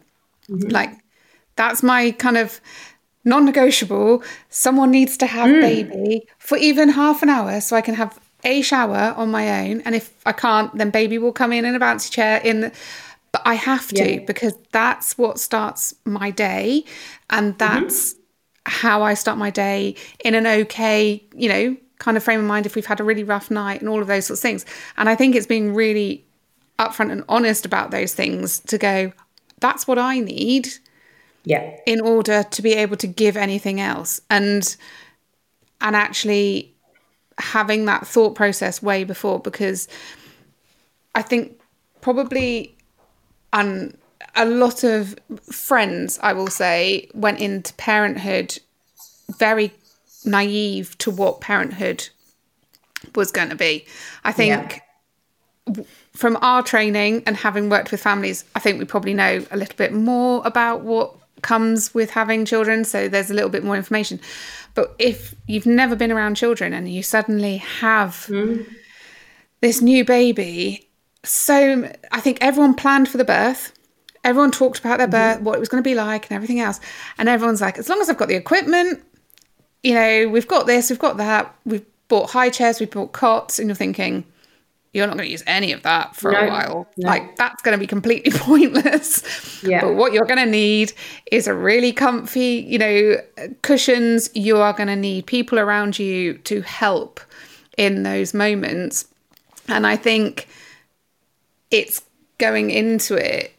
Mm-hmm. 0.49 0.71
Like 0.71 0.91
that's 1.59 1.83
my 1.83 2.13
kind 2.13 2.39
of 2.39 2.61
non-negotiable. 3.25 4.23
Someone 4.49 4.91
needs 4.91 5.17
to 5.19 5.27
have 5.27 5.51
mm. 5.51 5.61
baby 5.61 6.27
for 6.39 6.57
even 6.57 6.89
half 6.89 7.23
an 7.23 7.29
hour 7.29 7.61
so 7.61 7.77
I 7.77 7.83
can 7.83 7.95
have 7.95 8.19
a 8.45 8.63
shower 8.63 9.13
on 9.17 9.31
my 9.31 9.67
own. 9.67 9.83
And 9.83 9.95
if 9.95 10.15
I 10.25 10.33
can't, 10.33 10.75
then 10.79 10.91
baby 10.91 11.19
will 11.19 11.33
come 11.33 11.53
in 11.53 11.65
in 11.65 11.75
a 11.75 11.81
bouncy 11.81 12.11
chair 12.11 12.39
in 12.39 12.61
the 12.61 12.73
but 13.31 13.43
I 13.45 13.55
have 13.55 13.89
to 13.89 14.11
Yeah. 14.11 14.25
because 14.25 14.55
that's 14.73 15.19
what 15.19 15.39
starts 15.39 15.95
my 16.07 16.31
day 16.31 16.85
and 17.29 17.59
mm-hmm. 17.59 17.85
that's 17.85 18.15
how 18.65 19.03
I 19.03 19.13
start 19.15 19.37
my 19.37 19.51
day 19.51 19.97
in 20.25 20.35
an 20.35 20.47
okay, 20.47 21.23
you 21.35 21.49
know, 21.49 21.77
kind 21.99 22.17
of 22.17 22.23
frame 22.23 22.41
of 22.41 22.47
mind 22.47 22.65
if 22.65 22.75
we've 22.75 22.87
had 22.87 23.01
a 23.01 23.05
really 23.05 23.25
rough 23.25 23.51
night 23.51 23.81
and 23.81 23.89
all 23.91 24.01
of 24.01 24.07
those 24.07 24.27
sorts 24.27 24.41
of 24.41 24.43
things. 24.43 24.65
And 24.97 25.11
I 25.11 25.15
think 25.15 25.35
it's 25.35 25.47
being 25.47 25.75
really 25.75 26.25
upfront 26.79 27.13
and 27.13 27.23
honest 27.29 27.67
about 27.67 27.91
those 27.91 28.15
things 28.15 28.61
to 28.61 28.79
go, 28.79 29.13
that's 29.61 29.87
what 29.87 29.99
I 29.99 30.21
need 30.21 30.69
Yeah. 31.49 31.75
in 31.87 32.03
order 32.03 32.43
to 32.43 32.63
be 32.63 32.75
able 32.75 32.99
to 32.99 33.07
give 33.07 33.35
anything 33.35 33.81
else. 33.81 34.21
And 34.29 34.77
and 35.81 35.97
actually 35.97 36.75
having 37.39 37.87
that 37.87 38.07
thought 38.07 38.35
process 38.35 38.83
way 38.83 39.05
before 39.05 39.41
because 39.41 39.89
I 41.15 41.23
think 41.23 41.59
probably 42.03 42.77
um, 43.55 43.95
a 44.35 44.45
lot 44.45 44.85
of 44.85 45.19
friends, 45.51 46.19
I 46.23 46.35
will 46.35 46.49
say, 46.49 47.09
went 47.15 47.41
into 47.41 47.73
parenthood 47.75 48.59
very 49.39 49.73
naive 50.27 50.99
to 50.99 51.11
what 51.11 51.41
parenthood 51.41 52.11
was 53.15 53.33
going 53.33 53.49
to 53.49 53.57
be. 53.57 53.87
I 54.25 54.33
think 54.33 54.83
from 56.13 56.37
our 56.43 56.63
training 56.63 57.23
and 57.27 57.37
having 57.37 57.71
worked 57.71 57.91
with 57.91 58.03
families, 58.03 58.45
I 58.55 58.59
think 58.59 58.79
we 58.79 58.85
probably 58.85 59.15
know 59.15 59.47
a 59.51 59.57
little 59.57 59.77
bit 59.77 59.93
more 59.93 60.43
about 60.45 60.83
what 60.83 61.15
comes 61.43 61.95
with 61.95 62.11
having 62.11 62.45
children. 62.45 62.85
So 62.85 63.09
there's 63.09 63.31
a 63.31 63.35
little 63.35 63.51
bit 63.51 63.65
more 63.65 63.77
information. 63.77 64.21
But 64.75 64.95
if 64.99 65.35
you've 65.47 65.67
never 65.67 65.97
been 65.97 66.13
around 66.13 66.37
children 66.37 66.73
and 66.73 66.93
you 66.93 67.03
suddenly 67.03 67.59
have 67.59 68.27
mm. 68.29 68.67
this 69.61 69.81
new 69.81 70.05
baby, 70.05 70.89
so 71.25 71.91
I 72.13 72.21
think 72.21 72.39
everyone 72.41 72.75
planned 72.75 73.09
for 73.09 73.19
the 73.19 73.25
birth. 73.25 73.73
Everyone 74.25 74.51
talked 74.51 74.81
about 74.81 74.99
their 74.99 75.09
birth, 75.09 75.39
mm. 75.39 75.43
what 75.43 75.57
it 75.57 75.61
was 75.61 75.69
going 75.69 75.83
to 75.83 75.89
be 75.89 75.95
like, 75.95 76.29
and 76.29 76.37
everything 76.37 76.61
else. 76.61 76.81
And 77.19 77.29
everyone's 77.29 77.61
like, 77.61 77.79
as 77.79 77.89
long 77.89 78.01
as 78.01 78.09
I've 78.09 78.19
got 78.19 78.29
the 78.29 78.37
equipment, 78.37 79.03
you 79.83 79.95
know, 79.95 80.29
we've 80.29 80.49
got 80.49 80.67
this, 80.67 80.91
we've 80.91 80.99
got 80.99 81.17
that, 81.19 81.55
we've 81.65 81.85
bought 82.09 82.31
high 82.31 82.51
chairs, 82.51 82.81
we've 82.81 82.91
bought 82.91 83.13
cots, 83.13 83.59
and 83.59 83.69
you're 83.69 83.77
thinking, 83.77 84.25
you're 84.93 85.07
not 85.07 85.17
going 85.17 85.27
to 85.27 85.31
use 85.31 85.45
any 85.47 85.73
of 85.73 85.83
that 85.83 86.17
for 86.17 86.31
a 86.33 86.49
while. 86.49 86.89
no. 86.97 87.09
Like, 87.09 87.37
that's 87.37 87.63
going 87.63 87.73
to 87.77 87.79
be 87.79 87.87
completely 87.87 88.33
pointless. 88.39 89.63
Yeah. 89.63 89.83
But 89.83 89.95
what 89.95 90.13
you're 90.13 90.25
going 90.25 90.39
to 90.45 90.51
need 90.51 90.93
is 91.31 91.47
a 91.47 91.55
really 91.55 91.93
comfy, 91.93 92.65
you 92.67 92.79
know, 92.79 93.17
cushions. 93.63 94.31
You 94.35 94.57
are 94.59 94.73
going 94.73 94.89
to 94.89 94.97
need 94.97 95.27
people 95.27 95.59
around 95.59 95.99
you 95.99 96.39
to 96.39 96.63
help 96.63 97.21
in 97.77 98.03
those 98.03 98.33
moments. 98.35 99.07
And 99.69 99.87
I 99.87 99.97
think 99.97 100.49
it's 101.71 102.03
going 102.39 102.71
into 102.71 103.15
it 103.15 103.53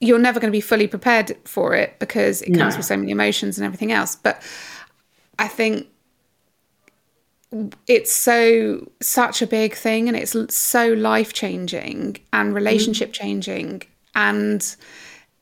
you're 0.00 0.18
never 0.18 0.40
going 0.40 0.48
to 0.50 0.56
be 0.56 0.60
fully 0.60 0.88
prepared 0.88 1.36
for 1.44 1.76
it 1.76 1.96
because 2.00 2.42
it 2.42 2.50
comes 2.58 2.74
No. 2.74 2.78
with 2.78 2.86
so 2.86 2.96
many 2.96 3.12
emotions 3.12 3.56
and 3.56 3.64
everything 3.64 3.92
else 3.92 4.16
but 4.16 4.42
i 5.38 5.46
think 5.46 5.86
it's 7.86 8.12
so 8.12 8.90
such 9.00 9.42
a 9.42 9.46
big 9.46 9.74
thing 9.74 10.08
and 10.08 10.16
it's 10.16 10.54
so 10.54 10.92
life 10.94 11.32
changing 11.32 12.16
and 12.32 12.48
mm-hmm. 12.48 12.54
relationship 12.54 13.12
changing 13.12 13.82
and 14.14 14.76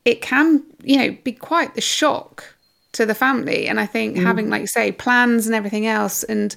it 0.03 0.21
can 0.21 0.63
you 0.83 0.97
know 0.97 1.17
be 1.23 1.31
quite 1.31 1.75
the 1.75 1.81
shock 1.81 2.55
to 2.93 3.05
the 3.05 3.15
family. 3.15 3.67
And 3.67 3.79
i 3.79 3.85
think 3.85 4.15
mm-hmm. 4.15 4.25
having 4.25 4.49
like 4.49 4.61
you 4.61 4.67
say 4.67 4.91
plans 4.91 5.45
and 5.45 5.55
everything 5.55 5.87
else 5.87 6.23
and 6.23 6.55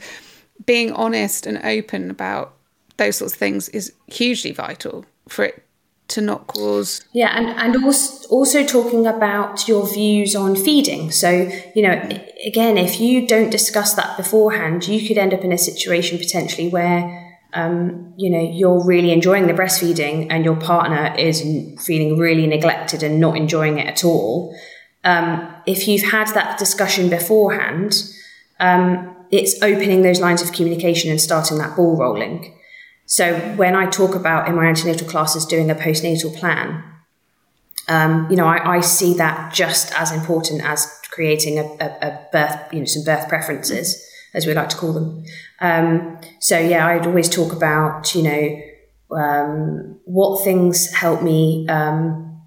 being 0.67 0.93
honest 0.93 1.47
and 1.47 1.59
open 1.65 2.11
about 2.11 2.55
those 2.97 3.17
sorts 3.17 3.35
of 3.35 3.39
things 3.39 3.69
is 3.71 3.93
hugely 4.07 4.53
vital 4.53 5.05
for 5.29 5.45
it 5.45 5.63
to 6.09 6.21
not 6.21 6.47
cause 6.47 7.05
Yeah, 7.13 7.37
and, 7.37 7.49
and 7.49 7.85
also, 7.85 8.29
also 8.29 8.65
talking 8.65 9.07
about 9.07 9.67
your 9.67 9.87
views 9.93 10.37
on 10.37 10.55
feeding. 10.55 11.11
So, 11.11 11.51
you 11.75 11.83
know, 11.83 11.93
again, 12.47 12.77
if 12.77 13.01
you 13.01 13.27
don't 13.27 13.51
discuss 13.51 13.95
that 13.95 14.17
beforehand, 14.17 14.87
you 14.87 15.07
could 15.07 15.19
end 15.19 15.33
up 15.33 15.43
in 15.43 15.53
a 15.53 15.59
situation 15.59 16.19
potentially 16.19 16.69
where, 16.69 17.39
um, 17.55 18.13
you 18.17 18.31
know, 18.31 18.41
you're 18.41 18.85
really 18.85 19.13
enjoying 19.13 19.47
the 19.47 19.55
breastfeeding 19.55 20.27
and 20.31 20.45
your 20.45 20.57
partner 20.57 21.15
is 21.17 21.41
feeling 21.85 22.19
really 22.19 22.47
neglected 22.47 23.03
and 23.03 23.19
not 23.19 23.37
enjoying 23.37 23.79
it 23.79 23.87
at 23.87 24.05
all. 24.05 24.55
Um, 25.05 25.55
if 25.67 25.89
you've 25.89 26.11
had 26.11 26.29
that 26.35 26.59
discussion 26.59 27.09
beforehand, 27.09 27.95
um, 28.61 29.15
it's 29.31 29.63
opening 29.63 30.03
those 30.03 30.21
lines 30.21 30.43
of 30.43 30.53
communication 30.53 31.11
and 31.11 31.21
starting 31.21 31.59
that 31.59 31.77
ball 31.77 31.97
rolling. 31.97 32.54
So 33.07 33.39
when 33.57 33.77
I 33.77 33.87
talk 33.87 34.15
about 34.15 34.49
in 34.49 34.55
my 34.55 34.67
antenatal 34.67 35.07
classes 35.07 35.45
doing 35.45 35.71
a 35.71 35.75
postnatal 35.75 36.35
plan, 36.37 36.83
um, 37.89 38.29
you 38.31 38.37
know, 38.37 38.47
I, 38.47 38.77
I 38.77 38.81
see 38.81 39.15
that 39.15 39.53
just 39.53 39.93
as 39.99 40.11
important 40.11 40.65
as 40.65 40.91
creating 41.11 41.59
a, 41.59 41.65
a, 41.81 41.87
a 42.01 42.29
birth, 42.33 42.73
you 42.73 42.79
know, 42.79 42.87
some 42.87 43.05
birth 43.05 43.29
preferences, 43.29 44.03
as 44.33 44.47
we 44.47 44.55
like 44.55 44.71
to 44.71 44.77
call 44.77 44.93
them. 44.93 45.25
Um, 45.61 46.19
so 46.41 46.59
yeah, 46.59 46.87
I'd 46.87 47.07
always 47.07 47.29
talk 47.29 47.53
about, 47.53 48.15
you 48.15 48.23
know, 48.23 48.61
um, 49.17 50.01
what 50.05 50.43
things 50.43 50.93
help 50.93 51.23
me 51.23 51.67
um, 51.69 52.43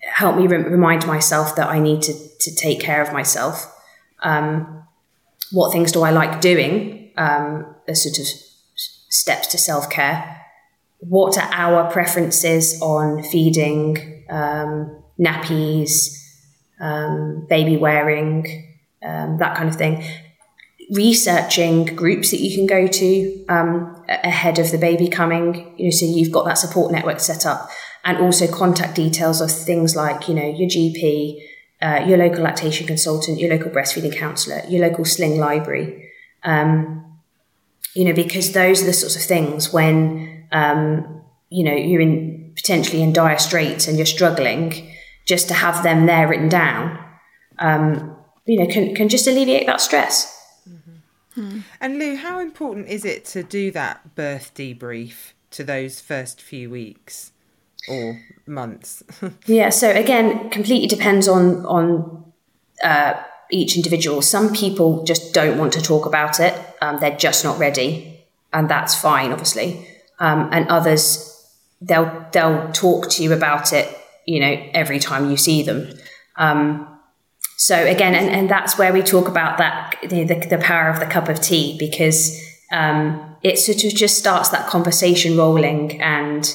help 0.00 0.36
me 0.36 0.46
re- 0.46 0.62
remind 0.62 1.06
myself 1.06 1.56
that 1.56 1.68
I 1.68 1.80
need 1.80 2.02
to 2.02 2.14
to 2.40 2.54
take 2.54 2.80
care 2.80 3.02
of 3.02 3.12
myself. 3.12 3.72
Um, 4.22 4.84
what 5.52 5.72
things 5.72 5.92
do 5.92 6.02
I 6.02 6.10
like 6.10 6.40
doing? 6.40 7.10
Um, 7.16 7.74
as 7.88 8.02
sort 8.02 8.18
of 8.18 8.45
steps 9.16 9.46
to 9.48 9.58
self 9.58 9.88
care. 9.90 10.42
What 10.98 11.38
are 11.38 11.48
our 11.52 11.90
preferences 11.90 12.80
on 12.80 13.22
feeding, 13.22 14.24
um, 14.30 15.02
nappies, 15.18 16.16
um, 16.80 17.46
baby 17.48 17.76
wearing, 17.76 18.76
um, 19.02 19.38
that 19.38 19.56
kind 19.56 19.68
of 19.68 19.76
thing? 19.76 20.04
Researching 20.90 21.84
groups 21.84 22.30
that 22.30 22.40
you 22.40 22.54
can 22.56 22.66
go 22.66 22.86
to 22.86 23.44
um, 23.48 24.04
ahead 24.08 24.58
of 24.58 24.70
the 24.70 24.78
baby 24.78 25.08
coming, 25.08 25.74
you 25.76 25.84
know, 25.86 25.90
so 25.90 26.06
you've 26.06 26.32
got 26.32 26.44
that 26.46 26.58
support 26.58 26.92
network 26.92 27.20
set 27.20 27.44
up, 27.44 27.68
and 28.04 28.18
also 28.18 28.46
contact 28.50 28.94
details 28.94 29.40
of 29.40 29.50
things 29.50 29.96
like, 29.96 30.28
you 30.28 30.34
know, 30.34 30.48
your 30.48 30.68
GP, 30.68 31.40
uh, 31.82 32.04
your 32.06 32.16
local 32.18 32.44
lactation 32.44 32.86
consultant, 32.86 33.38
your 33.38 33.50
local 33.50 33.70
breastfeeding 33.70 34.16
counsellor, 34.16 34.62
your 34.68 34.88
local 34.88 35.04
sling 35.04 35.38
library. 35.38 36.10
Um, 36.44 37.15
you 37.96 38.04
know, 38.04 38.12
because 38.12 38.52
those 38.52 38.82
are 38.82 38.86
the 38.86 38.92
sorts 38.92 39.16
of 39.16 39.22
things 39.22 39.72
when, 39.72 40.46
um, 40.52 41.22
you 41.48 41.64
know, 41.64 41.74
you're 41.74 42.02
in 42.02 42.52
potentially 42.54 43.02
in 43.02 43.12
dire 43.12 43.38
straits 43.38 43.88
and 43.88 43.96
you're 43.96 44.04
struggling, 44.04 44.90
just 45.26 45.48
to 45.48 45.54
have 45.54 45.82
them 45.82 46.04
there 46.04 46.28
written 46.28 46.48
down, 46.48 47.02
um, 47.58 48.14
you 48.44 48.58
know, 48.58 48.66
can, 48.70 48.94
can 48.94 49.08
just 49.08 49.26
alleviate 49.26 49.66
that 49.66 49.80
stress. 49.80 50.32
And 51.80 51.98
Lou, 51.98 52.16
how 52.16 52.38
important 52.38 52.88
is 52.88 53.04
it 53.04 53.26
to 53.26 53.42
do 53.42 53.70
that 53.72 54.14
birth 54.14 54.52
debrief 54.54 55.32
to 55.50 55.64
those 55.64 56.00
first 56.00 56.40
few 56.40 56.70
weeks 56.70 57.32
or 57.88 58.22
months? 58.46 59.02
Yeah. 59.46 59.70
So 59.70 59.90
again, 59.90 60.48
completely 60.50 60.88
depends 60.88 61.28
on 61.28 61.66
on 61.66 62.32
uh, 62.82 63.22
each 63.50 63.76
individual. 63.76 64.22
Some 64.22 64.52
people 64.52 65.04
just 65.04 65.32
don't 65.32 65.58
want 65.58 65.72
to 65.74 65.82
talk 65.82 66.06
about 66.06 66.40
it; 66.40 66.54
um, 66.80 66.98
they're 67.00 67.16
just 67.16 67.44
not 67.44 67.58
ready, 67.58 68.24
and 68.52 68.68
that's 68.68 68.94
fine, 68.94 69.32
obviously. 69.32 69.86
Um, 70.18 70.48
and 70.52 70.68
others, 70.68 71.32
they'll 71.80 72.26
they'll 72.32 72.70
talk 72.72 73.10
to 73.10 73.22
you 73.22 73.32
about 73.32 73.72
it, 73.72 73.88
you 74.26 74.40
know, 74.40 74.68
every 74.72 74.98
time 74.98 75.30
you 75.30 75.36
see 75.36 75.62
them. 75.62 75.92
Um, 76.36 76.88
so 77.56 77.76
again, 77.86 78.14
and, 78.14 78.28
and 78.28 78.50
that's 78.50 78.76
where 78.76 78.92
we 78.92 79.02
talk 79.02 79.28
about 79.28 79.58
that 79.58 79.96
the, 80.02 80.24
the, 80.24 80.34
the 80.48 80.58
power 80.58 80.90
of 80.90 81.00
the 81.00 81.06
cup 81.06 81.28
of 81.28 81.40
tea 81.40 81.76
because 81.78 82.38
um, 82.72 83.36
it 83.42 83.58
sort 83.58 83.84
of 83.84 83.94
just 83.94 84.18
starts 84.18 84.50
that 84.50 84.68
conversation 84.68 85.36
rolling 85.36 86.00
and 86.00 86.54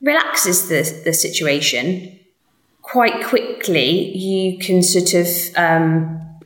relaxes 0.00 0.68
the, 0.68 1.02
the 1.04 1.12
situation. 1.12 2.19
Quite 2.90 3.24
quickly, 3.24 4.16
you 4.16 4.58
can 4.58 4.82
sort 4.82 5.14
of 5.14 5.28
um, 5.56 6.40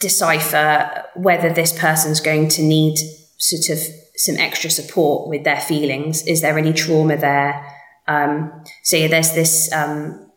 decipher 0.00 1.04
whether 1.14 1.52
this 1.52 1.78
person's 1.78 2.18
going 2.18 2.48
to 2.48 2.62
need 2.62 2.98
sort 3.38 3.78
of 3.78 3.84
some 4.16 4.36
extra 4.36 4.68
support 4.68 5.28
with 5.28 5.44
their 5.44 5.60
feelings. 5.60 6.26
Is 6.26 6.40
there 6.40 6.58
any 6.58 6.72
trauma 6.72 7.16
there? 7.16 7.64
Um, 8.08 8.64
so 8.82 8.96
yeah, 8.96 9.06
there's 9.06 9.32
this 9.32 9.72
um, 9.72 10.28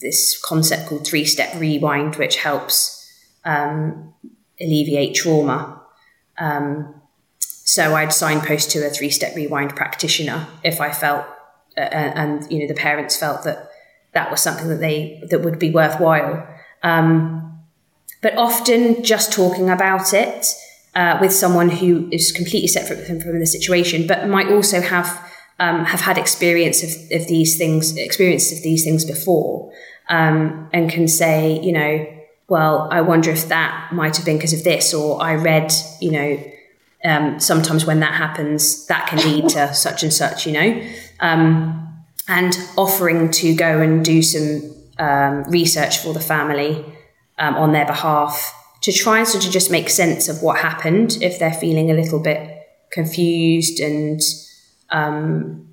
this 0.00 0.40
concept 0.44 0.88
called 0.88 1.04
three 1.04 1.24
step 1.24 1.52
rewind, 1.56 2.14
which 2.16 2.36
helps 2.36 3.04
um, 3.44 4.14
alleviate 4.60 5.16
trauma. 5.16 5.82
Um, 6.38 7.00
so 7.40 7.96
I'd 7.96 8.12
signpost 8.12 8.70
to 8.70 8.86
a 8.86 8.90
three 8.90 9.10
step 9.10 9.34
rewind 9.34 9.74
practitioner 9.74 10.46
if 10.62 10.80
I 10.80 10.92
felt, 10.92 11.26
uh, 11.76 11.80
and 11.80 12.48
you 12.48 12.60
know, 12.60 12.68
the 12.68 12.74
parents 12.74 13.16
felt 13.16 13.42
that 13.42 13.67
that 14.18 14.32
was 14.32 14.40
something 14.40 14.68
that 14.68 14.80
they 14.80 15.22
that 15.30 15.40
would 15.44 15.58
be 15.58 15.70
worthwhile. 15.70 16.46
Um, 16.82 17.60
but 18.20 18.36
often, 18.36 19.04
just 19.04 19.32
talking 19.32 19.70
about 19.70 20.12
it 20.12 20.44
uh, 20.96 21.18
with 21.20 21.32
someone 21.32 21.70
who 21.70 22.08
is 22.10 22.32
completely 22.32 22.66
separate 22.66 23.06
from, 23.06 23.20
from 23.20 23.38
the 23.38 23.46
situation, 23.46 24.08
but 24.08 24.28
might 24.28 24.48
also 24.48 24.80
have 24.80 25.08
um, 25.60 25.84
have 25.84 26.00
had 26.00 26.18
experience 26.18 26.82
of, 26.82 26.90
of 27.20 27.28
these 27.28 27.56
things, 27.56 27.96
experiences 27.96 28.58
of 28.58 28.64
these 28.64 28.82
things 28.84 29.04
before, 29.04 29.72
um, 30.08 30.68
and 30.72 30.90
can 30.90 31.06
say, 31.06 31.60
you 31.60 31.72
know, 31.72 32.06
well, 32.48 32.88
I 32.90 33.02
wonder 33.02 33.30
if 33.30 33.48
that 33.48 33.90
might 33.92 34.16
have 34.16 34.26
been 34.26 34.38
because 34.38 34.52
of 34.52 34.64
this, 34.64 34.92
or 34.92 35.22
I 35.22 35.34
read, 35.36 35.72
you 36.00 36.10
know, 36.10 36.44
um, 37.04 37.38
sometimes 37.38 37.86
when 37.86 38.00
that 38.00 38.14
happens, 38.14 38.86
that 38.86 39.06
can 39.06 39.18
lead 39.18 39.50
to 39.50 39.72
such 39.86 40.02
and 40.02 40.12
such, 40.12 40.46
you 40.46 40.52
know, 40.52 40.82
um, 41.20 41.87
and 42.28 42.56
offering 42.76 43.30
to 43.30 43.54
go 43.54 43.80
and 43.80 44.04
do 44.04 44.22
some 44.22 44.74
um, 44.98 45.44
research 45.44 45.98
for 45.98 46.12
the 46.12 46.20
family 46.20 46.84
um, 47.38 47.54
on 47.56 47.72
their 47.72 47.86
behalf 47.86 48.54
to 48.82 48.92
try 48.92 49.18
and 49.18 49.26
sort 49.26 49.44
of 49.44 49.50
just 49.50 49.70
make 49.70 49.88
sense 49.88 50.28
of 50.28 50.42
what 50.42 50.58
happened 50.58 51.18
if 51.20 51.38
they're 51.38 51.52
feeling 51.52 51.90
a 51.90 51.94
little 51.94 52.20
bit 52.20 52.66
confused 52.92 53.80
and 53.80 54.20
um, 54.90 55.68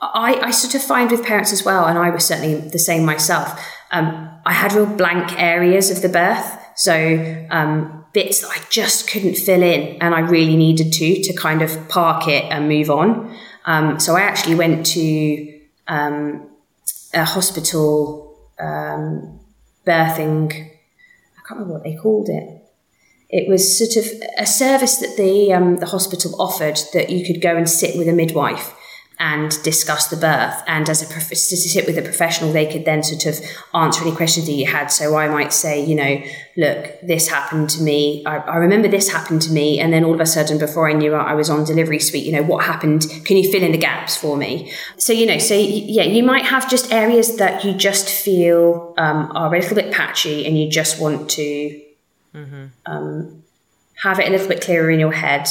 I, 0.00 0.34
I, 0.42 0.50
sort 0.50 0.74
of 0.74 0.82
find 0.82 1.10
with 1.10 1.24
parents 1.24 1.52
as 1.52 1.64
well, 1.64 1.86
and 1.86 1.98
I 1.98 2.10
was 2.10 2.24
certainly 2.24 2.54
the 2.54 2.78
same 2.78 3.04
myself. 3.04 3.60
Um, 3.90 4.30
I 4.46 4.52
had 4.52 4.72
real 4.72 4.86
blank 4.86 5.38
areas 5.38 5.90
of 5.90 6.00
the 6.00 6.08
birth, 6.08 6.58
so 6.74 7.46
um, 7.50 8.04
bits 8.14 8.40
that 8.40 8.50
I 8.50 8.62
just 8.70 9.10
couldn't 9.10 9.34
fill 9.34 9.62
in, 9.62 9.98
and 10.00 10.14
I 10.14 10.20
really 10.20 10.56
needed 10.56 10.92
to 10.94 11.22
to 11.22 11.36
kind 11.36 11.60
of 11.60 11.88
park 11.88 12.28
it 12.28 12.44
and 12.44 12.68
move 12.68 12.88
on. 12.88 13.36
Um, 13.66 14.00
so 14.00 14.16
I 14.16 14.22
actually 14.22 14.54
went 14.54 14.86
to 14.86 15.59
um, 15.88 16.48
a 17.12 17.24
hospital 17.24 18.38
um, 18.58 19.40
birthing. 19.86 20.52
I 20.52 21.40
can't 21.46 21.60
remember 21.60 21.74
what 21.74 21.84
they 21.84 21.96
called 21.96 22.28
it. 22.28 22.56
It 23.28 23.48
was 23.48 23.78
sort 23.78 24.04
of 24.04 24.10
a 24.38 24.46
service 24.46 24.96
that 24.96 25.16
the 25.16 25.52
um, 25.52 25.76
the 25.76 25.86
hospital 25.86 26.40
offered 26.40 26.80
that 26.92 27.10
you 27.10 27.24
could 27.24 27.40
go 27.40 27.56
and 27.56 27.68
sit 27.68 27.96
with 27.96 28.08
a 28.08 28.12
midwife 28.12 28.74
and 29.20 29.62
discuss 29.62 30.08
the 30.08 30.16
birth. 30.16 30.62
And 30.66 30.88
as 30.88 31.02
a 31.02 31.06
prof- 31.06 31.28
to 31.28 31.34
sit 31.36 31.86
with 31.86 31.98
a 31.98 32.02
professional, 32.02 32.54
they 32.54 32.64
could 32.64 32.86
then 32.86 33.02
sort 33.02 33.26
of 33.26 33.38
answer 33.74 34.00
any 34.00 34.16
questions 34.16 34.46
that 34.46 34.52
you 34.52 34.66
had. 34.66 34.86
So 34.86 35.14
I 35.16 35.28
might 35.28 35.52
say, 35.52 35.84
you 35.84 35.94
know, 35.94 36.22
look, 36.56 36.98
this 37.02 37.28
happened 37.28 37.68
to 37.70 37.82
me. 37.82 38.24
I, 38.24 38.38
I 38.38 38.56
remember 38.56 38.88
this 38.88 39.10
happened 39.10 39.42
to 39.42 39.52
me. 39.52 39.78
And 39.78 39.92
then 39.92 40.04
all 40.04 40.14
of 40.14 40.20
a 40.20 40.26
sudden, 40.26 40.58
before 40.58 40.88
I 40.88 40.94
knew 40.94 41.14
it, 41.14 41.18
I 41.18 41.34
was 41.34 41.50
on 41.50 41.64
delivery 41.64 41.98
suite. 41.98 42.24
You 42.24 42.32
know, 42.32 42.42
what 42.42 42.64
happened? 42.64 43.06
Can 43.26 43.36
you 43.36 43.52
fill 43.52 43.62
in 43.62 43.72
the 43.72 43.78
gaps 43.78 44.16
for 44.16 44.38
me? 44.38 44.72
So, 44.96 45.12
you 45.12 45.26
know, 45.26 45.38
so 45.38 45.54
yeah, 45.54 46.04
you 46.04 46.22
might 46.22 46.46
have 46.46 46.70
just 46.70 46.90
areas 46.90 47.36
that 47.36 47.62
you 47.62 47.74
just 47.74 48.08
feel 48.08 48.94
um, 48.96 49.30
are 49.36 49.54
a 49.54 49.58
little 49.60 49.76
bit 49.76 49.92
patchy 49.92 50.46
and 50.46 50.58
you 50.58 50.70
just 50.70 50.98
want 50.98 51.28
to 51.32 51.82
mm-hmm. 52.34 52.64
um, 52.86 53.42
have 53.96 54.18
it 54.18 54.28
a 54.28 54.30
little 54.30 54.48
bit 54.48 54.62
clearer 54.62 54.90
in 54.90 54.98
your 54.98 55.12
head 55.12 55.46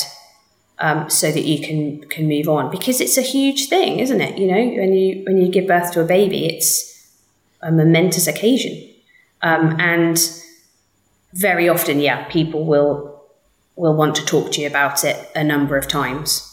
um, 0.79 1.09
so 1.09 1.31
that 1.31 1.43
you 1.43 1.65
can 1.65 2.01
can 2.09 2.27
move 2.27 2.47
on 2.47 2.71
because 2.71 3.01
it's 3.01 3.17
a 3.17 3.21
huge 3.21 3.67
thing, 3.67 3.99
isn't 3.99 4.21
it? 4.21 4.37
You 4.37 4.47
know, 4.47 4.81
when 4.81 4.93
you 4.93 5.23
when 5.25 5.37
you 5.37 5.49
give 5.49 5.67
birth 5.67 5.91
to 5.93 6.01
a 6.01 6.05
baby, 6.05 6.45
it's 6.45 7.11
a 7.61 7.71
momentous 7.71 8.27
occasion, 8.27 8.89
um, 9.41 9.79
and 9.79 10.17
very 11.33 11.69
often, 11.69 11.99
yeah, 11.99 12.23
people 12.25 12.65
will 12.65 13.23
will 13.75 13.95
want 13.95 14.15
to 14.15 14.25
talk 14.25 14.51
to 14.53 14.61
you 14.61 14.67
about 14.67 15.03
it 15.03 15.29
a 15.35 15.43
number 15.43 15.77
of 15.77 15.87
times. 15.87 16.45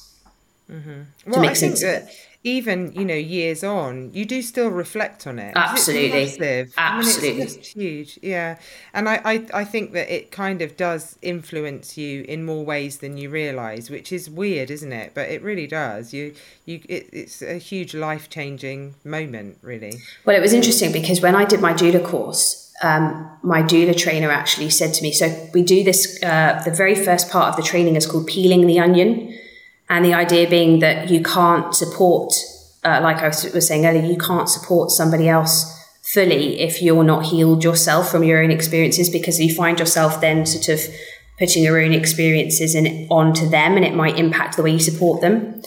Mm-hmm. 0.70 1.30
Well, 1.30 1.48
I 1.48 1.54
think 1.54 1.78
that 1.78 2.10
even 2.46 2.92
you 2.92 3.04
know 3.04 3.14
years 3.14 3.64
on 3.64 4.12
you 4.14 4.24
do 4.24 4.40
still 4.40 4.68
reflect 4.68 5.26
on 5.26 5.38
it. 5.40 5.52
Absolutely 5.56 6.22
it's 6.22 6.74
absolutely. 6.78 7.30
I 7.30 7.32
mean, 7.32 7.42
it's 7.42 7.68
huge 7.72 8.18
yeah. 8.22 8.58
And 8.94 9.08
I, 9.08 9.20
I 9.24 9.46
i 9.52 9.64
think 9.64 9.92
that 9.92 10.14
it 10.14 10.30
kind 10.30 10.62
of 10.62 10.76
does 10.76 11.18
influence 11.22 11.98
you 11.98 12.24
in 12.28 12.44
more 12.44 12.64
ways 12.64 12.98
than 12.98 13.18
you 13.18 13.30
realize 13.30 13.90
which 13.90 14.12
is 14.12 14.30
weird 14.30 14.70
isn't 14.70 14.92
it? 14.92 15.10
But 15.12 15.28
it 15.28 15.42
really 15.42 15.66
does. 15.66 16.14
You 16.14 16.34
you 16.64 16.80
it, 16.88 17.08
it's 17.12 17.42
a 17.42 17.58
huge 17.58 17.94
life-changing 17.94 18.94
moment 19.04 19.58
really. 19.62 19.94
Well 20.24 20.36
it 20.36 20.40
was 20.40 20.52
interesting 20.52 20.92
because 20.92 21.20
when 21.20 21.34
i 21.34 21.44
did 21.44 21.60
my 21.60 21.72
doula 21.72 22.04
course 22.04 22.62
um, 22.82 23.30
my 23.42 23.62
doula 23.62 23.96
trainer 23.96 24.30
actually 24.30 24.68
said 24.70 24.92
to 24.94 25.02
me 25.02 25.10
so 25.10 25.48
we 25.54 25.62
do 25.62 25.82
this 25.82 26.22
uh, 26.22 26.60
the 26.64 26.70
very 26.70 26.94
first 26.94 27.30
part 27.30 27.48
of 27.48 27.56
the 27.56 27.62
training 27.62 27.96
is 27.96 28.06
called 28.06 28.26
peeling 28.26 28.66
the 28.66 28.78
onion 28.78 29.36
and 29.88 30.04
the 30.04 30.14
idea 30.14 30.48
being 30.48 30.80
that 30.80 31.10
you 31.10 31.22
can't 31.22 31.74
support, 31.74 32.32
uh, 32.84 33.00
like 33.02 33.18
I 33.18 33.28
was 33.28 33.66
saying 33.66 33.86
earlier, 33.86 34.02
you 34.02 34.18
can't 34.18 34.48
support 34.48 34.90
somebody 34.90 35.28
else 35.28 35.72
fully 36.02 36.60
if 36.60 36.82
you're 36.82 37.04
not 37.04 37.26
healed 37.26 37.64
yourself 37.64 38.10
from 38.10 38.22
your 38.22 38.42
own 38.42 38.50
experiences 38.50 39.10
because 39.10 39.40
you 39.40 39.52
find 39.52 39.78
yourself 39.78 40.20
then 40.20 40.46
sort 40.46 40.68
of 40.68 40.80
putting 41.38 41.62
your 41.62 41.80
own 41.80 41.92
experiences 41.92 42.74
in 42.74 43.06
onto 43.10 43.48
them 43.48 43.76
and 43.76 43.84
it 43.84 43.94
might 43.94 44.18
impact 44.18 44.56
the 44.56 44.62
way 44.62 44.70
you 44.70 44.78
support 44.78 45.20
them. 45.20 45.62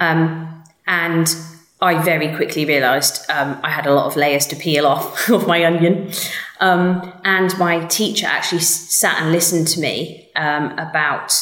Um, 0.00 0.62
and 0.86 1.34
I 1.80 2.02
very 2.02 2.34
quickly 2.34 2.64
realized 2.64 3.28
um, 3.30 3.58
I 3.62 3.70
had 3.70 3.86
a 3.86 3.94
lot 3.94 4.06
of 4.06 4.16
layers 4.16 4.46
to 4.48 4.56
peel 4.56 4.86
off 4.86 5.28
of 5.30 5.46
my 5.46 5.64
onion. 5.64 6.10
Um, 6.60 7.12
and 7.24 7.56
my 7.58 7.84
teacher 7.86 8.26
actually 8.26 8.60
sat 8.60 9.20
and 9.22 9.32
listened 9.32 9.68
to 9.68 9.80
me 9.80 10.30
um, 10.36 10.72
about 10.78 11.32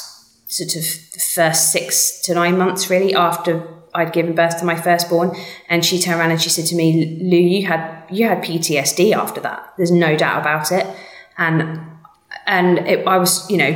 sort 0.53 0.77
of 0.77 0.83
the 1.13 1.21
first 1.21 1.73
six 1.73 2.21
to 2.21 2.35
nine 2.35 2.59
months 2.59 2.91
really 2.91 3.15
after 3.15 3.67
I'd 3.95 4.13
given 4.13 4.35
birth 4.35 4.59
to 4.59 4.65
my 4.65 4.77
firstborn. 4.77 5.35
And 5.69 5.85
she 5.85 5.99
turned 5.99 6.21
around 6.21 6.31
and 6.31 6.41
she 6.41 6.51
said 6.51 6.67
to 6.67 6.77
me, 6.77 7.19
Lou, 7.23 7.37
you 7.37 7.67
had 7.67 8.05
you 8.11 8.27
had 8.27 8.43
PTSD 8.43 9.15
after 9.15 9.41
that. 9.41 9.73
There's 9.77 9.91
no 9.91 10.17
doubt 10.17 10.41
about 10.41 10.73
it. 10.73 10.87
And 11.39 11.81
and 12.47 12.79
it, 12.81 13.07
I 13.07 13.19
was, 13.19 13.49
you 13.51 13.57
know, 13.57 13.71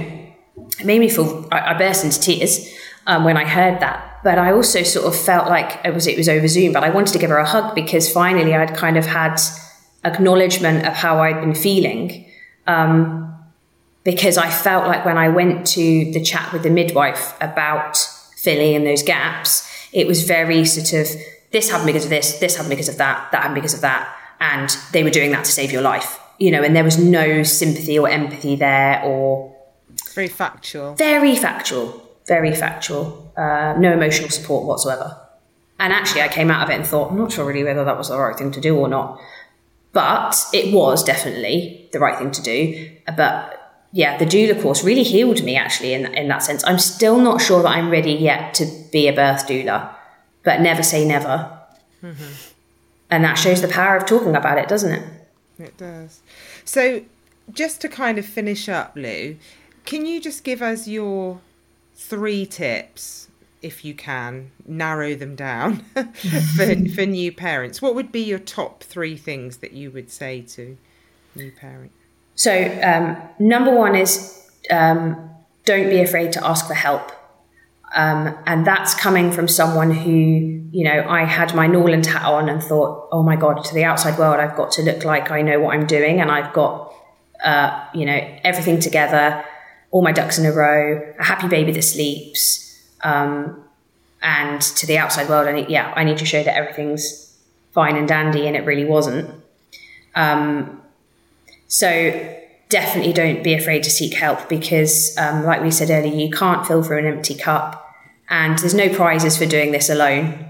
it 0.79 0.85
made 0.85 1.01
me 1.01 1.09
feel 1.09 1.49
I, 1.51 1.75
I 1.75 1.79
burst 1.79 2.05
into 2.05 2.21
tears 2.21 2.69
um, 3.07 3.25
when 3.25 3.37
I 3.37 3.45
heard 3.45 3.81
that. 3.81 4.21
But 4.23 4.39
I 4.39 4.53
also 4.53 4.83
sort 4.83 5.07
of 5.07 5.19
felt 5.19 5.49
like 5.49 5.81
it 5.85 5.95
was 5.95 6.07
it 6.07 6.17
was 6.17 6.29
over 6.29 6.49
Zoom, 6.49 6.73
but 6.73 6.85
I 6.85 6.91
wanted 6.91 7.13
to 7.13 7.19
give 7.19 7.31
her 7.31 7.39
a 7.39 7.47
hug 7.47 7.75
because 7.75 8.11
finally 8.11 8.55
I'd 8.55 8.75
kind 8.75 8.97
of 8.97 9.07
had 9.07 9.41
acknowledgement 10.05 10.87
of 10.87 10.95
how 10.95 11.21
I'd 11.21 11.41
been 11.41 11.55
feeling. 11.55 12.31
Um, 12.67 13.36
because 14.07 14.39
I 14.39 14.49
felt 14.49 14.87
like 14.87 15.05
when 15.05 15.19
I 15.19 15.29
went 15.29 15.67
to 15.69 16.13
the 16.13 16.23
chat 16.23 16.53
with 16.53 16.63
the 16.63 16.71
midwife 16.71 17.35
about 17.41 17.97
Philly 18.37 18.77
and 18.77 18.87
those 18.87 19.03
gaps, 19.03 19.69
it 19.93 20.07
was 20.07 20.23
very 20.23 20.65
sort 20.65 20.93
of 20.93 21.09
this 21.51 21.71
happened 21.71 21.89
because 21.89 22.05
of 22.05 22.11
this, 22.11 22.39
this 22.39 22.55
happened 22.55 22.71
because 22.71 22.89
of 22.89 22.99
that, 22.99 23.33
that 23.33 23.39
happened 23.39 23.57
because 23.57 23.75
of 23.75 23.81
that, 23.81 24.09
and 24.39 24.71
they 24.93 25.03
were 25.03 25.11
doing 25.11 25.33
that 25.33 25.45
to 25.45 25.51
save 25.51 25.73
your 25.73 25.83
life, 25.83 26.21
you 26.39 26.53
know, 26.53 26.63
and 26.63 26.77
there 26.77 26.85
was 26.85 26.99
no 26.99 27.43
sympathy 27.43 27.99
or 27.99 28.09
empathy 28.09 28.55
there, 28.55 29.03
or 29.03 29.53
very 30.15 30.29
factual, 30.29 30.95
very 30.95 31.35
factual, 31.35 32.09
very 32.29 32.55
factual, 32.55 33.33
uh, 33.37 33.75
no 33.77 33.93
emotional 33.93 34.31
support 34.31 34.67
whatsoever. 34.67 35.21
And 35.81 35.93
actually, 35.93 36.23
I 36.23 36.29
came 36.29 36.51
out 36.53 36.63
of 36.63 36.71
it 36.71 36.75
and 36.75 36.87
thought, 36.87 37.11
I'm 37.11 37.19
not 37.19 37.33
sure 37.33 37.45
really 37.45 37.65
whether 37.65 37.85
that 37.85 37.99
was 37.99 38.09
the 38.09 38.19
right 38.19 38.37
thing 38.37 38.53
to 38.53 38.61
do 38.61 38.77
or 38.77 38.87
not. 38.89 39.21
But 39.93 40.37
it 40.53 40.73
was 40.73 41.03
definitely 41.03 41.89
the 41.93 41.99
right 41.99 42.17
thing 42.17 42.31
to 42.31 42.43
do. 42.43 42.93
But 43.17 43.56
yeah, 43.93 44.17
the 44.17 44.27
doula 44.27 44.61
course 44.61 44.85
really 44.85 45.03
healed 45.03 45.43
me 45.43 45.57
actually 45.57 45.95
in, 45.95 46.07
in 46.15 46.29
that 46.29 46.43
sense. 46.43 46.65
I'm 46.65 46.79
still 46.79 47.19
not 47.19 47.41
sure 47.41 47.63
that 47.63 47.69
I'm 47.69 47.91
ready 47.91 48.13
yet 48.13 48.55
to 48.55 48.67
be 48.93 49.09
a 49.09 49.13
birth 49.13 49.47
doula, 49.47 49.95
but 50.43 50.61
never 50.61 50.83
say 50.83 51.05
never. 51.05 51.51
Mm-hmm. 52.03 52.33
And 53.11 53.25
that 53.25 53.35
shows 53.35 53.63
the 53.63 53.69
power 53.69 53.97
of 53.97 54.07
talking 54.07 54.35
about 54.35 54.59
it, 54.59 54.69
doesn't 54.69 54.93
it? 54.93 55.09
It 55.59 55.77
does. 55.77 56.21
So, 56.65 57.03
just 57.53 57.81
to 57.83 57.89
kind 57.89 58.19
of 58.19 58.27
finish 58.27 58.69
up, 58.69 58.93
Lou, 58.97 59.37
can 59.85 60.05
you 60.05 60.21
just 60.21 60.43
give 60.43 60.61
us 60.61 60.89
your 60.89 61.41
three 61.95 62.45
tips, 62.45 63.29
if 63.63 63.85
you 63.85 63.95
can, 63.95 64.51
narrow 64.67 65.15
them 65.15 65.37
down 65.37 65.77
for, 66.57 66.89
for 66.95 67.07
new 67.07 67.33
parents? 67.33 67.81
What 67.81 67.95
would 67.95 68.11
be 68.11 68.23
your 68.23 68.41
top 68.41 68.83
three 68.83 69.17
things 69.17 69.59
that 69.59 69.73
you 69.73 69.91
would 69.93 70.11
say 70.11 70.43
to 70.43 70.77
new 71.37 71.53
parent? 71.53 71.93
So, 72.37 72.53
um, 72.83 73.17
number 73.39 73.75
one 73.75 73.97
is 73.97 74.49
um, 74.71 75.31
don't 75.65 75.91
be 75.91 76.01
afraid 76.01 76.33
to 76.33 76.47
ask 76.47 76.67
for 76.67 76.75
help. 76.75 77.11
Um, 77.95 78.37
and 78.47 78.67
that's 78.67 78.95
coming 78.95 79.33
from 79.33 79.49
someone 79.49 79.91
who, 79.91 80.11
you 80.11 80.85
know, 80.85 81.07
I 81.09 81.25
had 81.25 81.55
my 81.55 81.67
Norland 81.67 82.07
hat 82.07 82.25
on 82.25 82.49
and 82.49 82.63
thought, 82.63 83.09
oh 83.11 83.23
my 83.23 83.37
God, 83.37 83.65
to 83.65 83.75
the 83.75 83.85
outside 83.85 84.19
world, 84.19 84.39
I've 84.39 84.57
got 84.57 84.71
to 84.73 84.83
look 84.83 85.05
like 85.05 85.31
I 85.31 85.43
know 85.43 85.61
what 85.61 85.75
I'm 85.75 85.87
doing 85.87 86.21
and 86.21 86.31
I've 86.31 86.53
got, 86.53 86.93
uh, 87.45 87.87
you 87.95 88.05
know, 88.05 88.19
everything 88.45 88.81
together, 88.81 89.45
all 89.91 90.03
my 90.03 90.13
ducks 90.13 90.39
in 90.39 90.47
a 90.47 90.53
row, 90.53 91.15
a 91.19 91.25
happy 91.25 91.49
baby 91.49 91.73
that 91.73 91.83
sleeps. 91.83 92.63
Um, 93.03 93.65
and 94.21 94.61
to 94.61 94.87
the 94.87 94.99
outside 94.99 95.29
world, 95.29 95.47
I 95.47 95.53
need, 95.53 95.69
yeah, 95.69 95.93
I 95.97 96.05
need 96.05 96.19
to 96.19 96.27
show 96.27 96.43
that 96.43 96.55
everything's 96.55 97.35
fine 97.73 97.97
and 97.97 98.09
dandy, 98.09 98.47
and 98.47 98.57
it 98.57 98.65
really 98.65 98.85
wasn't. 98.85 99.31
Um, 100.15 100.83
so 101.69 102.37
definitely 102.69 103.13
don't 103.13 103.43
be 103.43 103.55
afraid 103.55 103.83
to 103.85 103.91
seek 103.91 104.15
help 104.15 104.49
because, 104.49 105.17
um, 105.19 105.45
like 105.45 105.63
we 105.63 105.71
said 105.71 105.91
earlier, 105.91 106.15
you 106.15 106.31
can't 106.31 106.67
fill 106.67 106.83
through 106.83 106.99
an 106.99 107.07
empty 107.07 107.35
cup, 107.35 107.95
and 108.29 108.59
there's 108.59 108.75
no 108.75 108.89
prizes 108.89 109.37
for 109.37 109.47
doing 109.47 109.73
this 109.73 109.89
alone. 109.89 110.45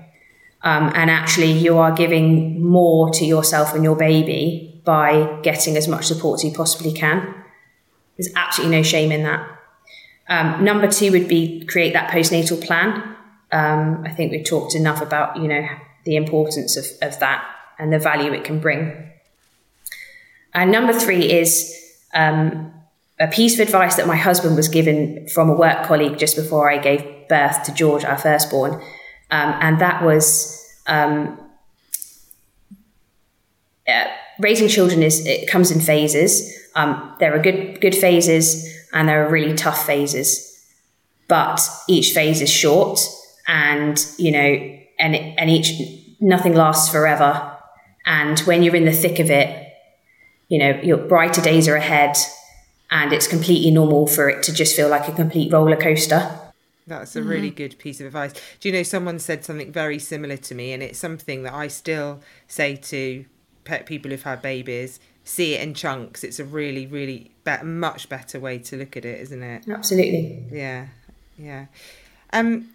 Um, 0.62 0.90
and 0.94 1.10
actually, 1.10 1.52
you 1.52 1.78
are 1.78 1.92
giving 1.92 2.62
more 2.62 3.10
to 3.10 3.24
yourself 3.24 3.74
and 3.74 3.84
your 3.84 3.96
baby 3.96 4.80
by 4.84 5.40
getting 5.42 5.76
as 5.76 5.86
much 5.86 6.06
support 6.06 6.40
as 6.40 6.44
you 6.44 6.52
possibly 6.52 6.92
can. 6.92 7.34
There's 8.16 8.32
absolutely 8.34 8.76
no 8.76 8.82
shame 8.82 9.12
in 9.12 9.22
that. 9.24 9.48
Um, 10.28 10.64
number 10.64 10.90
two 10.90 11.12
would 11.12 11.28
be 11.28 11.64
create 11.66 11.92
that 11.92 12.10
postnatal 12.10 12.64
plan. 12.64 13.16
Um, 13.52 14.02
I 14.04 14.10
think 14.10 14.32
we've 14.32 14.44
talked 14.44 14.74
enough 14.74 15.00
about 15.00 15.36
you 15.36 15.48
know 15.48 15.68
the 16.04 16.16
importance 16.16 16.76
of, 16.76 16.86
of 17.02 17.18
that 17.20 17.46
and 17.78 17.92
the 17.92 17.98
value 17.98 18.32
it 18.32 18.44
can 18.44 18.58
bring. 18.58 19.10
And 20.56 20.72
number 20.72 20.94
three 20.94 21.30
is 21.30 21.72
um, 22.14 22.72
a 23.20 23.28
piece 23.28 23.54
of 23.54 23.60
advice 23.60 23.96
that 23.96 24.06
my 24.06 24.16
husband 24.16 24.56
was 24.56 24.68
given 24.68 25.28
from 25.28 25.50
a 25.50 25.54
work 25.54 25.84
colleague 25.84 26.18
just 26.18 26.34
before 26.34 26.70
I 26.70 26.78
gave 26.78 27.28
birth 27.28 27.62
to 27.64 27.74
George, 27.74 28.04
our 28.04 28.16
firstborn. 28.16 28.72
Um, 29.30 29.54
and 29.60 29.80
that 29.82 30.02
was 30.02 30.66
um, 30.86 31.38
uh, 33.86 34.04
raising 34.38 34.68
children 34.68 35.02
is 35.02 35.26
it 35.26 35.46
comes 35.46 35.70
in 35.70 35.78
phases. 35.78 36.50
Um, 36.74 37.14
there 37.20 37.34
are 37.34 37.42
good 37.42 37.80
good 37.82 37.94
phases 37.94 38.66
and 38.94 39.08
there 39.08 39.26
are 39.26 39.30
really 39.30 39.54
tough 39.54 39.84
phases, 39.84 40.58
but 41.28 41.60
each 41.86 42.12
phase 42.12 42.40
is 42.40 42.50
short, 42.50 42.98
and 43.46 43.98
you 44.16 44.30
know, 44.30 44.78
and 44.98 45.16
and 45.16 45.50
each 45.50 45.70
nothing 46.18 46.54
lasts 46.54 46.90
forever. 46.90 47.52
And 48.06 48.38
when 48.40 48.62
you're 48.62 48.76
in 48.76 48.84
the 48.84 48.92
thick 48.92 49.18
of 49.18 49.30
it, 49.30 49.65
you 50.48 50.58
know, 50.58 50.80
your 50.82 50.98
brighter 50.98 51.40
days 51.40 51.68
are 51.68 51.76
ahead 51.76 52.16
and 52.90 53.12
it's 53.12 53.26
completely 53.26 53.70
normal 53.70 54.06
for 54.06 54.28
it 54.28 54.42
to 54.44 54.52
just 54.52 54.76
feel 54.76 54.88
like 54.88 55.08
a 55.08 55.12
complete 55.12 55.52
roller 55.52 55.76
coaster. 55.76 56.38
That's 56.86 57.16
a 57.16 57.22
really 57.22 57.48
mm-hmm. 57.48 57.56
good 57.56 57.78
piece 57.78 58.00
of 58.00 58.06
advice. 58.06 58.32
Do 58.60 58.68
you 58.68 58.72
know 58.72 58.84
someone 58.84 59.18
said 59.18 59.44
something 59.44 59.72
very 59.72 59.98
similar 59.98 60.36
to 60.36 60.54
me, 60.54 60.72
and 60.72 60.84
it's 60.84 60.98
something 60.98 61.42
that 61.42 61.52
I 61.52 61.66
still 61.66 62.20
say 62.46 62.76
to 62.76 63.24
people 63.86 64.12
who've 64.12 64.22
had 64.22 64.40
babies: 64.40 65.00
see 65.24 65.54
it 65.54 65.62
in 65.62 65.74
chunks. 65.74 66.22
It's 66.22 66.38
a 66.38 66.44
really, 66.44 66.86
really 66.86 67.32
be- 67.42 67.62
much 67.64 68.08
better 68.08 68.38
way 68.38 68.58
to 68.60 68.76
look 68.76 68.96
at 68.96 69.04
it, 69.04 69.20
isn't 69.22 69.42
it? 69.42 69.68
Absolutely. 69.68 70.44
Yeah, 70.52 70.86
yeah. 71.36 71.66
Um, 72.32 72.68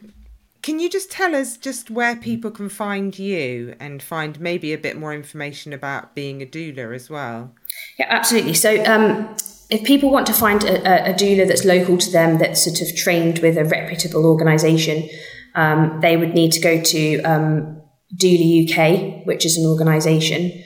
can 0.62 0.80
you 0.80 0.90
just 0.90 1.10
tell 1.10 1.34
us 1.34 1.56
just 1.56 1.90
where 1.90 2.16
people 2.18 2.52
can 2.52 2.68
find 2.68 3.18
you 3.18 3.76
and 3.80 4.04
find 4.04 4.40
maybe 4.42 4.74
a 4.74 4.78
bit 4.78 4.98
more 4.98 5.14
information 5.14 5.72
about 5.72 6.14
being 6.14 6.42
a 6.42 6.46
doula 6.46 6.94
as 6.94 7.10
well? 7.10 7.54
Yeah, 8.00 8.08
absolutely. 8.10 8.54
So, 8.54 8.84
um, 8.86 9.36
if 9.70 9.84
people 9.86 10.12
want 10.12 10.28
to 10.28 10.34
find 10.34 10.64
a, 10.66 11.12
a, 11.12 11.14
doula 11.14 11.48
that's 11.48 11.64
local 11.64 11.98
to 11.98 12.12
them, 12.12 12.40
that's 12.40 12.64
sort 12.64 12.82
of 12.82 12.94
trained 12.96 13.40
with 13.40 13.58
a 13.58 13.64
reputable 13.64 14.26
organisation, 14.26 15.10
um, 15.56 16.00
they 16.02 16.18
would 16.18 16.34
need 16.34 16.52
to 16.52 16.60
go 16.60 16.82
to 16.82 17.22
um, 17.22 17.82
Doula 18.16 18.70
UK, 18.70 19.26
which 19.26 19.46
is 19.46 19.58
an 19.58 19.66
organisation. 19.66 20.64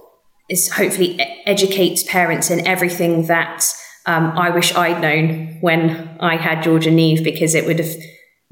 is 0.51 0.69
hopefully 0.69 1.19
educates 1.47 2.03
parents 2.03 2.51
in 2.51 2.67
everything 2.67 3.27
that 3.29 3.65
um, 4.07 4.33
I 4.37 4.51
wish 4.51 4.75
I'd 4.75 5.01
known 5.01 5.59
when 5.61 6.19
I 6.21 6.37
had 6.37 6.63
George 6.63 6.87
and 6.87 6.97
Neve 6.97 7.23
because 7.23 7.55
it 7.55 7.65
would 7.67 7.79
have 7.79 7.95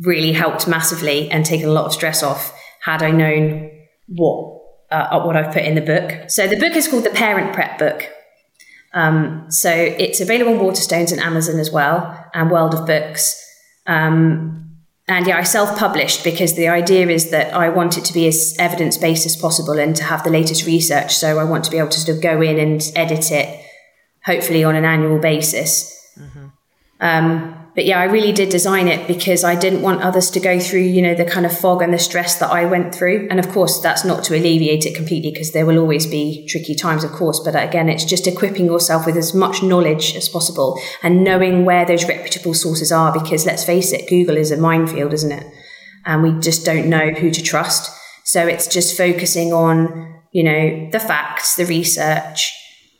really 0.01 0.33
helped 0.33 0.69
massively 0.69 1.29
and 1.31 1.45
taken 1.45 1.69
a 1.69 1.73
lot 1.73 1.87
of 1.87 1.93
stress 1.93 2.23
off 2.23 2.55
had 2.83 3.03
I 3.03 3.11
known 3.11 3.71
what 4.07 4.55
uh, 4.91 5.21
what 5.23 5.37
I've 5.37 5.53
put 5.53 5.65
in 5.65 5.75
the 5.75 5.83
book. 5.83 6.31
So 6.31 6.47
the 6.47 6.57
book 6.57 6.75
is 6.75 6.89
called 6.89 7.05
the 7.05 7.11
Parent 7.11 7.53
Prep 7.53 7.79
Book. 7.79 8.09
Um, 8.95 9.51
so 9.51 9.71
it's 9.71 10.21
available 10.21 10.55
on 10.55 10.65
Waterstones 10.65 11.13
and 11.13 11.21
Amazon 11.21 11.59
as 11.59 11.71
well, 11.71 12.25
and 12.33 12.51
World 12.51 12.75
of 12.75 12.87
Books. 12.87 13.45
Um, 13.87 14.68
and 15.09 15.27
yeah, 15.27 15.39
I 15.39 15.43
self 15.43 15.79
published 15.79 16.23
because 16.23 16.55
the 16.55 16.69
idea 16.69 17.09
is 17.09 17.31
that 17.31 17.55
I 17.55 17.71
want 17.71 17.97
it 17.97 18.05
to 18.07 18.13
be 18.13 18.27
as 18.29 18.55
evidence 18.59 18.99
based 18.99 19.25
as 19.25 19.37
possible 19.37 19.79
and 19.79 19.97
to 19.97 20.05
have 20.05 20.23
the 20.23 20.31
latest 20.31 20.67
research. 20.67 21.15
So 21.17 21.39
I 21.39 21.45
want 21.45 21.65
to 21.65 21.71
be 21.71 21.79
able 21.79 21.89
to 21.89 21.99
sort 21.99 22.17
of 22.17 22.23
go 22.23 22.43
in 22.43 22.59
and 22.59 22.83
edit 22.95 23.31
it, 23.31 23.65
hopefully 24.25 24.65
on 24.65 24.77
an 24.77 24.85
annual 24.85 25.19
basis. 25.19 25.95
Mm-hmm. 26.19 26.47
Um, 27.01 27.68
but 27.79 27.87
yeah, 27.87 28.01
I 28.01 28.07
really 28.07 28.33
did 28.33 28.49
design 28.49 28.89
it 28.89 29.07
because 29.07 29.45
I 29.45 29.55
didn't 29.55 29.83
want 29.83 30.03
others 30.03 30.33
to 30.33 30.41
go 30.41 30.59
through, 30.59 30.81
you 30.81 31.01
know, 31.01 31.15
the 31.15 31.25
kind 31.25 31.47
of 31.47 31.57
fog 31.57 31.81
and 31.81 31.95
the 31.95 31.99
stress 32.01 32.37
that 32.41 32.51
I 32.51 32.65
went 32.65 32.93
through. 32.93 33.29
And 33.31 33.39
of 33.39 33.51
course, 33.51 33.79
that's 33.79 34.05
not 34.05 34.25
to 34.25 34.37
alleviate 34.37 34.85
it 34.85 34.97
completely 34.97 35.31
because 35.31 35.53
there 35.53 35.65
will 35.65 35.79
always 35.79 36.05
be 36.05 36.45
tricky 36.49 36.75
times, 36.75 37.05
of 37.05 37.13
course. 37.13 37.39
But 37.39 37.55
again, 37.55 37.89
it's 37.89 38.05
just 38.05 38.27
equipping 38.27 38.67
yourself 38.67 39.07
with 39.07 39.17
as 39.17 39.33
much 39.33 39.63
knowledge 39.63 40.17
as 40.17 40.29
possible 40.29 40.77
and 41.05 41.23
knowing 41.23 41.65
where 41.65 41.87
those 41.87 42.09
reputable 42.09 42.53
sources 42.53 42.91
are 42.91 43.13
because 43.13 43.47
let's 43.47 43.63
face 43.63 43.93
it, 43.93 44.09
Google 44.09 44.39
is 44.39 44.51
a 44.51 44.57
minefield, 44.57 45.13
isn't 45.13 45.31
it? 45.31 45.47
And 46.05 46.25
we 46.25 46.33
just 46.41 46.67
don't 46.67 46.89
know 46.89 47.11
who 47.11 47.31
to 47.31 47.43
trust. 47.45 47.97
So 48.25 48.45
it's 48.49 48.67
just 48.67 48.97
focusing 48.97 49.53
on, 49.53 50.21
you 50.33 50.43
know, 50.43 50.89
the 50.91 50.99
facts, 50.99 51.55
the 51.55 51.67
research, 51.67 52.53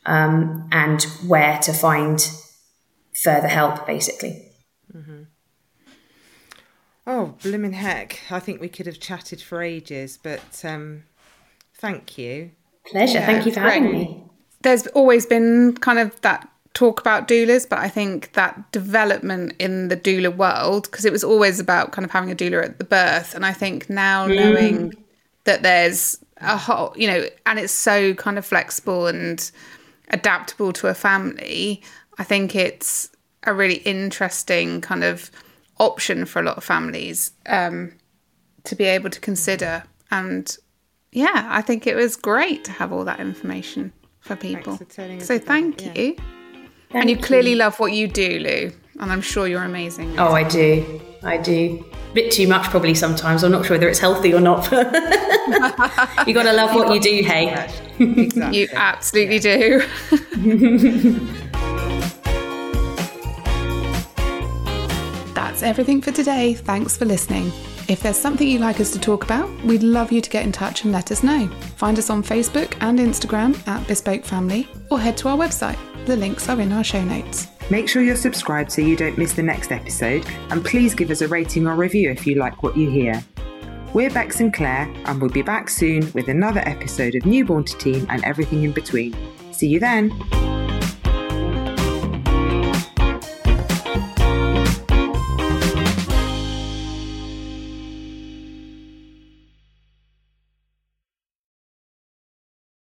um, 0.07 0.69
and 0.71 1.03
where 1.27 1.59
to 1.63 1.73
find 1.73 2.31
further 3.25 3.49
help, 3.49 3.85
basically. 3.85 4.48
Oh, 7.11 7.35
blooming 7.43 7.73
heck. 7.73 8.21
I 8.31 8.39
think 8.39 8.61
we 8.61 8.69
could 8.69 8.85
have 8.85 9.01
chatted 9.01 9.41
for 9.41 9.63
ages, 9.63 10.19
but 10.23 10.63
um, 10.63 11.05
thank 11.75 12.19
you. 12.19 12.51
Pleasure. 12.85 13.15
Yeah, 13.15 13.27
thank 13.27 13.47
you 13.47 13.53
for 13.53 13.61
great. 13.61 13.83
having 13.83 13.93
me. 13.93 14.23
There's 14.61 14.87
always 14.89 15.25
been 15.25 15.75
kind 15.79 15.99
of 15.99 16.21
that 16.21 16.47
talk 16.75 17.01
about 17.01 17.27
doulas, 17.27 17.67
but 17.67 17.79
I 17.79 17.89
think 17.89 18.35
that 18.35 18.71
development 18.73 19.55
in 19.59 19.89
the 19.89 19.97
doula 19.97 20.37
world, 20.37 20.85
because 20.91 21.07
it 21.07 21.11
was 21.11 21.25
always 21.25 21.59
about 21.59 21.93
kind 21.93 22.05
of 22.05 22.11
having 22.11 22.31
a 22.31 22.37
doula 22.37 22.63
at 22.63 22.79
the 22.79 22.85
birth. 22.85 23.35
And 23.35 23.47
I 23.47 23.55
think 23.55 23.89
now 23.89 24.29
mm. 24.29 24.37
knowing 24.37 24.95
that 25.45 25.63
there's 25.63 26.23
a 26.43 26.59
whole, 26.59 26.93
you 26.95 27.09
know, 27.09 27.25
and 27.47 27.59
it's 27.59 27.73
so 27.73 28.13
kind 28.13 28.37
of 28.37 28.45
flexible 28.45 29.07
and 29.07 29.51
adaptable 30.11 30.75
to 30.75 30.89
a 30.89 30.95
family, 30.95 31.83
I 32.19 32.25
think 32.25 32.55
it's 32.55 33.09
a 33.45 33.55
really 33.55 33.77
interesting 33.77 34.83
kind 34.83 35.05
of 35.05 35.31
option 35.79 36.25
for 36.25 36.41
a 36.41 36.43
lot 36.43 36.57
of 36.57 36.65
families 36.65 37.33
um, 37.47 37.93
to 38.65 38.77
be 38.77 38.85
able 38.85 39.11
to 39.11 39.21
consider. 39.21 39.85
And 40.11 40.57
yeah, 41.13 41.47
I 41.49 41.63
think 41.63 41.87
it 41.87 41.95
was 41.97 42.17
great 42.17 42.65
to 42.65 42.73
have 42.73 42.93
all 42.93 43.05
that 43.05 43.21
information 43.21 43.93
for 44.21 44.37
people. 44.37 44.77
For 44.77 45.21
so 45.21 45.39
thank 45.39 45.79
that. 45.79 45.97
you. 45.97 46.17
Yeah. 46.17 46.23
Thank 46.91 47.03
and 47.03 47.11
you, 47.11 47.17
you 47.17 47.23
clearly 47.23 47.55
love 47.55 47.79
what 47.79 47.93
you 47.93 48.09
do, 48.09 48.39
Lou. 48.39 48.73
And 49.01 49.13
I'm 49.13 49.21
sure 49.21 49.47
you're 49.47 49.63
amazing. 49.63 50.19
Oh, 50.19 50.33
I 50.33 50.43
do. 50.43 51.01
I 51.23 51.37
do. 51.37 51.85
A 52.11 52.15
bit 52.15 52.33
too 52.33 52.49
much, 52.49 52.65
probably 52.71 52.95
sometimes. 52.95 53.45
I'm 53.45 53.53
not 53.53 53.67
sure 53.67 53.77
whether 53.77 53.89
it's 53.89 53.99
healthy 53.99 54.33
or 54.33 54.41
not. 54.41 54.65
you 56.27 56.35
got 56.35 56.45
to 56.45 56.53
love 56.53 56.75
what 56.75 56.95
you 56.95 57.01
do, 57.01 57.23
hey. 57.23 57.69
Exactly. 58.01 58.61
You 58.61 58.69
absolutely 58.75 59.41
do. 59.41 59.83
That's 65.59 65.71
everything 65.71 66.01
for 66.01 66.13
today. 66.13 66.55
Thanks 66.55 66.97
for 66.97 67.05
listening. 67.05 67.51
If 67.89 68.01
there's 68.01 68.17
something 68.17 68.47
you'd 68.47 68.61
like 68.61 68.79
us 68.79 68.93
to 68.93 69.01
talk 69.01 69.25
about, 69.25 69.51
we'd 69.65 69.83
love 69.83 70.13
you 70.13 70.21
to 70.21 70.31
get 70.31 70.45
in 70.45 70.53
touch 70.53 70.85
and 70.85 70.93
let 70.93 71.11
us 71.11 71.25
know. 71.25 71.49
Find 71.75 71.99
us 71.99 72.11
on 72.11 72.23
Facebook 72.23 72.77
and 72.81 73.01
Instagram 73.01 73.67
at 73.67 73.85
Bespoke 73.89 74.25
Family 74.25 74.69
or 74.89 75.01
head 75.01 75.17
to 75.17 75.27
our 75.27 75.37
website. 75.37 75.77
The 76.07 76.15
links 76.15 76.49
are 76.49 76.61
in 76.61 76.71
our 76.71 76.85
show 76.85 77.03
notes. 77.03 77.49
Make 77.73 77.89
sure 77.89 78.05
you're 78.05 78.15
subscribed 78.15 78.71
so 78.71 78.83
you 78.83 78.95
don't 78.95 79.19
miss 79.19 79.33
the 79.33 79.43
next 79.43 79.73
episode, 79.73 80.25
and 80.51 80.65
please 80.65 80.95
give 80.95 81.11
us 81.11 81.23
a 81.23 81.29
rating 81.29 81.67
or 81.67 81.75
review 81.75 82.09
if 82.09 82.25
you 82.25 82.37
like 82.37 82.63
what 82.63 82.77
you 82.77 82.89
hear. 82.89 83.21
We're 83.93 84.17
and 84.17 84.55
Claire, 84.55 84.89
and 85.07 85.21
we'll 85.21 85.29
be 85.29 85.43
back 85.43 85.69
soon 85.69 86.13
with 86.13 86.29
another 86.29 86.61
episode 86.61 87.17
of 87.17 87.27
Newborn 87.27 87.65
to 87.65 87.77
Teen 87.79 88.07
and 88.11 88.23
everything 88.25 88.63
in 88.63 88.71
between. 88.71 89.17
See 89.51 89.67
you 89.67 89.81
then! 89.81 90.13